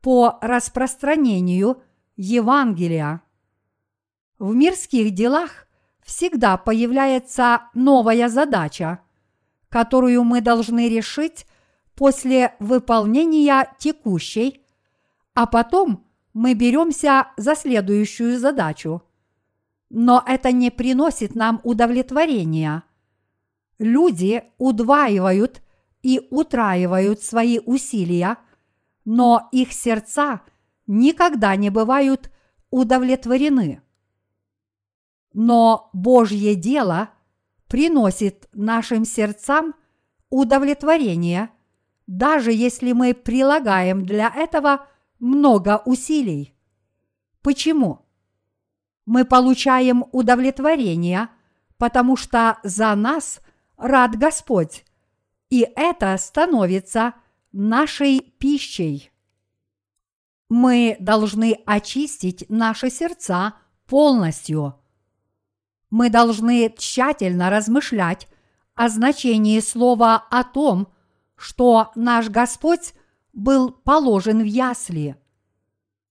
по 0.00 0.38
распространению 0.40 1.82
Евангелия. 2.16 3.22
В 4.38 4.54
мирских 4.54 5.12
делах 5.12 5.66
всегда 6.02 6.56
появляется 6.56 7.62
новая 7.74 8.28
задача, 8.28 9.00
которую 9.68 10.24
мы 10.24 10.40
должны 10.40 10.88
решить 10.88 11.46
после 11.94 12.54
выполнения 12.58 13.74
текущей, 13.78 14.64
а 15.34 15.46
потом 15.46 16.06
мы 16.32 16.54
беремся 16.54 17.28
за 17.36 17.54
следующую 17.54 18.38
задачу. 18.38 19.02
Но 19.90 20.22
это 20.26 20.52
не 20.52 20.70
приносит 20.70 21.34
нам 21.34 21.60
удовлетворения. 21.64 22.84
Люди 23.78 24.44
удваивают 24.58 25.62
и 26.02 26.26
утраивают 26.30 27.22
свои 27.22 27.58
усилия, 27.58 28.36
но 29.04 29.48
их 29.52 29.72
сердца 29.72 30.42
никогда 30.86 31.56
не 31.56 31.70
бывают 31.70 32.30
удовлетворены. 32.70 33.82
Но 35.32 35.90
Божье 35.92 36.54
дело 36.54 37.10
приносит 37.68 38.48
нашим 38.52 39.04
сердцам 39.04 39.74
удовлетворение, 40.30 41.50
даже 42.06 42.52
если 42.52 42.92
мы 42.92 43.14
прилагаем 43.14 44.04
для 44.04 44.32
этого 44.34 44.86
много 45.18 45.82
усилий. 45.84 46.54
Почему? 47.42 48.06
Мы 49.06 49.24
получаем 49.24 50.04
удовлетворение, 50.12 51.28
потому 51.76 52.16
что 52.16 52.58
за 52.62 52.94
нас 52.94 53.40
рад 53.76 54.16
Господь, 54.16 54.84
и 55.50 55.66
это 55.76 56.16
становится 56.18 57.14
нашей 57.52 58.20
пищей. 58.20 59.10
Мы 60.48 60.96
должны 61.00 61.58
очистить 61.66 62.44
наши 62.48 62.90
сердца 62.90 63.54
полностью. 63.86 64.78
Мы 65.90 66.10
должны 66.10 66.74
тщательно 66.76 67.50
размышлять 67.50 68.28
о 68.74 68.88
значении 68.88 69.60
слова 69.60 70.16
о 70.30 70.44
том, 70.44 70.88
что 71.36 71.90
наш 71.94 72.28
Господь 72.28 72.94
был 73.32 73.70
положен 73.70 74.40
в 74.40 74.46
ясли. 74.46 75.16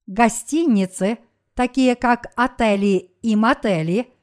Гостиницы, 0.08 1.20
такие 1.54 1.96
как 1.96 2.32
отели 2.36 3.12
и 3.22 3.36
мотели, 3.36 4.14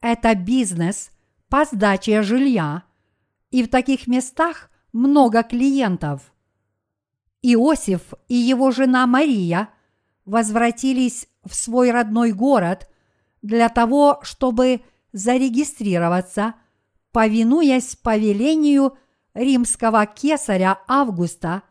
это 0.00 0.34
бизнес 0.34 1.10
по 1.48 1.64
сдаче 1.64 2.22
жилья– 2.22 2.84
и 3.50 3.62
в 3.62 3.68
таких 3.68 4.06
местах 4.06 4.70
много 4.92 5.42
клиентов. 5.42 6.32
Иосиф 7.42 8.14
и 8.28 8.34
его 8.34 8.70
жена 8.70 9.06
Мария 9.06 9.70
возвратились 10.24 11.28
в 11.44 11.54
свой 11.54 11.90
родной 11.90 12.32
город 12.32 12.88
для 13.42 13.68
того, 13.68 14.20
чтобы 14.22 14.82
зарегистрироваться, 15.12 16.54
повинуясь 17.12 17.96
повелению 17.96 18.96
римского 19.34 20.06
кесаря 20.06 20.80
Августа, 20.86 21.62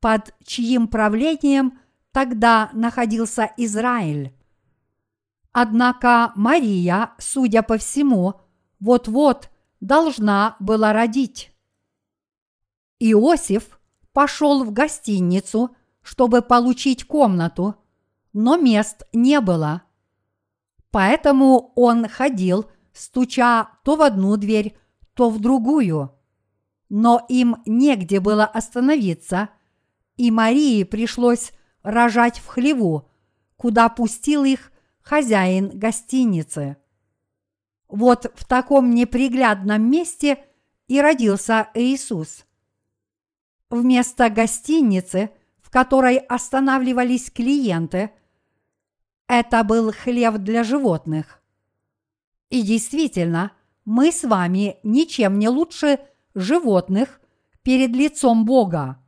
под 0.00 0.34
чьим 0.44 0.88
правлением 0.88 1.78
тогда 2.12 2.70
находился 2.72 3.52
Израиль. 3.56 4.34
Однако 5.52 6.32
Мария, 6.36 7.12
судя 7.18 7.62
по 7.62 7.76
всему, 7.76 8.40
вот-вот 8.78 9.50
должна 9.80 10.56
была 10.60 10.92
родить. 10.92 11.52
Иосиф 12.98 13.80
пошел 14.12 14.64
в 14.64 14.72
гостиницу, 14.72 15.74
чтобы 16.02 16.42
получить 16.42 17.04
комнату, 17.04 17.74
но 18.32 18.56
мест 18.56 19.06
не 19.12 19.40
было. 19.40 19.82
Поэтому 20.90 21.72
он 21.76 22.08
ходил, 22.08 22.66
стуча 22.92 23.70
то 23.84 23.96
в 23.96 24.02
одну 24.02 24.36
дверь, 24.36 24.76
то 25.14 25.30
в 25.30 25.38
другую. 25.38 26.12
Но 26.88 27.24
им 27.28 27.62
негде 27.66 28.18
было 28.20 28.44
остановиться, 28.44 29.50
и 30.16 30.30
Марии 30.30 30.82
пришлось 30.84 31.52
рожать 31.82 32.38
в 32.38 32.46
хлеву, 32.46 33.08
куда 33.56 33.88
пустил 33.88 34.44
их 34.44 34.72
хозяин 35.00 35.70
гостиницы. 35.78 36.76
Вот 37.88 38.32
в 38.34 38.44
таком 38.44 38.90
неприглядном 38.90 39.88
месте 39.90 40.44
и 40.88 41.00
родился 41.00 41.68
Иисус. 41.74 42.44
Вместо 43.68 44.28
гостиницы, 44.30 45.30
в 45.60 45.70
которой 45.70 46.16
останавливались 46.16 47.30
клиенты, 47.30 48.10
это 49.30 49.62
был 49.62 49.92
хлеб 49.92 50.38
для 50.38 50.64
животных. 50.64 51.40
И 52.48 52.62
действительно, 52.62 53.52
мы 53.84 54.10
с 54.10 54.24
вами 54.24 54.78
ничем 54.82 55.38
не 55.38 55.48
лучше 55.48 56.00
животных 56.34 57.20
перед 57.62 57.90
лицом 57.90 58.44
Бога. 58.44 59.00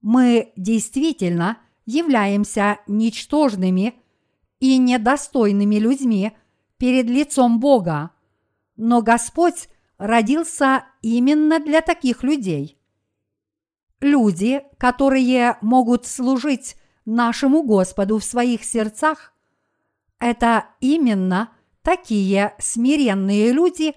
Мы 0.00 0.54
действительно 0.56 1.58
являемся 1.84 2.78
ничтожными 2.86 3.94
и 4.60 4.78
недостойными 4.78 5.76
людьми 5.76 6.32
перед 6.78 7.04
лицом 7.04 7.60
Бога, 7.60 8.12
но 8.76 9.02
Господь 9.02 9.68
родился 9.98 10.86
именно 11.02 11.60
для 11.60 11.82
таких 11.82 12.22
людей. 12.22 12.78
Люди, 14.00 14.62
которые 14.78 15.58
могут 15.60 16.06
служить 16.06 16.76
нашему 17.04 17.62
Господу 17.62 18.18
в 18.18 18.24
своих 18.24 18.64
сердцах, 18.64 19.33
это 20.24 20.68
именно 20.80 21.50
такие 21.82 22.54
смиренные 22.58 23.52
люди, 23.52 23.94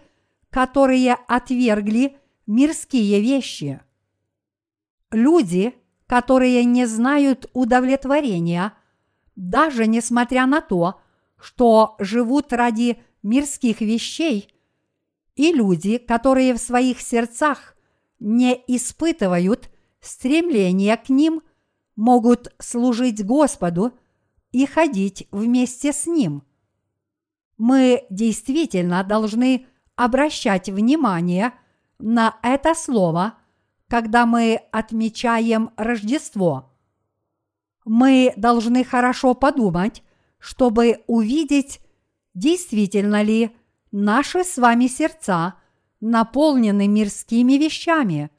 которые 0.50 1.14
отвергли 1.14 2.18
мирские 2.46 3.22
вещи. 3.22 3.80
Люди, 5.10 5.74
которые 6.06 6.66
не 6.66 6.86
знают 6.86 7.50
удовлетворения, 7.54 8.74
даже 9.38 9.88
несмотря 9.88 10.48
на 10.48 10.60
то, 10.60 11.00
что 11.40 11.96
живут 11.98 12.52
ради 12.52 13.02
мирских 13.24 13.80
вещей, 13.80 14.54
и 15.38 15.54
люди, 15.54 15.98
которые 15.98 16.56
в 16.56 16.58
своих 16.58 17.00
сердцах 17.00 17.78
не 18.20 18.62
испытывают 18.68 19.70
стремления 20.02 20.98
к 20.98 21.08
ним, 21.08 21.42
могут 21.96 22.54
служить 22.60 23.26
Господу 23.26 23.94
и 24.52 24.66
ходить 24.66 25.28
вместе 25.32 25.93
с 25.93 26.08
Ним. 26.08 26.43
Мы 27.58 28.06
действительно 28.10 29.04
должны 29.04 29.66
обращать 29.95 30.70
внимание 30.70 31.54
на 32.00 32.38
это 32.43 32.76
слово, 32.76 33.36
когда 33.88 34.26
мы 34.26 34.62
отмечаем 34.72 35.72
Рождество. 35.76 36.72
Мы 37.86 38.34
должны 38.36 38.84
хорошо 38.84 39.34
подумать, 39.34 40.04
чтобы 40.39 41.04
увидеть, 41.08 41.80
действительно 42.34 43.24
ли 43.24 43.56
наши 43.91 44.43
с 44.43 44.58
вами 44.58 44.88
сердца 44.88 45.56
наполнены 46.00 46.88
мирскими 46.88 47.54
вещами, 47.54 48.30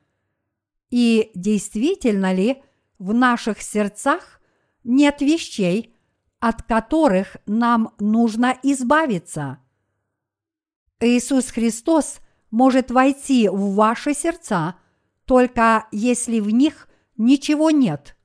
и 0.90 1.30
действительно 1.34 2.32
ли 2.32 2.62
в 2.98 3.12
наших 3.12 3.62
сердцах 3.62 4.40
нет 4.84 5.20
вещей, 5.20 5.94
от 6.40 6.62
которых 6.62 7.36
нам 7.46 7.94
нужно 7.98 8.56
избавиться. 8.62 9.58
Иисус 11.00 11.50
Христос 11.50 12.20
может 12.50 12.90
войти 12.90 13.48
в 13.48 13.74
ваши 13.74 14.14
сердца 14.14 14.76
только 15.24 15.86
если 15.92 16.40
в 16.40 16.50
них 16.50 16.88
ничего 17.16 17.70
нет. 17.70 18.16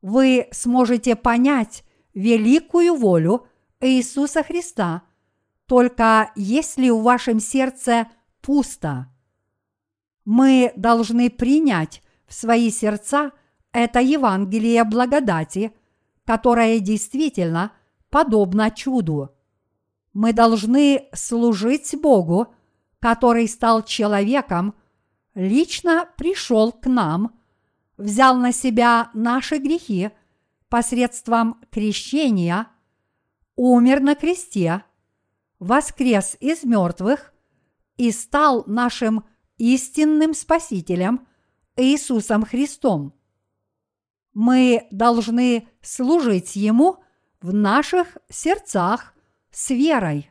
Вы 0.00 0.48
сможете 0.52 1.16
понять 1.16 1.84
великую 2.14 2.94
волю 2.94 3.48
Иисуса 3.80 4.42
Христа, 4.42 5.02
только 5.66 6.30
если 6.36 6.90
в 6.90 7.02
вашем 7.02 7.40
сердце 7.40 8.06
пусто. 8.40 9.10
Мы 10.24 10.72
должны 10.76 11.30
принять 11.30 12.02
в 12.26 12.34
свои 12.34 12.70
сердца 12.70 13.32
это 13.72 14.00
Евангелие 14.00 14.84
благодати, 14.84 15.72
которое 16.24 16.80
действительно 16.80 17.72
подобно 18.10 18.70
чуду. 18.70 19.30
Мы 20.12 20.32
должны 20.32 21.08
служить 21.12 21.94
Богу, 22.00 22.54
который 23.00 23.48
стал 23.48 23.82
человеком, 23.82 24.74
лично 25.34 26.08
пришел 26.16 26.72
к 26.72 26.86
нам, 26.86 27.38
взял 27.96 28.36
на 28.36 28.52
себя 28.52 29.10
наши 29.14 29.58
грехи– 29.58 30.10
посредством 30.74 31.60
крещения 31.70 32.66
умер 33.54 34.00
на 34.00 34.16
кресте, 34.16 34.82
воскрес 35.60 36.36
из 36.40 36.64
мертвых 36.64 37.32
и 37.96 38.10
стал 38.10 38.64
нашим 38.66 39.24
истинным 39.56 40.34
Спасителем 40.34 41.28
Иисусом 41.76 42.44
Христом. 42.44 43.14
Мы 44.34 44.88
должны 44.90 45.68
служить 45.80 46.56
Ему 46.56 47.02
в 47.40 47.54
наших 47.54 48.18
сердцах 48.28 49.14
с 49.50 49.70
верой. 49.70 50.30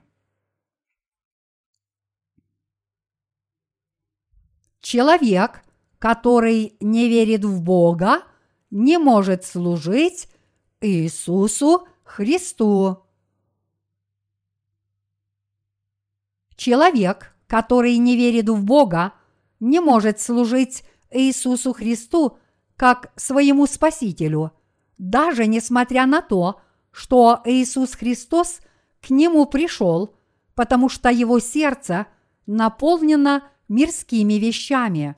Человек, 4.82 5.64
который 6.00 6.76
не 6.82 7.08
верит 7.08 7.46
в 7.46 7.62
Бога, 7.62 8.24
не 8.70 8.98
может 8.98 9.46
служить 9.46 10.28
Иисусу 10.82 11.88
Христу. 12.04 13.06
Человек, 16.58 17.34
который 17.48 17.96
не 17.98 18.18
верит 18.18 18.50
в 18.50 18.66
Бога, 18.66 19.14
не 19.62 19.80
может 19.80 20.20
служить 20.20 20.84
Иисусу 21.10 21.72
Христу 21.72 22.38
как 22.76 23.12
своему 23.16 23.66
Спасителю, 23.68 24.52
даже 24.98 25.48
несмотря 25.48 26.06
на 26.06 26.22
то, 26.22 26.62
что 26.92 27.42
Иисус 27.46 27.94
Христос 27.94 28.60
к 29.02 29.10
нему 29.10 29.46
пришел, 29.46 30.16
потому 30.56 30.90
что 30.90 31.10
его 31.10 31.40
сердце 31.40 32.08
наполнено 32.46 33.44
мирскими 33.68 34.34
вещами. 34.34 35.16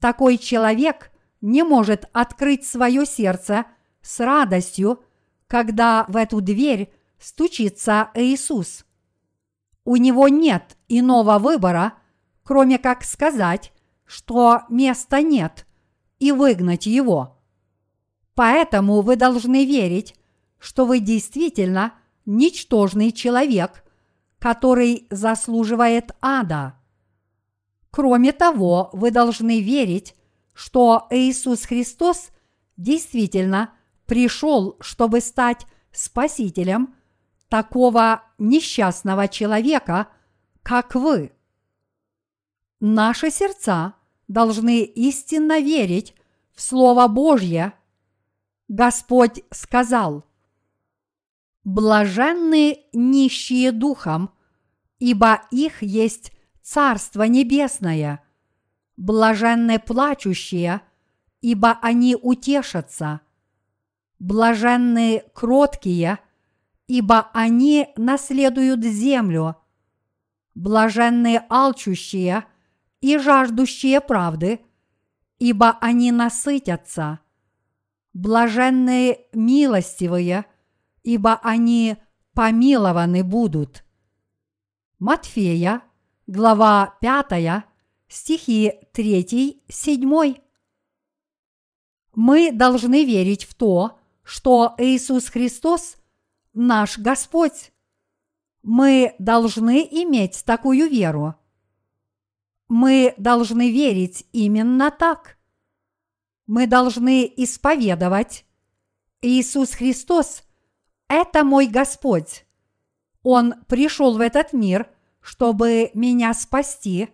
Такой 0.00 0.36
человек 0.38 1.10
не 1.40 1.62
может 1.62 2.08
открыть 2.12 2.66
свое 2.66 3.06
сердце– 3.06 3.66
с 4.04 4.20
радостью, 4.20 5.02
когда 5.48 6.04
в 6.08 6.16
эту 6.16 6.40
дверь 6.40 6.92
стучится 7.18 8.10
Иисус. 8.14 8.84
У 9.84 9.96
него 9.96 10.28
нет 10.28 10.76
иного 10.88 11.38
выбора, 11.38 11.94
кроме 12.42 12.78
как 12.78 13.02
сказать, 13.02 13.72
что 14.04 14.62
места 14.68 15.22
нет, 15.22 15.66
и 16.18 16.32
выгнать 16.32 16.86
его. 16.86 17.38
Поэтому 18.34 19.00
вы 19.00 19.16
должны 19.16 19.64
верить, 19.64 20.14
что 20.58 20.86
вы 20.86 21.00
действительно 21.00 21.94
ничтожный 22.26 23.12
человек, 23.12 23.84
который 24.38 25.06
заслуживает 25.10 26.12
ада. 26.20 26.74
Кроме 27.90 28.32
того, 28.32 28.90
вы 28.92 29.10
должны 29.10 29.60
верить, 29.60 30.14
что 30.52 31.06
Иисус 31.10 31.64
Христос 31.64 32.30
действительно– 32.76 33.70
пришел, 34.06 34.76
чтобы 34.80 35.20
стать 35.20 35.66
спасителем 35.92 36.94
такого 37.48 38.22
несчастного 38.38 39.28
человека, 39.28 40.08
как 40.62 40.94
вы. 40.94 41.32
Наши 42.80 43.30
сердца 43.30 43.94
должны 44.28 44.82
истинно 44.84 45.60
верить 45.60 46.14
в 46.54 46.62
Слово 46.62 47.08
Божье. 47.08 47.74
Господь 48.68 49.42
сказал, 49.50 50.24
«Блаженны 51.64 52.84
нищие 52.92 53.72
духом, 53.72 54.30
ибо 54.98 55.42
их 55.50 55.82
есть 55.82 56.32
Царство 56.62 57.24
Небесное. 57.24 58.22
Блаженны 58.96 59.78
плачущие, 59.78 60.80
ибо 61.42 61.78
они 61.82 62.16
утешатся. 62.16 63.20
Блаженны 64.18 65.24
кроткие, 65.34 66.20
ибо 66.86 67.28
они 67.34 67.88
наследуют 67.96 68.82
землю. 68.82 69.56
Блаженные 70.54 71.44
алчущие 71.50 72.46
и 73.04 73.18
жаждущие 73.18 74.00
правды, 74.00 74.60
ибо 75.38 75.76
они 75.82 76.10
насытятся. 76.10 77.20
Блаженные 78.14 79.26
милостивые, 79.34 80.46
ибо 81.02 81.34
они 81.42 81.98
помилованы 82.32 83.22
будут. 83.22 83.84
Матфея, 84.98 85.82
глава 86.26 86.96
5, 87.02 87.64
стихи 88.08 88.72
3-7. 88.94 90.40
Мы 92.14 92.52
должны 92.52 93.04
верить 93.04 93.44
в 93.44 93.54
то, 93.54 93.98
что 94.22 94.74
Иисус 94.78 95.28
Христос– 95.28 95.98
наш 96.54 96.96
Господь. 96.96 97.70
Мы 98.62 99.14
должны 99.18 99.86
иметь 99.90 100.42
такую 100.46 100.88
веру. 100.88 101.34
Мы 102.68 103.14
должны 103.18 103.70
верить 103.70 104.26
именно 104.32 104.90
так. 104.90 105.36
Мы 106.46 106.66
должны 106.66 107.32
исповедовать 107.36 108.44
Иисус 109.22 109.70
Христос– 109.74 110.42
это 111.08 111.44
мой 111.44 111.66
Господь. 111.66 112.44
Он 113.22 113.54
пришел 113.68 114.16
в 114.16 114.20
этот 114.20 114.52
мир, 114.52 114.90
чтобы 115.20 115.90
меня 115.94 116.34
спасти, 116.34 117.08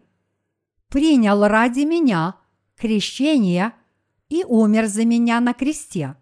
принял 0.88 1.46
ради 1.46 1.80
меня 1.80 2.36
крещение– 2.76 3.74
и 4.30 4.44
умер 4.44 4.86
за 4.86 5.04
меня 5.04 5.40
на 5.40 5.52
кресте. 5.52 6.16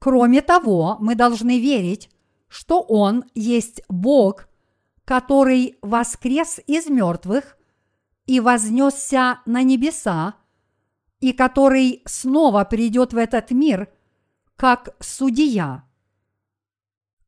Кроме 0.00 0.40
того, 0.40 0.96
мы 0.98 1.14
должны 1.14 1.60
верить, 1.60 2.10
что 2.48 2.80
Он 2.80 3.24
есть 3.34 3.82
Бог, 3.88 4.48
который 5.04 5.76
воскрес 5.82 6.58
из 6.66 6.86
мертвых 6.88 7.56
и 8.26 8.40
вознесся 8.40 9.40
на 9.46 9.62
небеса, 9.62 10.34
и 11.20 11.32
который 11.32 12.02
снова 12.06 12.64
придет 12.64 13.12
в 13.12 13.16
этот 13.16 13.50
мир 13.50 13.88
как 14.56 14.94
судья. 15.00 15.84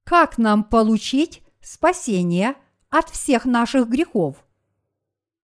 Как 0.04 0.38
нам 0.38 0.64
получить 0.64 1.42
спасение 1.60 2.56
от 2.90 3.08
всех 3.08 3.44
наших 3.44 3.88
грехов? 3.88 4.44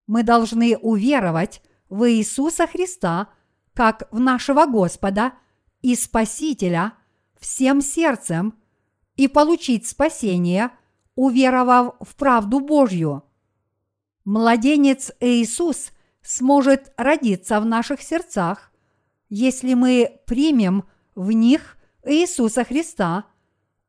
Мы 0.06 0.22
должны 0.22 0.76
уверовать 0.76 1.62
в 1.88 2.10
Иисуса 2.10 2.66
Христа– 2.66 3.28
как 3.78 4.08
в 4.10 4.18
нашего 4.18 4.66
Господа 4.66 5.34
и 5.82 5.94
Спасителя 5.94 6.94
всем 7.38 7.80
сердцем 7.80 8.58
и 9.14 9.28
получить 9.28 9.86
спасение, 9.86 10.72
уверовав 11.14 11.94
в 12.00 12.16
правду 12.16 12.58
Божью. 12.58 13.22
Младенец 14.28 15.10
Иисус 15.20 15.90
сможет 16.20 16.92
родиться 16.98 17.58
в 17.60 17.64
наших 17.64 18.02
сердцах, 18.02 18.70
если 19.30 19.72
мы 19.72 20.20
примем 20.26 20.84
в 21.14 21.32
них 21.32 21.78
Иисуса 22.04 22.62
Христа, 22.64 23.24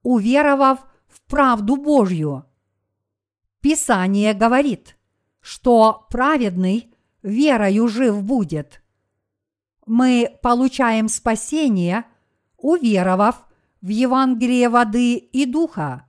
уверовав 0.02 0.80
в 1.10 1.20
правду 1.24 1.76
Божью. 1.76 2.46
Писание 3.60 4.34
говорит, 4.34 4.96
что 5.42 6.08
праведный 6.10 6.96
верою 7.22 7.90
жив 7.90 8.24
будет 8.24 8.82
мы 9.86 10.38
получаем 10.42 11.10
спасение, 11.10 12.06
уверовав 12.56 13.46
в 13.82 13.90
Евангелие 13.90 14.70
воды 14.70 15.16
и 15.16 15.46
духа. 15.46 16.08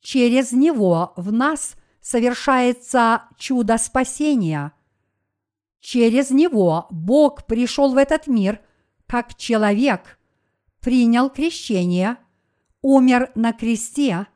Через 0.00 0.52
него 0.52 1.14
в 1.16 1.32
нас 1.32 1.76
совершается 2.04 3.24
чудо 3.38 3.78
спасения. 3.78 4.72
Через 5.80 6.30
него 6.30 6.86
Бог 6.90 7.46
пришел 7.46 7.94
в 7.94 7.96
этот 7.96 8.28
мир 8.28 8.60
как 9.06 9.34
человек, 9.34 10.20
принял 10.80 11.30
крещение, 11.30 12.18
умер 12.82 13.32
на 13.34 13.52
кресте, 13.52 14.26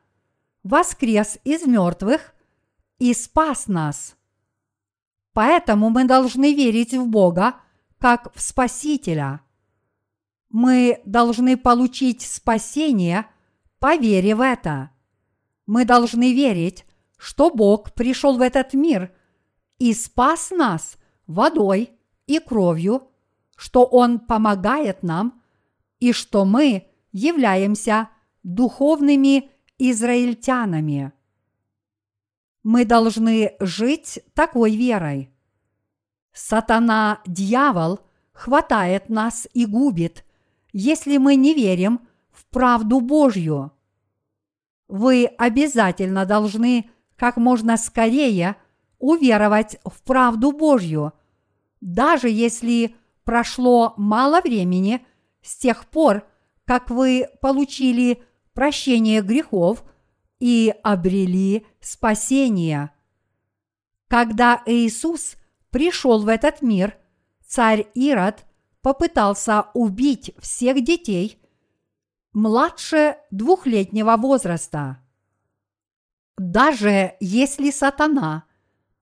воскрес 0.63 1.37
из 1.43 1.65
мертвых 1.65 2.33
и 2.97 3.13
спас 3.13 3.67
нас. 3.67 4.17
Поэтому 5.33 5.89
мы 5.89 6.03
должны 6.03 6.53
верить 6.53 6.93
в 6.93 7.07
Бога– 7.07 7.55
как 7.99 8.33
в 8.33 8.41
Спасителя. 8.41 9.41
Мы 10.49 11.01
должны 11.05 11.57
получить 11.57 12.21
спасение, 12.21 13.27
поверив 13.77 14.37
в 14.37 14.41
это. 14.41 14.89
Мы 15.67 15.85
должны 15.85 16.33
верить, 16.33 16.85
что 17.19 17.51
Бог 17.51 17.93
пришел 17.93 18.37
в 18.37 18.41
этот 18.41 18.73
мир 18.73 19.11
и 19.77 19.93
спас 19.93 20.51
нас 20.51 20.97
водой 21.27 21.91
и 22.25 22.39
кровью, 22.39 23.11
что 23.55 23.83
Он 23.83 24.19
помогает 24.19 25.03
нам 25.03 25.41
и 25.99 26.13
что 26.13 26.45
мы 26.45 26.87
являемся 27.11 28.09
духовными 28.43 29.51
израильтянами. 29.77 31.11
Мы 32.63 32.85
должны 32.85 33.55
жить 33.59 34.19
такой 34.33 34.75
верой. 34.75 35.29
Сатана, 36.31 37.21
дьявол, 37.25 37.99
хватает 38.31 39.09
нас 39.09 39.47
и 39.53 39.65
губит, 39.65 40.23
если 40.71 41.17
мы 41.17 41.35
не 41.35 41.53
верим 41.53 42.07
в 42.31 42.45
правду 42.45 43.01
Божью. 43.01 43.73
Вы 44.87 45.25
обязательно 45.25 46.25
должны 46.25 46.89
как 47.19 47.35
можно 47.35 47.75
скорее 47.75 48.55
уверовать 48.97 49.77
в 49.83 50.01
правду 50.03 50.53
Божью, 50.53 51.11
даже 51.81 52.29
если 52.29 52.95
прошло 53.25 53.93
мало 53.97 54.41
времени 54.41 55.05
с 55.41 55.57
тех 55.57 55.85
пор, 55.85 56.25
как 56.65 56.89
вы 56.89 57.27
получили 57.41 58.23
прощение 58.53 59.21
грехов 59.21 59.83
и 60.39 60.73
обрели 60.81 61.65
спасение. 61.81 62.91
Когда 64.07 64.63
Иисус 64.65 65.35
пришел 65.71 66.23
в 66.23 66.29
этот 66.29 66.61
мир, 66.61 66.97
царь 67.45 67.87
Ирод 67.93 68.45
попытался 68.81 69.65
убить 69.73 70.31
всех 70.39 70.83
детей 70.83 71.41
младше 72.31 73.17
двухлетнего 73.29 74.15
возраста. 74.15 74.99
Даже 76.39 77.17
если 77.19 77.69
сатана 77.69 78.45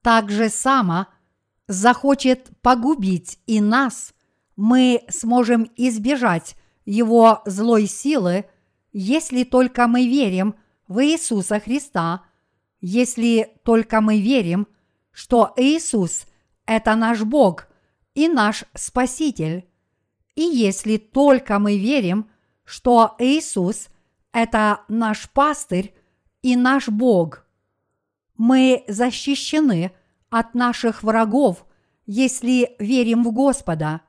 так 0.02 0.28
же 0.28 0.48
само 0.48 1.06
захочет 1.68 2.50
погубить 2.62 3.38
и 3.46 3.60
нас, 3.60 4.12
мы 4.56 5.04
сможем 5.08 5.70
избежать 5.76 6.56
его 6.84 7.42
злой 7.46 7.86
силы, 7.86 8.46
если 8.92 9.44
только 9.44 9.86
мы 9.86 10.08
верим 10.08 10.56
в 10.88 11.04
Иисуса 11.04 11.60
Христа, 11.60 12.24
если 12.80 13.54
только 13.62 14.00
мы 14.00 14.20
верим, 14.20 14.66
что 15.12 15.54
Иисус– 15.56 16.26
это 16.66 16.96
наш 16.96 17.22
Бог 17.22 17.68
и 18.14 18.26
наш 18.26 18.64
Спаситель. 18.74 19.68
И 20.34 20.42
если 20.42 20.96
только 20.96 21.60
мы 21.60 21.78
верим, 21.78 22.28
что 22.64 23.14
Иисус– 23.20 23.90
это 24.32 24.80
наш 24.88 25.30
пастырь 25.30 25.94
и 26.42 26.56
наш 26.56 26.88
Бог, 26.88 27.46
мы 28.36 28.84
защищены 28.88 29.92
от 30.30 30.54
наших 30.54 31.02
врагов, 31.02 31.66
если 32.06 32.76
верим 32.78 33.24
в 33.24 33.32
Господа. 33.32 34.02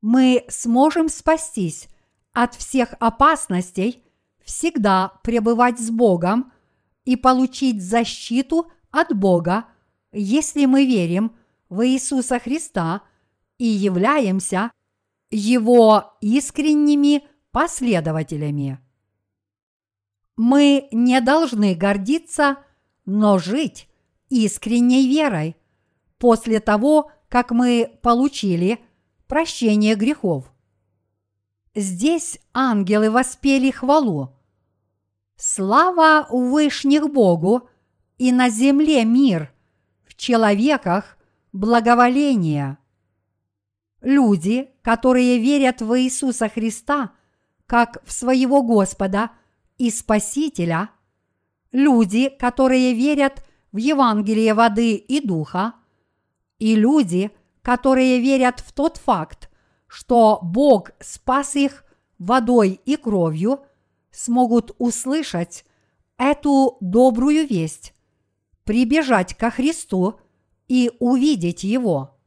Мы 0.00 0.44
сможем 0.48 1.08
спастись 1.08 1.88
от 2.32 2.54
всех 2.54 2.94
опасностей, 3.00 4.04
всегда 4.44 5.12
пребывать 5.22 5.78
с 5.78 5.90
Богом 5.90 6.52
и 7.04 7.16
получить 7.16 7.82
защиту 7.82 8.70
от 8.90 9.14
Бога, 9.16 9.66
если 10.12 10.66
мы 10.66 10.84
верим– 10.84 11.32
в 11.68 11.86
Иисуса 11.86 12.38
Христа 12.38 13.02
и 13.58 13.64
являемся 13.64 14.70
Его 15.30 16.16
искренними 16.20 17.24
последователями. 17.50 18.78
Мы 20.38 20.86
не 20.92 21.20
должны 21.20 21.74
гордиться, 21.74 22.58
но 23.04 23.38
жить 23.38 23.88
искренней 24.28 25.08
верой 25.08 25.56
после 26.16 26.60
того, 26.60 27.10
как 27.28 27.50
мы 27.50 27.98
получили 28.02 28.78
прощение 29.26 29.96
грехов. 29.96 30.52
Здесь 31.74 32.38
ангелы 32.54 33.10
воспели 33.10 33.72
хвалу. 33.72 34.38
Слава 35.34 36.28
Вышних 36.30 37.12
Богу 37.12 37.68
и 38.16 38.30
на 38.30 38.48
земле 38.48 39.04
мир, 39.04 39.52
в 40.06 40.14
человеках 40.14 41.18
благоволения. 41.52 42.78
Люди, 44.02 44.70
которые 44.82 45.40
верят 45.40 45.82
в 45.82 46.00
Иисуса 46.00 46.48
Христа 46.48 47.10
как 47.66 48.00
в 48.04 48.12
своего 48.12 48.62
Господа 48.62 49.32
и 49.78 49.90
Спасителя, 49.90 50.90
люди, 51.72 52.28
которые 52.28 52.92
верят 52.94 53.44
в 53.72 53.76
Евангелие 53.76 54.54
воды 54.54 54.94
и 54.94 55.24
духа, 55.24 55.74
и 56.58 56.74
люди, 56.74 57.30
которые 57.62 58.20
верят 58.20 58.60
в 58.60 58.72
тот 58.72 58.96
факт, 58.96 59.50
что 59.86 60.40
Бог 60.42 60.90
спас 61.00 61.54
их 61.56 61.84
водой 62.18 62.80
и 62.84 62.96
кровью, 62.96 63.60
смогут 64.10 64.74
услышать 64.78 65.64
эту 66.16 66.76
добрую 66.80 67.46
весть, 67.46 67.94
прибежать 68.64 69.34
ко 69.34 69.50
Христу 69.50 70.18
и 70.66 70.90
увидеть 70.98 71.62
Его. 71.62 72.18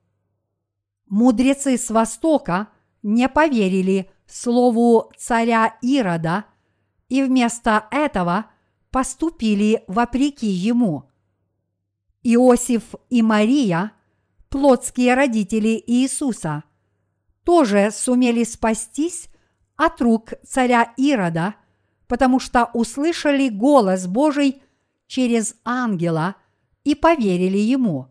Мудрецы 1.08 1.78
с 1.78 1.90
Востока 1.90 2.70
не 3.04 3.28
поверили 3.28 4.10
слову 4.26 5.12
царя 5.18 5.78
Ирода 5.82 6.46
и 7.12 7.24
вместо 7.24 7.88
этого 7.92 8.46
поступили 8.90 9.84
вопреки 9.88 10.48
ему. 10.48 11.10
Иосиф 12.24 12.96
и 13.10 13.22
Мария, 13.22 13.92
плотские 14.48 15.14
родители 15.14 15.84
Иисуса, 15.88 16.64
тоже 17.44 17.92
сумели 17.92 18.46
спастись 18.46 19.28
от 19.76 20.00
рук 20.00 20.36
царя 20.48 20.94
Ирода, 20.96 21.56
потому 22.08 22.40
что 22.40 22.70
услышали 22.74 23.50
голос 23.50 24.08
Божий 24.08 24.64
через 25.08 25.56
ангела 25.66 26.36
и 26.86 26.96
поверили 26.96 27.58
ему. 27.58 28.08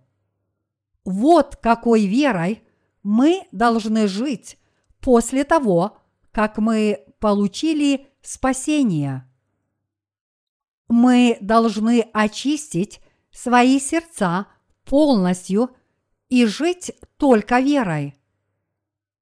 Вот 1.07 1.57
какой 1.57 2.05
верой 2.05 2.63
мы 3.03 3.47
должны 3.51 4.09
жить 4.09 4.59
после 5.01 5.45
того, 5.45 5.97
как 6.33 6.59
мы 6.59 7.07
получили 7.19 8.10
спасение. 8.23 9.27
Мы 10.89 11.39
должны 11.41 12.01
очистить 12.13 13.01
свои 13.31 13.79
сердца 13.79 14.47
полностью 14.85 15.71
и 16.29 16.47
жить 16.47 16.93
только 17.17 17.61
верой. 17.61 18.17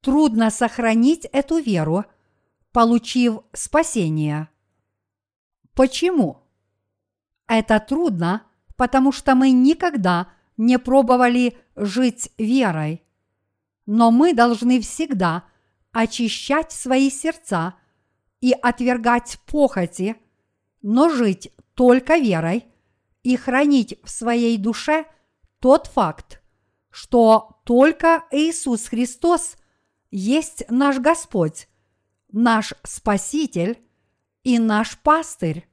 Трудно 0.01 0.51
сохранить 0.51 1.27
эту 1.33 1.59
веру, 1.59 2.05
получив 2.73 3.41
спасение. 3.53 4.49
Почему? 5.75 6.43
Это 7.47 7.81
трудно, 7.81 8.45
потому 8.77 9.13
что 9.13 9.35
мы 9.35 9.51
никогда 9.51 10.29
не 10.57 10.79
пробовали 10.79 11.57
жить 11.77 12.31
верой. 12.39 13.03
Но 13.87 14.11
мы 14.11 14.35
должны 14.35 14.81
всегда 14.81 15.45
очищать 15.93 16.73
свои 16.73 17.11
сердца 17.11 17.75
и 18.41 18.53
отвергать 18.53 19.39
похоти, 19.47 20.17
но 20.83 21.09
жить 21.09 21.53
только 21.75 22.17
верой 22.17 22.67
и 23.23 23.37
хранить 23.37 23.99
в 24.05 24.11
своей 24.11 24.57
душе 24.59 25.07
тот 25.61 25.87
факт, 25.87 26.43
что 26.91 27.61
только 27.65 28.25
Иисус 28.31 28.87
Христос 28.87 29.57
есть 30.11 30.65
наш 30.71 30.99
Господь, 30.99 31.69
наш 32.31 32.75
Спаситель 32.85 33.79
и 34.45 34.59
наш 34.59 34.99
пастырь. 34.99 35.69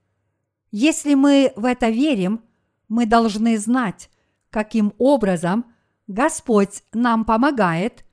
Если 0.71 1.13
мы 1.13 1.53
в 1.55 1.65
это 1.65 1.89
верим, 1.89 2.43
мы 2.87 3.05
должны 3.05 3.57
знать, 3.57 4.09
каким 4.49 4.93
образом 4.97 5.73
Господь 6.07 6.83
нам 6.93 7.25
помогает 7.25 8.03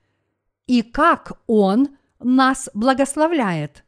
и 0.67 0.83
как 0.83 1.41
Он 1.47 1.97
нас 2.21 2.71
благословляет. 2.75 3.85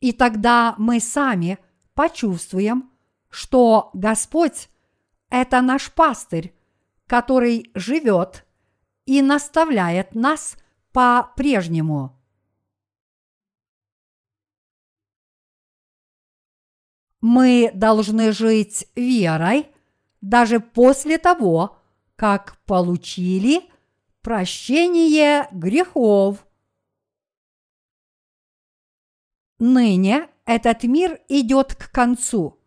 И 0.00 0.12
тогда 0.12 0.74
мы 0.78 0.98
сами 0.98 1.58
почувствуем, 1.94 2.90
что 3.28 3.90
Господь– 3.92 4.68
это 5.30 5.60
наш 5.60 5.92
пастырь, 5.92 6.54
который 7.06 7.70
живет 7.74 8.46
и 9.04 9.22
наставляет 9.22 10.14
нас 10.14 10.56
по-прежнему. 10.92 12.16
Мы 17.20 17.70
должны 17.74 18.32
жить 18.32 18.86
верой 18.96 19.66
даже 20.22 20.60
после 20.60 21.18
того, 21.18 21.78
как 22.16 22.58
получили 22.64 23.70
прощение 24.22 25.48
грехов. 25.52 26.46
Ныне 29.60 30.30
этот 30.46 30.84
мир 30.84 31.20
идет 31.28 31.74
к 31.74 31.92
концу. 31.92 32.58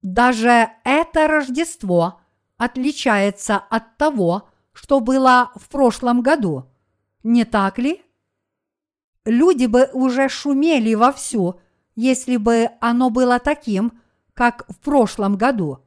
Даже 0.00 0.70
это 0.82 1.28
Рождество 1.28 2.20
отличается 2.56 3.56
от 3.56 3.98
того, 3.98 4.48
что 4.72 5.00
было 5.00 5.52
в 5.54 5.68
прошлом 5.68 6.22
году. 6.22 6.72
Не 7.22 7.44
так 7.44 7.78
ли? 7.78 8.02
Люди 9.26 9.66
бы 9.66 9.90
уже 9.92 10.30
шумели 10.30 10.94
вовсю, 10.94 11.60
если 11.94 12.38
бы 12.38 12.70
оно 12.80 13.10
было 13.10 13.38
таким, 13.38 14.00
как 14.32 14.64
в 14.68 14.78
прошлом 14.78 15.36
году. 15.36 15.80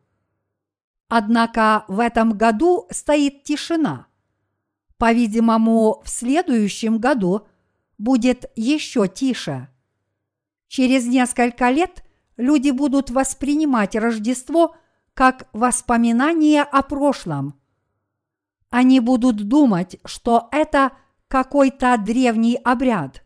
Однако 1.08 1.86
в 1.88 2.00
этом 2.00 2.38
году 2.38 2.88
стоит 2.92 3.44
тишина. 3.46 4.06
По-видимому, 4.98 6.04
в 6.04 6.10
следующем 6.10 7.00
году 7.00 7.48
будет 8.00 8.50
еще 8.56 9.08
тише. 9.08 9.68
Через 10.68 11.06
несколько 11.06 11.70
лет 11.70 12.04
люди 12.38 12.72
будут 12.72 13.12
воспринимать 13.12 13.96
Рождество 13.96 14.76
как 15.14 15.48
воспоминание 15.54 16.64
о 16.64 16.82
прошлом. 16.82 17.60
Они 18.70 19.00
будут 19.00 19.48
думать, 19.48 20.00
что 20.06 20.48
это 20.52 20.94
какой-то 21.28 21.98
древний 21.98 22.56
обряд. 22.64 23.24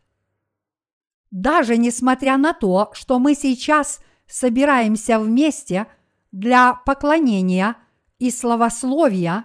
Даже 1.30 1.76
несмотря 1.76 2.36
на 2.36 2.52
то, 2.52 2.90
что 2.92 3.18
мы 3.18 3.34
сейчас 3.34 4.00
собираемся 4.26 5.18
вместе 5.18 5.86
для 6.32 6.74
поклонения 6.74 7.76
и 8.18 8.30
славословия, 8.30 9.44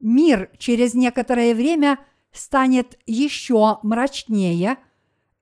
мир 0.00 0.50
через 0.58 0.94
некоторое 0.94 1.54
время 1.54 1.98
станет 2.32 2.98
еще 3.06 3.78
мрачнее, 3.82 4.78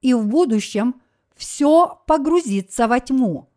и 0.00 0.14
в 0.14 0.26
будущем 0.26 1.00
все 1.34 2.02
погрузится 2.06 2.88
во 2.88 3.00
тьму. 3.00 3.50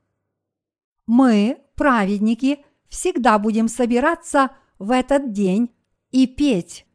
Мы, 1.05 1.61
праведники, 1.75 2.65
всегда 2.87 3.39
будем 3.39 3.67
собираться 3.67 4.51
в 4.77 4.91
этот 4.91 5.31
день 5.31 5.71
и 6.11 6.27
петь 6.27 6.85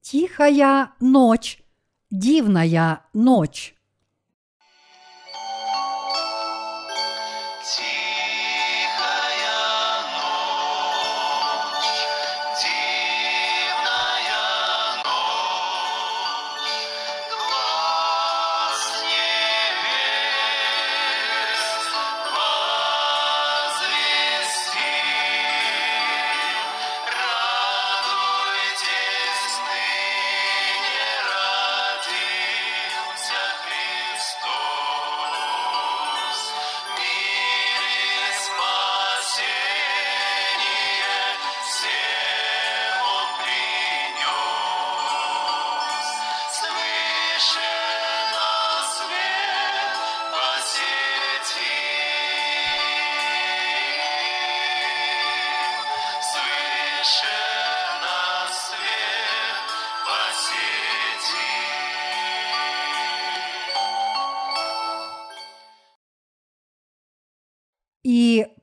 «Тихая 0.00 0.92
ночь, 1.00 1.62
дивная 2.10 3.06
ночь». 3.12 3.76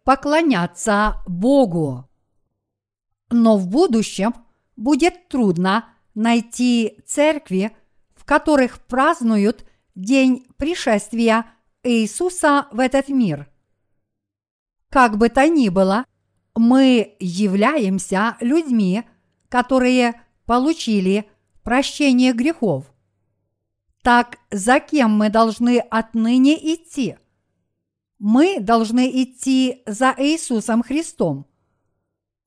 Поклоняться 0.09 1.17
Богу. 1.27 2.09
Но 3.29 3.57
в 3.57 3.67
будущем 3.67 4.33
будет 4.75 5.29
трудно 5.29 5.87
найти 6.15 6.97
церкви, 7.05 7.77
в 8.15 8.25
которых 8.25 8.79
празднуют 8.87 9.65
день 9.93 10.47
пришествия 10.57 11.45
Иисуса 11.83 12.65
в 12.71 12.79
этот 12.79 13.09
мир. 13.09 13.51
Как 14.89 15.15
бы 15.19 15.29
то 15.29 15.47
ни 15.47 15.69
было, 15.69 16.05
мы 16.55 17.15
являемся 17.19 18.35
людьми, 18.39 19.03
которые 19.47 20.19
получили 20.47 21.29
прощение 21.61 22.33
грехов. 22.33 22.91
Так 24.01 24.39
за 24.49 24.79
кем 24.79 25.11
мы 25.11 25.29
должны 25.29 25.77
отныне 25.77 26.55
идти? 26.73 27.17
Мы 28.19 28.59
должны 28.59 29.09
идти 29.23 29.81
за 29.85 30.13
Иисусом 30.17 30.83
Христом. 30.83 31.45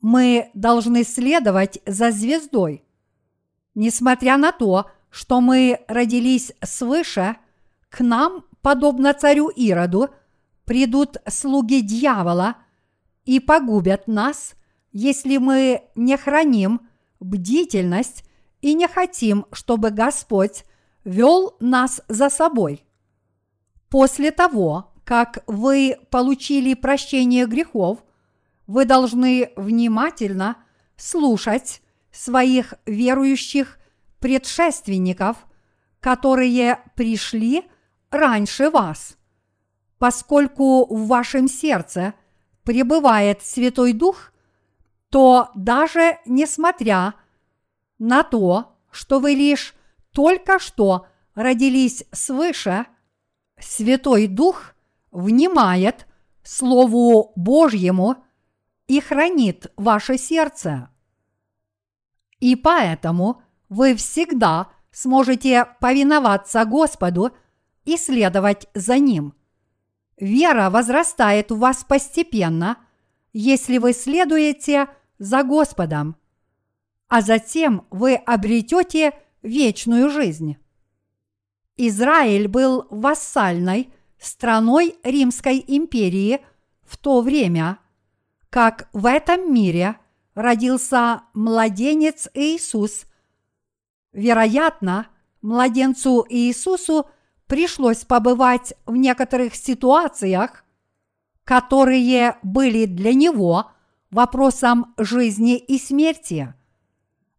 Мы 0.02 0.50
должны 0.52 1.02
следовать 1.02 1.80
за 1.86 2.10
звездой. 2.10 2.84
Несмотря 3.74 4.36
на 4.36 4.52
то, 4.52 4.90
что 5.08 5.40
мы 5.40 5.80
родились 5.88 6.52
свыше, 6.62 7.36
к 7.88 8.00
нам, 8.00 8.44
подобно 8.60 9.14
царю 9.14 9.48
Ироду, 9.48 10.10
придут 10.64 11.16
слуги 11.26 11.80
дьявола 11.80 12.56
и 13.24 13.40
погубят 13.40 14.08
нас, 14.08 14.54
если 14.92 15.38
мы 15.38 15.84
не 15.94 16.18
храним 16.18 16.88
бдительность 17.18 18.24
и 18.60 18.74
не 18.74 18.88
хотим, 18.88 19.46
чтобы 19.52 19.90
Господь 19.90 20.64
вел 21.04 21.56
нас 21.60 22.02
за 22.08 22.28
собой. 22.28 22.84
После 23.88 24.30
того, 24.30 24.91
как 25.05 25.42
вы 25.46 25.98
получили 26.11 26.74
прощение 26.74 27.46
грехов, 27.46 27.98
вы 28.66 28.84
должны 28.84 29.53
внимательно 29.57 30.57
слушать 30.96 31.82
своих 32.12 32.74
верующих 32.86 33.78
предшественников, 34.20 35.36
которые 36.00 36.80
пришли 36.94 37.64
раньше 38.11 38.70
вас. 38.70 39.16
Поскольку 39.98 40.86
в 40.86 41.07
вашем 41.07 41.48
сердце 41.48 42.14
пребывает 42.64 43.42
Святой 43.42 43.92
Дух, 43.92 44.32
то 45.11 45.50
даже 45.55 46.18
несмотря 46.24 47.14
на 47.98 48.22
то, 48.22 48.76
что 48.90 49.20
вы 49.20 49.32
лишь 49.32 49.74
только 50.12 50.59
что 50.59 51.07
родились 51.34 52.05
свыше, 52.12 52.86
Святой 53.59 54.26
Дух 54.26 54.74
внимает 55.12 56.06
Слову 56.42 57.32
Божьему 57.36 58.16
и 58.88 59.00
хранит 59.00 59.72
ваше 59.76 60.18
сердце. 60.18 60.90
И 62.40 62.56
поэтому 62.56 63.40
вы 63.68 63.94
всегда 63.94 64.72
сможете 64.90 65.66
повиноваться 65.80 66.64
Господу 66.64 67.30
и 67.84 67.96
следовать 67.96 68.66
за 68.74 68.98
Ним. 68.98 69.34
Вера 70.18 70.70
возрастает 70.70 71.52
у 71.52 71.56
вас 71.56 71.84
постепенно, 71.84 72.78
если 73.32 73.78
вы 73.78 73.92
следуете 73.92 74.88
за 75.18 75.42
Господом, 75.42 76.16
а 77.08 77.22
затем 77.22 77.86
вы 77.90 78.16
обретете 78.16 79.12
вечную 79.42 80.10
жизнь. 80.10 80.56
Израиль 81.76 82.48
был 82.48 82.86
вассальной 82.90 83.92
страной 84.22 84.96
Римской 85.02 85.62
империи 85.66 86.44
в 86.82 86.96
то 86.96 87.20
время, 87.20 87.78
как 88.50 88.88
в 88.92 89.06
этом 89.06 89.52
мире 89.52 89.96
родился 90.34 91.22
младенец 91.34 92.28
Иисус. 92.34 93.04
Вероятно, 94.12 95.08
младенцу 95.40 96.24
Иисусу 96.28 97.08
пришлось 97.46 98.04
побывать 98.04 98.74
в 98.86 98.96
некоторых 98.96 99.54
ситуациях, 99.54 100.64
которые 101.44 102.38
были 102.42 102.86
для 102.86 103.12
него 103.14 103.72
вопросом 104.10 104.94
жизни 104.96 105.56
и 105.56 105.78
смерти. 105.78 106.54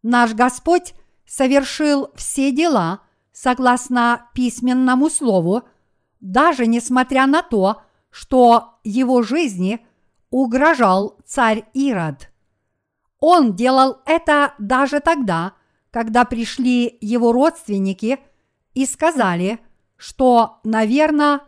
Наш 0.02 0.34
Господь 0.34 0.94
совершил 1.26 2.10
все 2.14 2.52
дела 2.52 3.00
согласно 3.32 4.28
письменному 4.34 5.08
слову, 5.10 5.62
даже 6.24 6.66
несмотря 6.66 7.26
на 7.26 7.42
то, 7.42 7.82
что 8.10 8.78
его 8.82 9.22
жизни 9.22 9.86
угрожал 10.30 11.18
царь 11.24 11.64
Ирод. 11.74 12.30
Он 13.20 13.54
делал 13.54 14.00
это 14.06 14.54
даже 14.58 15.00
тогда, 15.00 15.52
когда 15.90 16.24
пришли 16.24 16.98
его 17.00 17.30
родственники 17.30 18.18
и 18.72 18.86
сказали, 18.86 19.60
что, 19.96 20.60
наверное, 20.64 21.42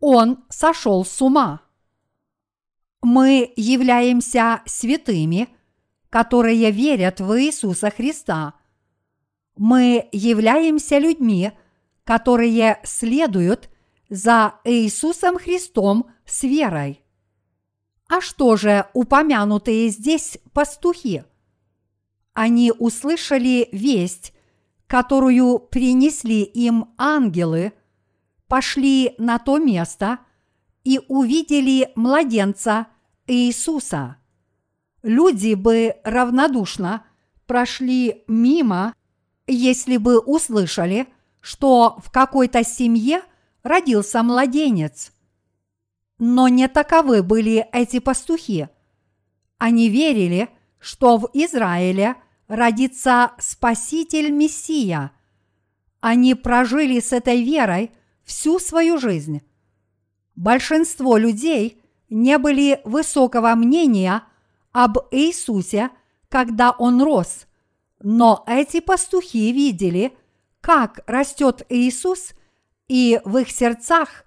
он 0.00 0.44
сошел 0.48 1.04
с 1.04 1.22
ума. 1.22 1.60
Мы 3.02 3.52
являемся 3.54 4.62
святыми, 4.66 5.48
которые 6.10 6.70
верят 6.70 7.20
в 7.20 7.40
Иисуса 7.40 7.90
Христа– 7.90 8.54
мы 9.56 10.08
являемся 10.10 10.98
людьми, 10.98 11.52
которые 12.04 12.80
следуют 12.84 13.70
за 14.14 14.54
Иисусом 14.64 15.38
Христом 15.38 16.06
с 16.24 16.44
верой. 16.44 17.02
А 18.08 18.20
что 18.20 18.56
же 18.56 18.86
упомянутые 18.94 19.88
здесь 19.88 20.38
пастухи? 20.52 21.24
Они 22.32 22.72
услышали 22.78 23.68
весть, 23.72 24.32
которую 24.86 25.58
принесли 25.58 26.42
им 26.42 26.94
ангелы, 26.96 27.72
пошли 28.46 29.14
на 29.18 29.38
то 29.38 29.58
место 29.58 30.20
и 30.84 31.00
увидели 31.08 31.90
младенца 31.96 32.86
Иисуса. 33.26 34.18
Люди 35.02 35.54
бы 35.54 35.96
равнодушно 36.04 37.04
прошли 37.46 38.22
мимо 38.28 38.94
если 39.46 39.96
бы 39.96 40.18
услышали, 40.18 41.06
что 41.40 41.98
в 42.02 42.10
какой-то 42.10 42.64
семье 42.64 43.22
родился 43.64 44.22
младенец. 44.22 45.12
Но 46.20 46.46
не 46.46 46.68
таковы 46.68 47.24
были 47.24 47.66
эти 47.72 47.98
пастухи. 47.98 48.68
Они 49.58 49.88
верили, 49.88 50.48
что 50.78 51.16
в 51.16 51.28
Израиле 51.32 52.14
родится 52.46 53.32
Спаситель 53.38 54.30
Мессия. 54.30 55.10
Они 56.00 56.36
прожили 56.36 57.00
с 57.00 57.12
этой 57.12 57.42
верой 57.42 57.90
всю 58.22 58.60
свою 58.60 58.98
жизнь. 58.98 59.42
Большинство 60.36 61.16
людей 61.16 61.82
не 62.08 62.38
были 62.38 62.80
высокого 62.84 63.56
мнения 63.56 64.22
об 64.70 64.98
Иисусе, 65.10 65.90
когда 66.28 66.70
он 66.70 67.02
рос– 67.02 67.46
но 68.04 68.44
эти 68.46 68.80
пастухи 68.80 69.50
видели, 69.50 70.14
как 70.60 71.00
растет 71.06 71.64
Иисус, 71.70 72.34
и 72.88 73.20
в 73.24 73.38
их 73.38 73.50
сердцах 73.50 74.24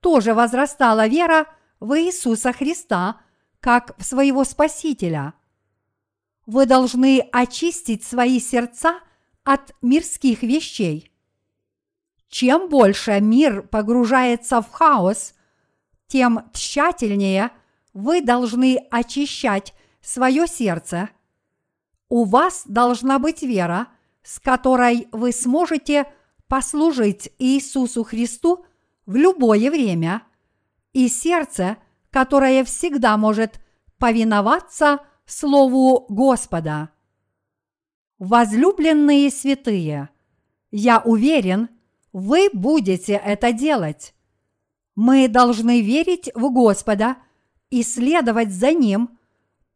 тоже 0.00 0.34
возрастала 0.34 1.06
вера 1.06 1.46
в 1.78 1.98
Иисуса 1.98 2.52
Христа, 2.52 3.20
как 3.60 3.96
в 3.98 4.04
своего 4.04 4.44
Спасителя. 4.44 5.34
Вы 6.46 6.66
должны 6.66 7.20
очистить 7.32 8.04
свои 8.04 8.40
сердца 8.40 9.00
от 9.44 9.74
мирских 9.82 10.42
вещей. 10.42 11.12
Чем 12.28 12.68
больше 12.68 13.20
мир 13.20 13.62
погружается 13.62 14.60
в 14.62 14.70
хаос, 14.70 15.34
тем 16.06 16.50
тщательнее 16.52 17.50
вы 17.92 18.20
должны 18.20 18.76
очищать 18.90 19.74
свое 20.00 20.46
сердце– 20.46 21.10
у 22.10 22.24
вас 22.24 22.64
должна 22.66 23.18
быть 23.20 23.42
вера, 23.42 23.86
с 24.22 24.40
которой 24.40 25.08
вы 25.12 25.32
сможете 25.32 26.12
послужить 26.50 27.30
Иисусу 27.38 28.02
Христу 28.02 28.66
в 29.06 29.14
любое 29.14 29.70
время, 29.70 30.24
и 30.92 31.06
сердце, 31.06 31.76
которое 32.10 32.64
всегда 32.64 33.16
может 33.16 33.60
повиноваться 33.98 34.98
Слову 35.26 36.06
Господа. 36.08 36.90
Возлюбленные 38.18 39.30
святые, 39.30 40.08
я 40.72 40.98
уверен, 40.98 41.68
вы 42.12 42.50
будете 42.52 43.12
это 43.12 43.52
делать. 43.52 44.12
Мы 44.96 45.28
должны 45.28 45.82
верить 45.82 46.32
в 46.34 46.52
Господа 46.52 47.18
и 47.70 47.84
следовать 47.84 48.50
за 48.50 48.72
Ним 48.72 49.16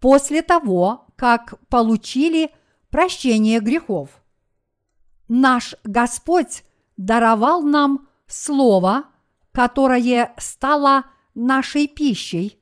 после 0.00 0.42
того, 0.42 1.06
как 1.14 1.54
получили 1.68 2.50
прощение 2.90 3.60
грехов. 3.60 4.23
Наш 5.28 5.74
Господь 5.84 6.64
даровал 6.96 7.62
нам 7.62 8.08
Слово, 8.26 9.04
которое 9.52 10.34
стало 10.38 11.04
нашей 11.34 11.86
пищей, 11.86 12.58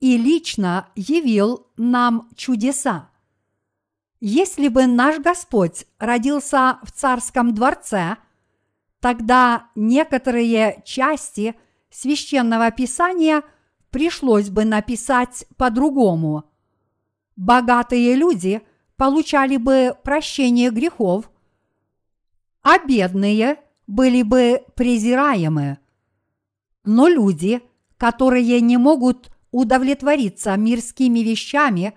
и 0.00 0.16
лично 0.16 0.88
явил 0.94 1.66
нам 1.76 2.28
чудеса. 2.36 3.10
Если 4.20 4.68
бы 4.68 4.86
наш 4.86 5.18
Господь 5.18 5.86
родился 5.98 6.78
в 6.82 6.92
царском 6.92 7.54
дворце, 7.54 8.16
тогда 9.00 9.68
некоторые 9.74 10.82
части 10.84 11.54
священного 11.90 12.70
писания 12.70 13.42
пришлось 13.90 14.50
бы 14.50 14.64
написать 14.64 15.46
по-другому– 15.56 16.44
Богатые 17.36 18.14
люди 18.14 18.62
получали 18.96 19.56
бы 19.56 19.96
прощение 20.04 20.70
грехов, 20.70 21.30
а 22.62 22.78
бедные 22.78 23.58
были 23.86 24.22
бы 24.22 24.62
презираемы. 24.74 25.78
Но 26.84 27.08
люди, 27.08 27.60
которые 27.96 28.60
не 28.60 28.76
могут 28.76 29.30
удовлетвориться 29.50 30.56
мирскими 30.56 31.20
вещами, 31.20 31.96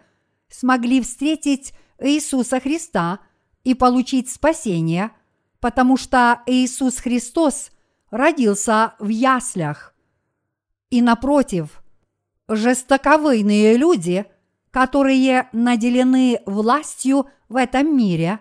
смогли 0.49 1.01
встретить 1.01 1.73
Иисуса 1.99 2.59
Христа 2.59 3.19
и 3.63 3.73
получить 3.73 4.29
спасение, 4.29 5.11
потому 5.59 5.97
что 5.97 6.41
Иисус 6.45 6.97
Христос 6.97 7.71
родился 8.11 8.93
в 8.99 9.07
яслях. 9.07 9.95
И 10.89 11.01
напротив, 11.01 11.81
жестоковыйные 12.47 13.77
люди, 13.77 14.25
которые 14.71 15.49
наделены 15.51 16.41
властью 16.45 17.27
в 17.49 17.55
этом 17.55 17.97
мире, 17.97 18.39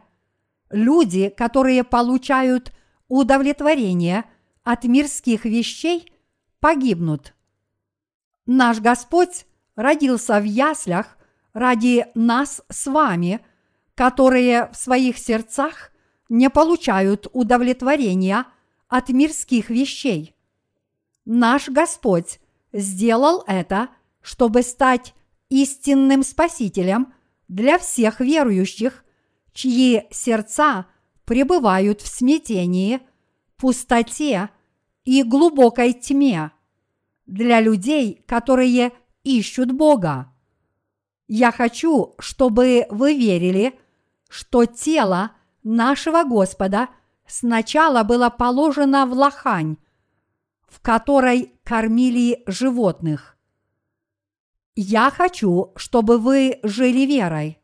люди, 0.74 1.28
которые 1.28 1.84
получают 1.84 2.72
удовлетворение 3.08 4.24
от 4.62 4.84
мирских 4.84 5.44
вещей, 5.44 6.12
погибнут. 6.60 7.34
Наш 8.46 8.80
Господь 8.80 9.46
родился 9.76 10.40
в 10.40 10.44
яслях 10.44 11.16
ради 11.52 12.06
нас 12.14 12.62
с 12.68 12.86
вами, 12.86 13.40
которые 13.94 14.70
в 14.72 14.76
своих 14.76 15.18
сердцах 15.18 15.92
не 16.28 16.50
получают 16.50 17.28
удовлетворения 17.32 18.46
от 18.88 19.08
мирских 19.10 19.70
вещей. 19.70 20.34
Наш 21.24 21.68
Господь 21.68 22.40
сделал 22.72 23.44
это, 23.46 23.88
чтобы 24.20 24.62
стать 24.62 25.14
истинным 25.48 26.22
Спасителем 26.22 27.12
для 27.48 27.78
всех 27.78 28.20
верующих, 28.20 29.03
чьи 29.54 30.06
сердца 30.10 30.86
пребывают 31.24 32.02
в 32.02 32.08
смятении, 32.08 33.00
пустоте 33.56 34.50
и 35.04 35.22
глубокой 35.22 35.94
тьме, 35.94 36.50
для 37.24 37.60
людей, 37.60 38.22
которые 38.26 38.92
ищут 39.22 39.72
Бога. 39.72 40.30
Я 41.26 41.50
хочу, 41.52 42.14
чтобы 42.18 42.86
вы 42.90 43.16
верили, 43.16 43.78
что 44.28 44.66
тело 44.66 45.30
нашего 45.62 46.24
Господа 46.24 46.88
сначала 47.26 48.02
было 48.02 48.28
положено 48.28 49.06
в 49.06 49.12
лохань, 49.12 49.78
в 50.68 50.80
которой 50.80 51.54
кормили 51.64 52.42
животных. 52.46 53.38
Я 54.76 55.10
хочу, 55.10 55.72
чтобы 55.76 56.18
вы 56.18 56.58
жили 56.62 57.06
верой. 57.06 57.58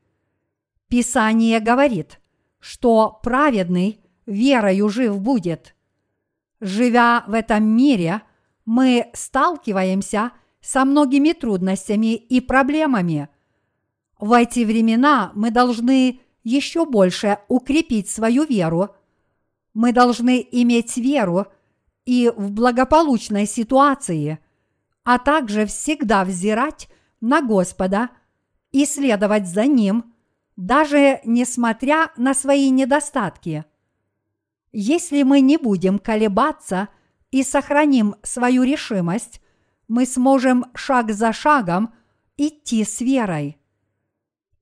Писание 0.90 1.60
говорит, 1.60 2.20
что 2.58 3.18
праведный 3.22 4.00
верою 4.26 4.90
жив 4.90 5.18
будет. 5.18 5.74
Живя 6.60 7.24
в 7.26 7.32
этом 7.32 7.64
мире, 7.64 8.20
мы 8.66 9.10
сталкиваемся 9.14 10.32
со 10.60 10.84
многими 10.84 11.32
трудностями 11.32 12.16
и 12.16 12.42
проблемами– 12.42 13.30
в 14.20 14.34
эти 14.34 14.64
времена 14.64 15.32
мы 15.34 15.50
должны 15.50 16.20
еще 16.44 16.84
больше 16.84 17.38
укрепить 17.48 18.10
свою 18.10 18.44
веру. 18.44 18.94
Мы 19.72 19.92
должны 19.92 20.46
иметь 20.52 20.98
веру 20.98 21.46
и 22.04 22.30
в 22.36 22.50
благополучной 22.50 23.46
ситуации, 23.46 24.38
а 25.04 25.18
также 25.18 25.64
всегда 25.64 26.24
взирать 26.24 26.88
на 27.22 27.40
Господа 27.40 28.10
и 28.72 28.84
следовать 28.84 29.48
за 29.48 29.64
Ним, 29.64 30.09
даже 30.60 31.20
несмотря 31.24 32.12
на 32.18 32.34
свои 32.34 32.68
недостатки. 32.68 33.64
Если 34.72 35.22
мы 35.22 35.40
не 35.40 35.56
будем 35.56 35.98
колебаться 35.98 36.90
и 37.30 37.42
сохраним 37.42 38.16
свою 38.22 38.64
решимость, 38.64 39.40
мы 39.88 40.04
сможем 40.04 40.66
шаг 40.74 41.12
за 41.12 41.32
шагом 41.32 41.94
идти 42.36 42.84
с 42.84 43.00
верой. 43.00 43.56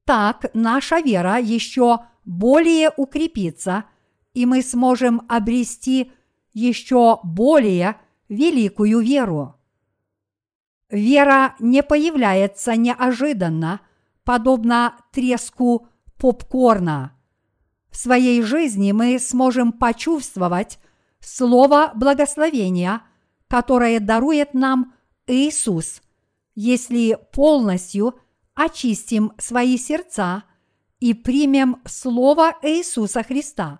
Так 0.04 0.46
наша 0.54 1.00
вера 1.00 1.36
еще 1.36 2.04
более 2.24 2.92
укрепится, 2.96 3.84
и 4.34 4.46
мы 4.46 4.62
сможем 4.62 5.22
обрести 5.28 6.12
еще 6.52 7.18
более 7.24 7.96
великую 8.28 9.00
веру. 9.00 9.56
Вера 10.90 11.56
не 11.58 11.82
появляется 11.82 12.76
неожиданно, 12.76 13.80
подобно 14.28 14.94
треску 15.10 15.88
попкорна. 16.18 17.16
В 17.90 17.96
своей 17.96 18.42
жизни 18.42 18.92
мы 18.92 19.18
сможем 19.18 19.72
почувствовать 19.72 20.78
слово 21.18 21.92
благословения, 21.94 23.00
которое 23.48 24.00
дарует 24.00 24.52
нам 24.52 24.92
Иисус, 25.26 26.02
если 26.54 27.18
полностью– 27.32 28.20
очистим 28.54 29.32
свои 29.38 29.78
сердца 29.78 30.42
и 31.00 31.14
примем 31.14 31.80
Слово 31.86 32.54
Иисуса 32.60 33.22
Христа. 33.22 33.78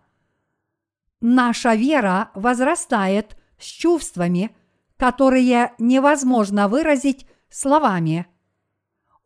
Наша 1.20 1.74
вера 1.74 2.30
возрастает 2.34 3.36
с 3.58 3.66
чувствами, 3.66 4.56
которые 4.96 5.74
невозможно 5.78 6.68
выразить 6.68 7.26
словами. 7.50 8.26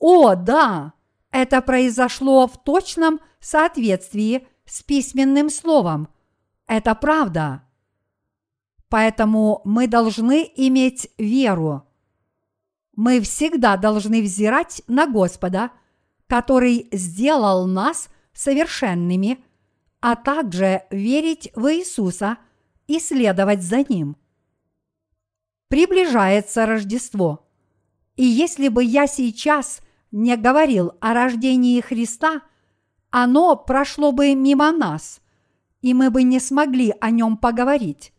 О, 0.01 0.35
да, 0.35 0.95
это 1.33 1.61
произошло 1.63 2.47
в 2.47 2.63
точном 2.63 3.19
соответствии 3.41 4.47
с 4.65 4.83
письменным 4.83 5.51
словом. 5.51 6.09
Это 6.69 6.95
правда. 6.95 7.65
Поэтому 8.89 9.63
мы 9.65 9.89
должны 9.89 10.49
иметь 10.55 11.11
веру 11.19 11.89
мы 12.95 13.21
всегда 13.21 13.77
должны 13.77 14.23
взирать 14.23 14.83
на 14.87 15.07
Господа, 15.07 15.71
который 16.27 16.89
сделал 16.93 17.67
нас 17.67 18.09
совершенными, 18.33 19.43
а 20.01 20.17
также 20.17 20.83
верить 20.91 21.51
в 21.55 21.73
Иисуса 21.73 22.39
и 22.87 22.99
следовать 22.99 23.63
за 23.63 23.85
Ним. 23.89 24.17
Приближается 25.69 26.67
Рождество, 26.67 27.49
и 28.17 28.25
если 28.25 28.69
бы 28.69 28.85
я 28.85 29.07
сейчас 29.07 29.81
не 30.13 30.37
говорил 30.37 30.93
о 31.01 31.13
рождении 31.13 31.81
Христа, 31.81 32.43
оно 33.11 33.57
прошло 33.57 34.13
бы 34.13 34.35
мимо 34.35 34.71
нас, 34.71 35.21
и 35.81 35.93
мы 35.93 36.11
бы 36.11 36.23
не 36.23 36.39
смогли 36.39 36.95
о 37.01 37.11
нем 37.11 37.37
поговорить. 37.37 38.13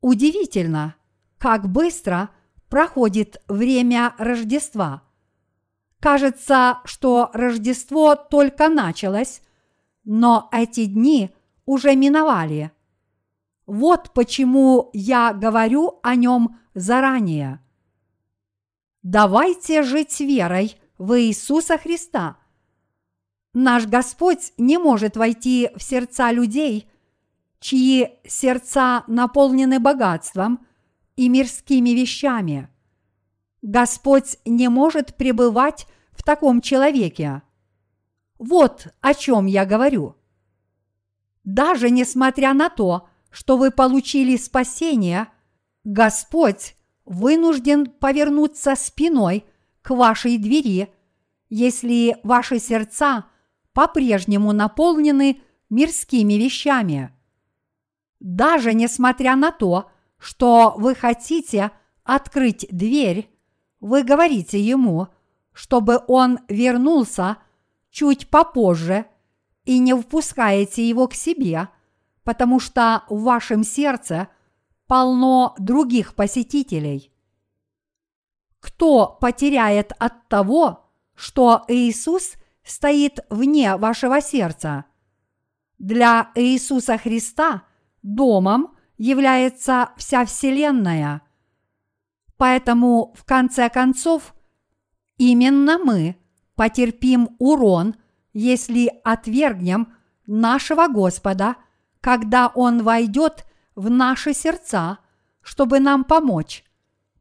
Удивительно, 0.00 0.96
как 1.38 1.68
быстро– 1.70 2.30
проходит 2.68 3.42
время 3.48 4.14
Рождества. 4.18 5.02
Кажется, 6.00 6.78
что 6.84 7.30
Рождество 7.32 8.14
только 8.14 8.68
началось, 8.68 9.42
но 10.04 10.48
эти 10.52 10.86
дни 10.86 11.30
уже 11.66 11.96
миновали. 11.96 12.70
Вот 13.66 14.12
почему 14.14 14.90
я 14.92 15.32
говорю 15.32 15.98
о 16.02 16.14
нем 16.14 16.58
заранее. 16.74 17.60
Давайте 19.10 19.82
жить 19.82 20.20
верой 20.20 20.76
в 20.98 21.18
Иисуса 21.20 21.78
Христа. 21.78 22.36
Наш 23.54 23.86
Господь 23.86 24.52
не 24.58 24.78
может 24.78 25.16
войти 25.16 25.70
в 25.76 25.82
сердца 25.82 26.30
людей, 26.30 26.88
чьи 27.60 28.10
сердца 28.26 29.04
наполнены 29.06 29.80
богатством– 29.80 30.64
и 31.18 31.28
мирскими 31.28 31.90
вещами. 31.90 32.68
Господь 33.60 34.38
не 34.44 34.68
может 34.68 35.16
пребывать 35.16 35.88
в 36.12 36.22
таком 36.22 36.60
человеке. 36.60 37.42
Вот 38.38 38.86
о 39.00 39.14
чем 39.14 39.46
я 39.46 39.66
говорю. 39.66 40.14
Даже 41.42 41.90
несмотря 41.90 42.54
на 42.54 42.70
то, 42.70 43.08
что 43.30 43.56
вы 43.56 43.72
получили 43.72 44.36
спасение, 44.36 45.26
Господь 45.82 46.76
вынужден 47.08 47.86
повернуться 47.86 48.76
спиной 48.76 49.44
к 49.80 49.90
вашей 49.90 50.36
двери, 50.36 50.92
если 51.48 52.18
ваши 52.22 52.58
сердца 52.58 53.24
по-прежнему 53.72 54.52
наполнены 54.52 55.40
мирскими 55.70 56.34
вещами. 56.34 57.10
Даже 58.20 58.74
несмотря 58.74 59.36
на 59.36 59.52
то, 59.52 59.90
что 60.18 60.74
вы 60.76 60.94
хотите 60.94 61.70
открыть 62.04 62.66
дверь, 62.70 63.30
вы 63.80 64.02
говорите 64.02 64.60
ему, 64.60 65.08
чтобы 65.52 66.02
он 66.08 66.40
вернулся 66.48 67.38
чуть 67.90 68.28
попозже 68.28 69.06
и 69.64 69.78
не 69.78 69.94
впускаете 69.94 70.86
его 70.86 71.08
к 71.08 71.14
себе, 71.14 71.68
потому 72.22 72.60
что 72.60 73.04
в 73.08 73.22
вашем 73.22 73.64
сердце 73.64 74.28
полно 74.88 75.54
других 75.58 76.14
посетителей. 76.16 77.12
Кто 78.58 79.16
потеряет 79.20 79.92
от 80.00 80.26
того, 80.28 80.90
что 81.14 81.64
Иисус 81.68 82.32
стоит 82.64 83.20
вне 83.30 83.76
вашего 83.76 84.20
сердца. 84.20 84.86
Для 85.78 86.30
Иисуса 86.34 86.98
Христа 86.98 87.62
домом 88.02 88.76
является 88.96 89.90
вся 89.96 90.24
Вселенная. 90.24 91.22
Поэтому, 92.36 93.14
в 93.16 93.24
конце 93.24 93.68
концов, 93.68 94.34
именно 95.18 95.78
мы 95.78 96.16
потерпим 96.54 97.36
урон, 97.38 97.94
если 98.32 98.92
отвергнем 99.04 99.94
нашего 100.26 100.88
Господа, 100.88 101.56
когда 102.00 102.48
Он 102.54 102.82
войдет 102.82 103.44
в 103.78 103.90
наши 103.90 104.34
сердца, 104.34 104.98
чтобы 105.40 105.78
нам 105.78 106.02
помочь, 106.02 106.64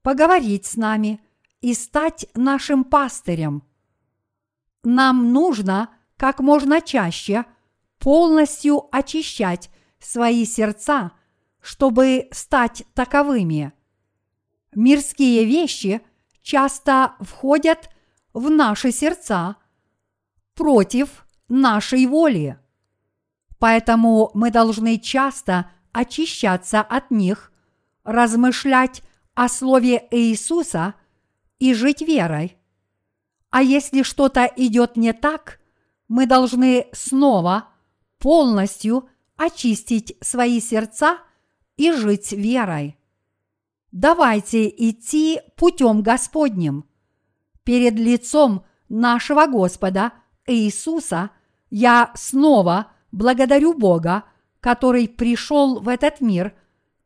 поговорить 0.02 0.66
с 0.66 0.76
нами 0.76 1.22
и 1.62 1.76
стать 1.76 2.26
нашим 2.34 2.84
пастырем. 2.84 3.62
Нам 4.84 5.32
нужно 5.34 5.92
как 6.18 6.40
можно 6.40 6.82
чаще 6.82 7.46
полностью 8.00 8.88
очищать 8.92 9.70
свои 10.00 10.46
сердца, 10.46 11.12
чтобы 11.62 12.28
стать 12.32 12.84
таковыми. 12.96 13.72
Мирские 14.74 15.46
вещи 15.46 16.02
часто 16.42 17.14
входят 17.20 17.92
в 18.34 18.50
наши 18.50 18.92
сердца 18.92 19.58
против 20.56 21.24
нашей 21.50 22.08
воли. 22.08 22.58
Поэтому 23.60 24.32
мы 24.34 24.50
должны 24.50 24.98
часто 24.98 25.70
очищаться 25.98 26.80
от 26.82 27.10
них, 27.10 27.52
размышлять 28.04 29.02
о 29.34 29.50
Слове 29.50 30.08
Иисуса 30.12 30.94
и 31.58 31.74
жить 31.74 32.02
верой. 32.02 32.56
А 33.50 33.64
если 33.64 34.04
что-то 34.04 34.46
идет 34.56 34.96
не 34.96 35.12
так, 35.12 35.60
мы 36.08 36.28
должны 36.28 36.86
снова 36.94 37.70
полностью 38.20 39.10
очистить 39.38 40.16
свои 40.22 40.62
сердца 40.62 41.18
и 41.78 41.92
жить 41.92 42.32
верой. 42.32 42.96
Давайте 43.92 44.70
идти 44.70 45.42
путем 45.56 46.04
Господним. 46.04 46.86
Перед 47.64 47.96
лицом 47.96 48.66
нашего 48.88 49.48
Господа 49.48 50.14
Иисуса 50.46 51.32
я 51.72 52.12
снова 52.14 52.92
благодарю 53.12 53.74
Бога, 53.74 54.26
который 54.60 55.08
пришел 55.08 55.80
в 55.80 55.88
этот 55.88 56.22
мир 56.22 56.54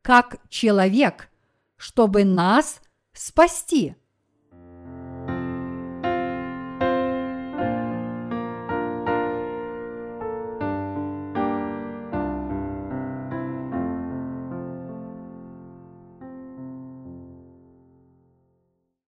как 0.02 0.38
человек, 0.50 1.30
чтобы 1.78 2.24
нас 2.24 2.82
спасти. 3.14 3.96